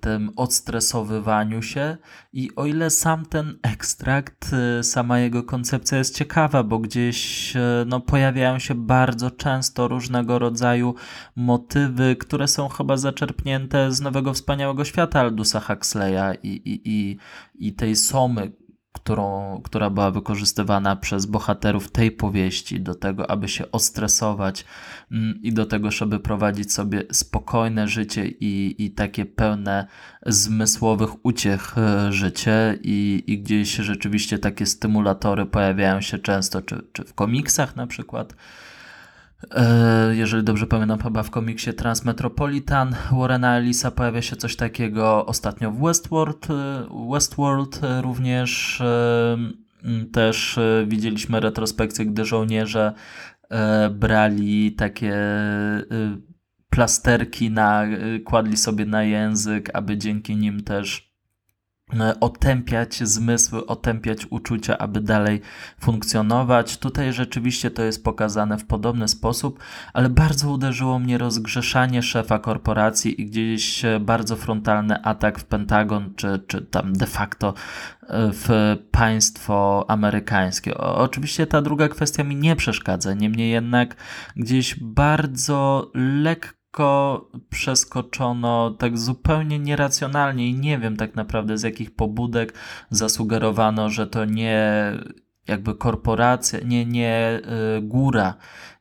tym 0.00 0.30
odstresowywaniu 0.36 1.62
się. 1.62 1.96
I 2.32 2.50
o 2.56 2.66
ile 2.66 2.90
sam 2.90 3.26
ten 3.26 3.58
ekstrakt, 3.62 4.50
e, 4.52 4.82
sama 4.82 5.18
jego 5.18 5.42
koncepcja 5.42 5.98
jest 5.98 6.18
ciekawa, 6.18 6.62
bo 6.62 6.78
gdzieś 6.78 7.56
e, 7.56 7.84
no, 7.86 8.00
pojawiają 8.00 8.58
się 8.58 8.74
bardzo 8.74 9.30
często 9.30 9.88
różnego 9.88 10.38
rodzaju 10.38 10.94
motywy, 11.36 12.16
które 12.16 12.48
są 12.48 12.68
chyba 12.68 12.96
zaczerpnięte 12.96 13.92
z 13.92 14.00
Nowego 14.00 14.32
Wspaniałego 14.32 14.84
Świata 14.84 15.20
Aldusa 15.20 15.60
Huxleya 15.60 16.38
i, 16.42 16.48
i, 16.48 16.80
i, 16.84 17.18
i 17.54 17.72
tej 17.72 17.96
Somy, 17.96 18.52
którą, 18.92 19.60
która 19.64 19.90
była 19.90 20.10
wykorzystywana 20.10 20.96
przez 20.96 21.26
bohaterów 21.26 21.90
tej 21.90 22.10
powieści 22.10 22.80
do 22.80 22.94
tego, 22.94 23.30
aby 23.30 23.48
się 23.48 23.70
ostresować 23.70 24.64
mm, 25.12 25.42
i 25.42 25.52
do 25.52 25.66
tego, 25.66 25.90
żeby 25.90 26.20
prowadzić 26.20 26.72
sobie 26.72 27.02
spokojne 27.12 27.88
życie 27.88 28.28
i, 28.28 28.74
i 28.78 28.90
takie 28.90 29.24
pełne 29.24 29.86
zmysłowych 30.26 31.26
uciech 31.26 31.78
e, 31.78 32.12
życie. 32.12 32.78
I, 32.82 33.24
i 33.26 33.38
gdzieś 33.38 33.74
rzeczywiście 33.74 34.38
takie 34.38 34.66
stymulatory 34.66 35.46
pojawiają 35.46 36.00
się 36.00 36.18
często, 36.18 36.62
czy, 36.62 36.82
czy 36.92 37.04
w 37.04 37.14
komiksach 37.14 37.76
na 37.76 37.86
przykład, 37.86 38.34
jeżeli 40.12 40.44
dobrze 40.44 40.66
pamiętam, 40.66 40.98
chyba 40.98 41.22
w 41.22 41.30
komiksie 41.30 41.74
Transmetropolitan 41.74 42.94
Warrena 43.12 43.56
Ellisa 43.56 43.90
pojawia 43.90 44.22
się 44.22 44.36
coś 44.36 44.56
takiego 44.56 45.26
ostatnio 45.26 45.70
w 45.70 45.80
Westworld. 45.80 46.50
E, 46.50 46.86
Westworld 47.12 47.80
również 48.00 48.82
też 50.12 50.58
widzieliśmy 50.86 51.40
retrospekcję, 51.40 52.06
gdy 52.06 52.24
żołnierze 52.24 52.92
brali 53.90 54.72
takie 54.72 55.14
plasterki 56.70 57.50
na, 57.50 57.84
kładli 58.24 58.56
sobie 58.56 58.86
na 58.86 59.02
język, 59.02 59.70
aby 59.74 59.98
dzięki 59.98 60.36
nim 60.36 60.62
też 60.62 61.11
E, 61.11 61.11
otępiać 62.20 63.08
zmysły, 63.08 63.66
otępiać 63.66 64.26
uczucia, 64.30 64.78
aby 64.78 65.00
dalej 65.00 65.40
funkcjonować. 65.80 66.78
Tutaj 66.78 67.12
rzeczywiście 67.12 67.70
to 67.70 67.82
jest 67.82 68.04
pokazane 68.04 68.58
w 68.58 68.64
podobny 68.64 69.08
sposób, 69.08 69.58
ale 69.92 70.08
bardzo 70.08 70.50
uderzyło 70.50 70.98
mnie 70.98 71.18
rozgrzeszanie 71.18 72.02
szefa 72.02 72.38
korporacji 72.38 73.20
i 73.20 73.26
gdzieś 73.26 73.82
bardzo 74.00 74.36
frontalny 74.36 75.02
atak 75.02 75.38
w 75.38 75.44
Pentagon, 75.44 76.14
czy, 76.16 76.42
czy 76.46 76.62
tam 76.62 76.92
de 76.92 77.06
facto 77.06 77.54
e, 78.02 78.30
w 78.32 78.76
państwo 78.90 79.84
amerykańskie. 79.88 80.78
Oczywiście 80.78 81.46
ta 81.46 81.62
druga 81.62 81.88
kwestia 81.88 82.24
mi 82.24 82.36
nie 82.36 82.56
przeszkadza, 82.56 83.14
niemniej 83.14 83.50
jednak 83.50 83.96
gdzieś 84.36 84.76
bardzo 84.80 85.90
lekko 85.94 86.61
lekko 86.72 87.30
przeskoczono 87.50 88.70
tak 88.70 88.98
zupełnie 88.98 89.58
nieracjonalnie 89.58 90.48
i 90.48 90.54
nie 90.54 90.78
wiem 90.78 90.96
tak 90.96 91.14
naprawdę 91.14 91.58
z 91.58 91.62
jakich 91.62 91.94
pobudek 91.94 92.54
zasugerowano, 92.90 93.90
że 93.90 94.06
to 94.06 94.24
nie 94.24 94.92
jakby 95.48 95.74
korporacja, 95.74 96.60
nie, 96.64 96.86
nie 96.86 97.40
y, 97.78 97.82
góra, 97.82 98.34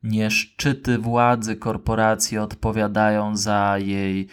nie 0.03 0.31
szczyty 0.31 0.97
władzy 0.97 1.55
korporacji 1.55 2.37
odpowiadają 2.37 3.35
za 3.37 3.77
jej 3.77 4.27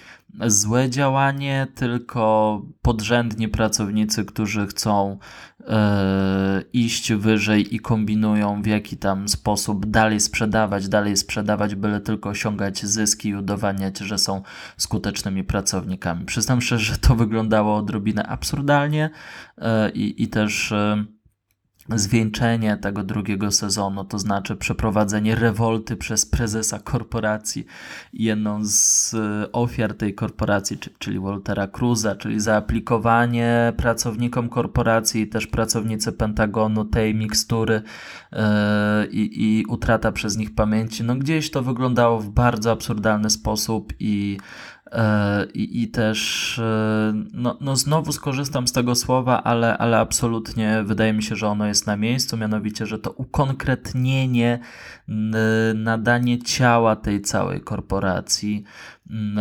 złe 0.46 0.90
działanie, 0.90 1.66
tylko 1.74 2.62
podrzędni 2.82 3.48
pracownicy, 3.48 4.24
którzy 4.24 4.66
chcą 4.66 5.18
iść 6.72 7.12
wyżej 7.12 7.74
i 7.74 7.78
kombinują 7.78 8.62
w 8.62 8.66
jaki 8.66 8.96
tam 8.96 9.28
sposób 9.28 9.86
dalej 9.86 10.20
sprzedawać, 10.20 10.88
dalej 10.88 11.16
sprzedawać, 11.16 11.74
byle 11.74 12.00
tylko 12.00 12.28
osiągać 12.28 12.86
zyski 12.86 13.28
i 13.28 13.34
udowadniać, 13.34 13.98
że 13.98 14.18
są 14.18 14.42
skutecznymi 14.76 15.44
pracownikami. 15.44 16.24
Przyznam 16.24 16.60
szczerze, 16.60 16.84
że 16.94 16.98
to 16.98 17.14
wyglądało 17.14 17.76
odrobinę 17.76 18.26
absurdalnie 18.26 19.10
e, 19.58 19.90
i, 19.90 20.22
i 20.22 20.28
też. 20.28 20.74
Zwieńczenie 21.94 22.76
tego 22.76 23.04
drugiego 23.04 23.50
sezonu, 23.50 24.04
to 24.04 24.18
znaczy 24.18 24.56
przeprowadzenie 24.56 25.34
rewolty 25.34 25.96
przez 25.96 26.26
prezesa 26.26 26.78
korporacji. 26.78 27.66
Jedną 28.12 28.60
z 28.62 29.14
e, 29.14 29.52
ofiar 29.52 29.94
tej 29.94 30.14
korporacji, 30.14 30.78
czyli 30.98 31.20
Waltera 31.20 31.66
Cruza, 31.66 32.16
czyli 32.16 32.40
zaaplikowanie 32.40 33.72
pracownikom 33.76 34.48
korporacji 34.48 35.20
i 35.22 35.28
też 35.28 35.46
pracownicy 35.46 36.12
Pentagonu 36.12 36.84
tej 36.84 37.14
mikstury 37.14 37.82
yy, 38.32 38.38
i 39.12 39.64
utrata 39.68 40.12
przez 40.12 40.36
nich 40.36 40.54
pamięci. 40.54 41.04
No 41.04 41.16
gdzieś 41.16 41.50
to 41.50 41.62
wyglądało 41.62 42.20
w 42.20 42.30
bardzo 42.30 42.70
absurdalny 42.72 43.30
sposób 43.30 43.92
i 44.00 44.38
I, 45.54 45.82
I, 45.82 45.88
też, 45.88 46.58
e, 46.58 47.12
no, 47.32 47.58
no 47.60 47.76
znowu 47.76 48.12
skorzystam 48.12 48.68
z 48.68 48.72
tego 48.72 48.94
słowa, 48.94 49.42
ale, 49.42 49.78
ale 49.78 49.98
absolutnie 49.98 50.82
wydaje 50.84 51.12
mi 51.12 51.22
się, 51.22 51.36
że 51.36 51.48
ono 51.48 51.66
jest 51.66 51.86
na 51.86 51.96
miejscu, 51.96 52.36
mianowicie, 52.36 52.86
że 52.86 52.98
to 52.98 53.10
ukonkretnienie, 53.10 54.58
nadanie 55.74 56.38
ciała 56.42 56.96
tej 56.96 57.20
całej 57.20 57.60
korporacji, 57.60 58.64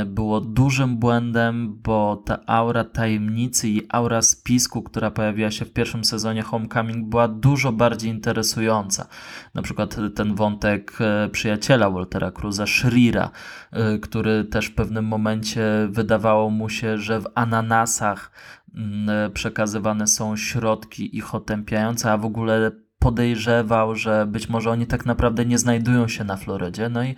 było 0.06 0.42
dużym 0.42 0.98
błędem, 0.98 1.80
bo 1.84 2.24
ta 2.26 2.40
aura 2.46 2.84
tajemnicy 2.84 3.70
i 3.70 3.82
aura 3.90 4.22
spisku, 4.22 4.84
która 4.84 5.12
pojawiła 5.12 5.52
się 5.52 5.66
w 5.66 5.74
pierwszym 5.74 6.04
sezonie 6.04 6.42
Homecoming, 6.42 7.10
była 7.10 7.28
dużo 7.28 7.72
bardziej 7.72 8.12
interesująca. 8.12 9.08
Na 9.54 9.62
przykład 9.62 9.98
ten 10.16 10.36
wątek 10.36 10.98
e, 11.00 11.30
przyjaciela 11.30 11.90
Waltera 11.90 12.32
Cruza, 12.32 12.68
Shrira, 12.68 13.30
e, 13.72 13.98
który 13.98 14.46
też 14.46 14.66
w 14.66 14.76
pewnym 14.76 15.06
momencie 15.06 15.88
wydawało 15.90 16.50
mu 16.50 16.70
się, 16.70 16.98
że 16.98 17.20
w 17.20 17.28
ananasach 17.36 18.32
mm, 18.76 19.10
e, 19.10 19.30
przekazywane 19.30 20.08
są 20.08 20.36
środki 20.36 21.18
ich 21.18 21.36
otępiające, 21.36 22.12
a 22.12 22.18
w 22.18 22.26
ogóle 22.26 22.72
podejrzewał, 23.00 23.96
że 23.96 24.26
być 24.26 24.50
może 24.50 24.72
oni 24.72 24.88
tak 24.88 25.06
naprawdę 25.06 25.46
nie 25.46 25.58
znajdują 25.58 26.08
się 26.08 26.24
na 26.24 26.38
Florydzie. 26.38 26.90
No 26.90 27.04
i 27.04 27.16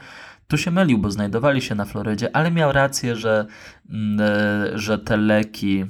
tu 0.49 0.57
się 0.57 0.71
mylił, 0.71 0.97
bo 0.97 1.11
znajdowali 1.11 1.61
się 1.61 1.75
na 1.75 1.85
Florydzie, 1.85 2.35
ale 2.35 2.51
miał 2.51 2.71
rację, 2.71 3.15
że, 3.15 3.45
mm, 3.89 4.19
e, 4.21 4.77
że 4.77 4.99
te 4.99 5.17
leki 5.17 5.85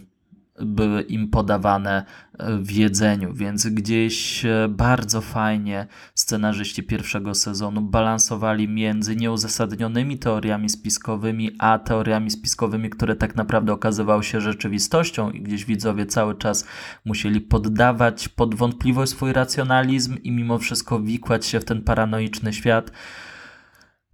były 0.61 1.01
im 1.01 1.27
podawane 1.27 2.05
e, 2.39 2.57
w 2.57 2.71
jedzeniu, 2.71 3.33
więc 3.33 3.67
gdzieś 3.67 4.45
e, 4.45 4.67
bardzo 4.69 5.21
fajnie 5.21 5.87
scenarzyści 6.15 6.83
pierwszego 6.83 7.35
sezonu 7.35 7.81
balansowali 7.81 8.67
między 8.67 9.15
nieuzasadnionymi 9.15 10.17
teoriami 10.17 10.69
spiskowymi, 10.69 11.51
a 11.59 11.79
teoriami 11.79 12.31
spiskowymi, 12.31 12.89
które 12.89 13.15
tak 13.15 13.35
naprawdę 13.35 13.73
okazywały 13.73 14.23
się 14.23 14.41
rzeczywistością 14.41 15.31
i 15.31 15.41
gdzieś 15.41 15.65
widzowie 15.65 16.05
cały 16.05 16.35
czas 16.35 16.65
musieli 17.05 17.41
poddawać 17.41 18.27
pod 18.29 18.55
wątpliwość 18.55 19.11
swój 19.11 19.33
racjonalizm 19.33 20.17
i 20.23 20.31
mimo 20.31 20.57
wszystko 20.57 20.99
wikłać 20.99 21.45
się 21.45 21.59
w 21.59 21.65
ten 21.65 21.81
paranoiczny 21.81 22.53
świat. 22.53 22.91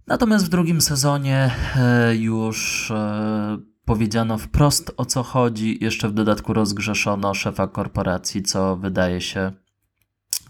Natomiast 0.06 0.46
w 0.46 0.48
drugim 0.48 0.80
sezonie 0.80 1.50
e, 1.76 2.16
już 2.16 2.90
e, 2.90 3.58
powiedziano 3.84 4.38
wprost 4.38 4.92
o 4.96 5.04
co 5.04 5.22
chodzi, 5.22 5.78
jeszcze 5.84 6.08
w 6.08 6.12
dodatku 6.12 6.52
rozgrzeszono 6.52 7.34
szefa 7.34 7.68
korporacji, 7.68 8.42
co 8.42 8.76
wydaje 8.76 9.20
się 9.20 9.52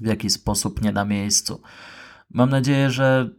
w 0.00 0.07
jakiś 0.07 0.32
sposób 0.32 0.82
nie 0.82 0.92
na 0.92 1.04
miejscu. 1.04 1.61
Mam 2.30 2.50
nadzieję, 2.50 2.90
że 2.90 3.30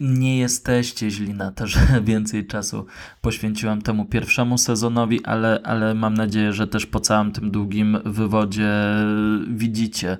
nie 0.00 0.38
jesteście 0.38 1.10
źli 1.10 1.34
na 1.34 1.52
to, 1.52 1.66
że 1.72 1.80
więcej 2.02 2.46
czasu 2.46 2.86
poświęciłem 3.20 3.82
temu 3.82 4.04
pierwszemu 4.04 4.58
sezonowi, 4.58 5.24
ale, 5.24 5.60
ale 5.64 5.94
mam 5.94 6.14
nadzieję, 6.14 6.52
że 6.52 6.66
też 6.66 6.86
po 6.86 7.00
całym 7.00 7.32
tym 7.32 7.50
długim 7.50 7.98
wywodzie 8.04 8.72
widzicie, 9.48 10.18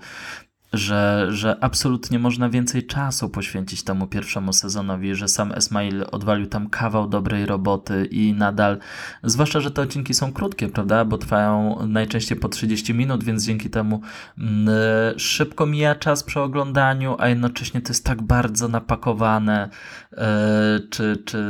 że, 0.72 1.26
że 1.30 1.56
absolutnie 1.60 2.18
można 2.18 2.48
więcej 2.48 2.86
czasu 2.86 3.28
poświęcić 3.28 3.82
temu 3.82 4.06
pierwszemu 4.06 4.52
sezonowi, 4.52 5.14
że 5.14 5.28
sam 5.28 5.52
Esmail 5.52 6.04
odwalił 6.12 6.46
tam 6.46 6.68
kawał 6.68 7.08
dobrej 7.08 7.46
roboty 7.46 8.04
i 8.10 8.32
nadal, 8.32 8.78
zwłaszcza, 9.22 9.60
że 9.60 9.70
te 9.70 9.82
odcinki 9.82 10.14
są 10.14 10.32
krótkie, 10.32 10.68
prawda, 10.68 11.04
bo 11.04 11.18
trwają 11.18 11.86
najczęściej 11.86 12.38
po 12.38 12.48
30 12.48 12.94
minut, 12.94 13.24
więc 13.24 13.46
dzięki 13.46 13.70
temu 13.70 14.00
mm, 14.38 14.68
szybko 15.18 15.66
mija 15.66 15.94
czas 15.94 16.22
przy 16.22 16.40
oglądaniu, 16.40 17.16
a 17.18 17.28
jednocześnie 17.28 17.80
to 17.80 17.88
jest 17.88 18.04
tak 18.04 18.22
bardzo 18.22 18.68
napakowane 18.68 19.68
e, 20.12 20.80
czy, 20.90 21.22
czy 21.26 21.40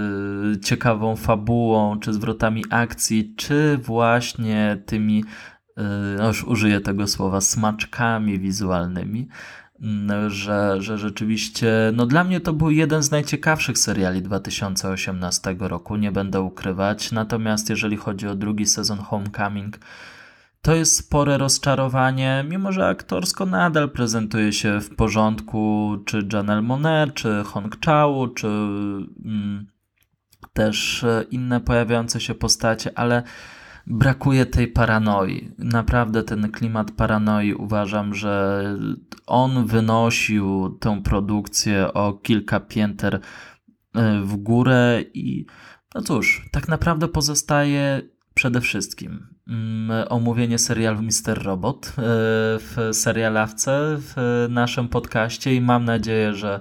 ciekawą 0.64 1.16
fabułą, 1.16 2.00
czy 2.00 2.12
zwrotami 2.12 2.64
akcji, 2.70 3.34
czy 3.36 3.78
właśnie 3.78 4.82
tymi 4.86 5.24
no 6.18 6.26
już 6.26 6.44
użyję 6.44 6.80
tego 6.80 7.06
słowa, 7.06 7.40
smaczkami 7.40 8.38
wizualnymi, 8.38 9.28
mm, 9.80 10.30
że, 10.30 10.76
że 10.82 10.98
rzeczywiście, 10.98 11.72
no 11.94 12.06
dla 12.06 12.24
mnie 12.24 12.40
to 12.40 12.52
był 12.52 12.70
jeden 12.70 13.02
z 13.02 13.10
najciekawszych 13.10 13.78
seriali 13.78 14.22
2018 14.22 15.56
roku, 15.58 15.96
nie 15.96 16.12
będę 16.12 16.40
ukrywać. 16.40 17.12
Natomiast 17.12 17.70
jeżeli 17.70 17.96
chodzi 17.96 18.28
o 18.28 18.34
drugi 18.34 18.66
sezon 18.66 18.98
Homecoming, 18.98 19.78
to 20.62 20.74
jest 20.74 20.96
spore 20.96 21.38
rozczarowanie, 21.38 22.44
mimo 22.48 22.72
że 22.72 22.88
aktorsko 22.88 23.46
nadal 23.46 23.90
prezentuje 23.90 24.52
się 24.52 24.80
w 24.80 24.96
porządku, 24.96 25.96
czy 26.04 26.28
Janelle 26.32 26.62
Monet, 26.62 27.14
czy 27.14 27.42
Hong 27.44 27.84
Chau, 27.84 28.28
czy 28.28 28.46
mm, 28.46 29.66
też 30.52 31.04
inne 31.30 31.60
pojawiające 31.60 32.20
się 32.20 32.34
postacie, 32.34 32.98
ale 32.98 33.22
brakuje 33.90 34.46
tej 34.46 34.68
paranoi. 34.68 35.50
Naprawdę 35.58 36.22
ten 36.22 36.50
klimat 36.52 36.90
paranoi 36.90 37.54
uważam, 37.54 38.14
że 38.14 38.64
on 39.26 39.66
wynosił 39.66 40.78
tę 40.80 41.02
produkcję 41.02 41.92
o 41.92 42.12
kilka 42.12 42.60
pięter 42.60 43.20
e, 43.94 44.20
w 44.20 44.36
górę 44.36 45.04
i 45.14 45.46
no 45.94 46.02
cóż, 46.02 46.48
tak 46.50 46.68
naprawdę 46.68 47.08
pozostaje 47.08 48.02
przede 48.34 48.60
wszystkim 48.60 49.26
mm, 49.48 50.06
omówienie 50.08 50.58
serialu 50.58 51.02
Mister 51.02 51.42
Robot 51.42 51.86
e, 51.86 51.92
w 52.58 52.88
serialawce 52.92 53.96
w 53.98 54.46
naszym 54.50 54.88
podcaście 54.88 55.54
i 55.54 55.60
mam 55.60 55.84
nadzieję, 55.84 56.34
że 56.34 56.60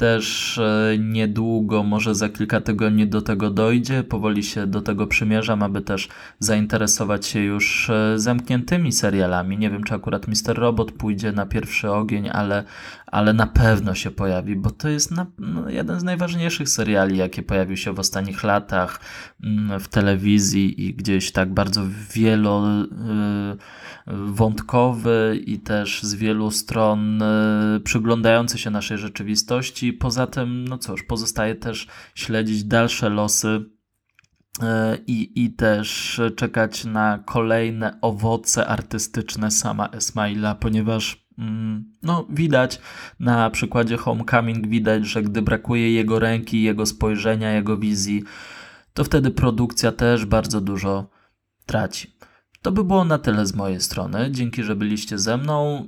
też 0.00 0.58
e, 0.58 0.98
niedługo, 0.98 1.82
może 1.82 2.14
za 2.14 2.28
kilka 2.28 2.60
tygodni 2.60 3.06
do 3.06 3.22
tego 3.22 3.50
dojdzie. 3.50 4.04
Powoli 4.04 4.42
się 4.42 4.66
do 4.66 4.82
tego 4.82 5.06
przymierzam, 5.06 5.62
aby 5.62 5.80
też 5.80 6.08
zainteresować 6.38 7.26
się 7.26 7.40
już 7.40 7.90
e, 7.90 8.18
zamkniętymi 8.18 8.92
serialami. 8.92 9.58
Nie 9.58 9.70
wiem, 9.70 9.84
czy 9.84 9.94
akurat 9.94 10.28
Mister 10.28 10.58
Robot 10.58 10.92
pójdzie 10.92 11.32
na 11.32 11.46
pierwszy 11.46 11.90
ogień, 11.90 12.28
ale, 12.32 12.64
ale 13.10 13.32
na 13.32 13.46
pewno 13.46 13.94
się 13.94 14.10
pojawi, 14.10 14.56
bo 14.56 14.70
to 14.70 14.88
jest 14.88 15.10
na, 15.10 15.26
no, 15.38 15.68
jeden 15.68 16.00
z 16.00 16.04
najważniejszych 16.04 16.68
seriali, 16.68 17.16
jakie 17.16 17.42
pojawił 17.42 17.76
się 17.76 17.92
w 17.92 17.98
ostatnich 17.98 18.44
latach 18.44 19.00
mm, 19.44 19.80
w 19.80 19.88
telewizji 19.88 20.86
i 20.86 20.94
gdzieś 20.94 21.32
tak 21.32 21.54
bardzo 21.54 21.82
wielo. 22.14 22.66
Yy, 22.68 23.56
wątkowy 24.06 25.40
i 25.46 25.58
też 25.58 26.02
z 26.02 26.14
wielu 26.14 26.50
stron 26.50 27.22
y, 27.22 27.80
przyglądający 27.84 28.58
się 28.58 28.70
naszej 28.70 28.98
rzeczywistości. 28.98 29.92
Poza 29.92 30.26
tym, 30.26 30.68
no 30.68 30.78
cóż, 30.78 31.02
pozostaje 31.02 31.54
też 31.54 31.86
śledzić 32.14 32.64
dalsze 32.64 33.08
losy 33.08 33.48
y, 33.48 34.64
i, 35.06 35.44
i 35.44 35.50
też 35.50 36.20
czekać 36.36 36.84
na 36.84 37.18
kolejne 37.18 37.98
owoce 38.00 38.66
artystyczne 38.66 39.50
sama 39.50 39.86
Esmaila, 39.86 40.54
ponieważ 40.54 41.26
no, 42.02 42.26
widać 42.30 42.80
na 43.20 43.50
przykładzie 43.50 43.96
Homecoming, 43.96 44.68
widać, 44.68 45.06
że 45.06 45.22
gdy 45.22 45.42
brakuje 45.42 45.92
jego 45.92 46.18
ręki, 46.18 46.62
jego 46.62 46.86
spojrzenia, 46.86 47.52
jego 47.52 47.76
wizji, 47.76 48.24
to 48.94 49.04
wtedy 49.04 49.30
produkcja 49.30 49.92
też 49.92 50.24
bardzo 50.24 50.60
dużo 50.60 51.10
traci. 51.66 52.14
To 52.62 52.72
by 52.72 52.84
było 52.84 53.04
na 53.04 53.18
tyle 53.18 53.46
z 53.46 53.54
mojej 53.54 53.80
strony. 53.80 54.28
Dzięki, 54.30 54.62
że 54.62 54.76
byliście 54.76 55.18
ze 55.18 55.36
mną. 55.36 55.86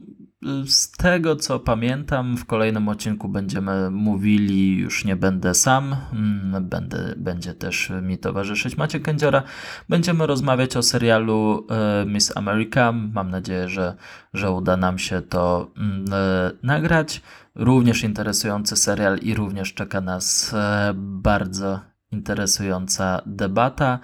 Z 0.66 0.90
tego 0.90 1.36
co 1.36 1.58
pamiętam, 1.58 2.36
w 2.36 2.44
kolejnym 2.44 2.88
odcinku 2.88 3.28
będziemy 3.28 3.90
mówili, 3.90 4.76
już 4.76 5.04
nie 5.04 5.16
będę 5.16 5.54
sam, 5.54 5.96
mm, 6.12 6.68
będę, 6.68 7.14
będzie 7.16 7.54
też 7.54 7.92
mi 8.02 8.18
towarzyszyć 8.18 8.76
Maciek 8.76 9.02
Kędziora. 9.02 9.42
Będziemy 9.88 10.26
rozmawiać 10.26 10.76
o 10.76 10.82
serialu 10.82 11.66
e, 11.70 12.06
Miss 12.06 12.36
America. 12.36 12.92
Mam 12.92 13.30
nadzieję, 13.30 13.68
że, 13.68 13.94
że 14.34 14.50
uda 14.50 14.76
nam 14.76 14.98
się 14.98 15.22
to 15.22 15.70
mm, 15.76 16.04
e, 16.12 16.50
nagrać. 16.62 17.22
Również 17.54 18.04
interesujący 18.04 18.76
serial 18.76 19.18
i 19.18 19.34
również 19.34 19.74
czeka 19.74 20.00
nas 20.00 20.54
e, 20.54 20.92
bardzo 20.96 21.80
interesująca 22.12 23.22
debata. 23.26 23.98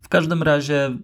W 0.00 0.08
każdym 0.08 0.42
razie 0.42 0.98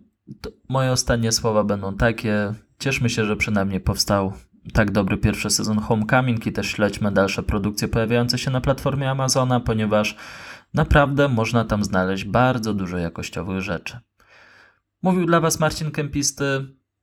moje 0.68 0.92
ostatnie 0.92 1.32
słowa 1.32 1.64
będą 1.64 1.96
takie. 1.96 2.54
Cieszmy 2.78 3.10
się, 3.10 3.24
że 3.24 3.36
przynajmniej 3.36 3.80
powstał 3.80 4.32
tak 4.72 4.90
dobry 4.90 5.16
pierwszy 5.16 5.50
sezon 5.50 5.78
Homecoming 5.78 6.46
i 6.46 6.52
też 6.52 6.66
śledźmy 6.66 7.12
dalsze 7.12 7.42
produkcje 7.42 7.88
pojawiające 7.88 8.38
się 8.38 8.50
na 8.50 8.60
platformie 8.60 9.10
Amazona, 9.10 9.60
ponieważ 9.60 10.16
naprawdę 10.74 11.28
można 11.28 11.64
tam 11.64 11.84
znaleźć 11.84 12.24
bardzo 12.24 12.74
dużo 12.74 12.98
jakościowych 12.98 13.60
rzeczy. 13.60 13.98
Mówił 15.02 15.26
dla 15.26 15.40
Was 15.40 15.60
Marcin 15.60 15.90
Kempisty, 15.90 16.44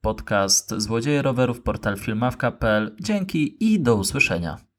podcast 0.01 0.73
Złodzieje 0.77 1.21
Rowerów, 1.21 1.61
portal 1.61 1.97
filmawka.pl. 1.97 2.95
Dzięki 2.99 3.73
i 3.73 3.79
do 3.79 3.95
usłyszenia. 3.95 4.70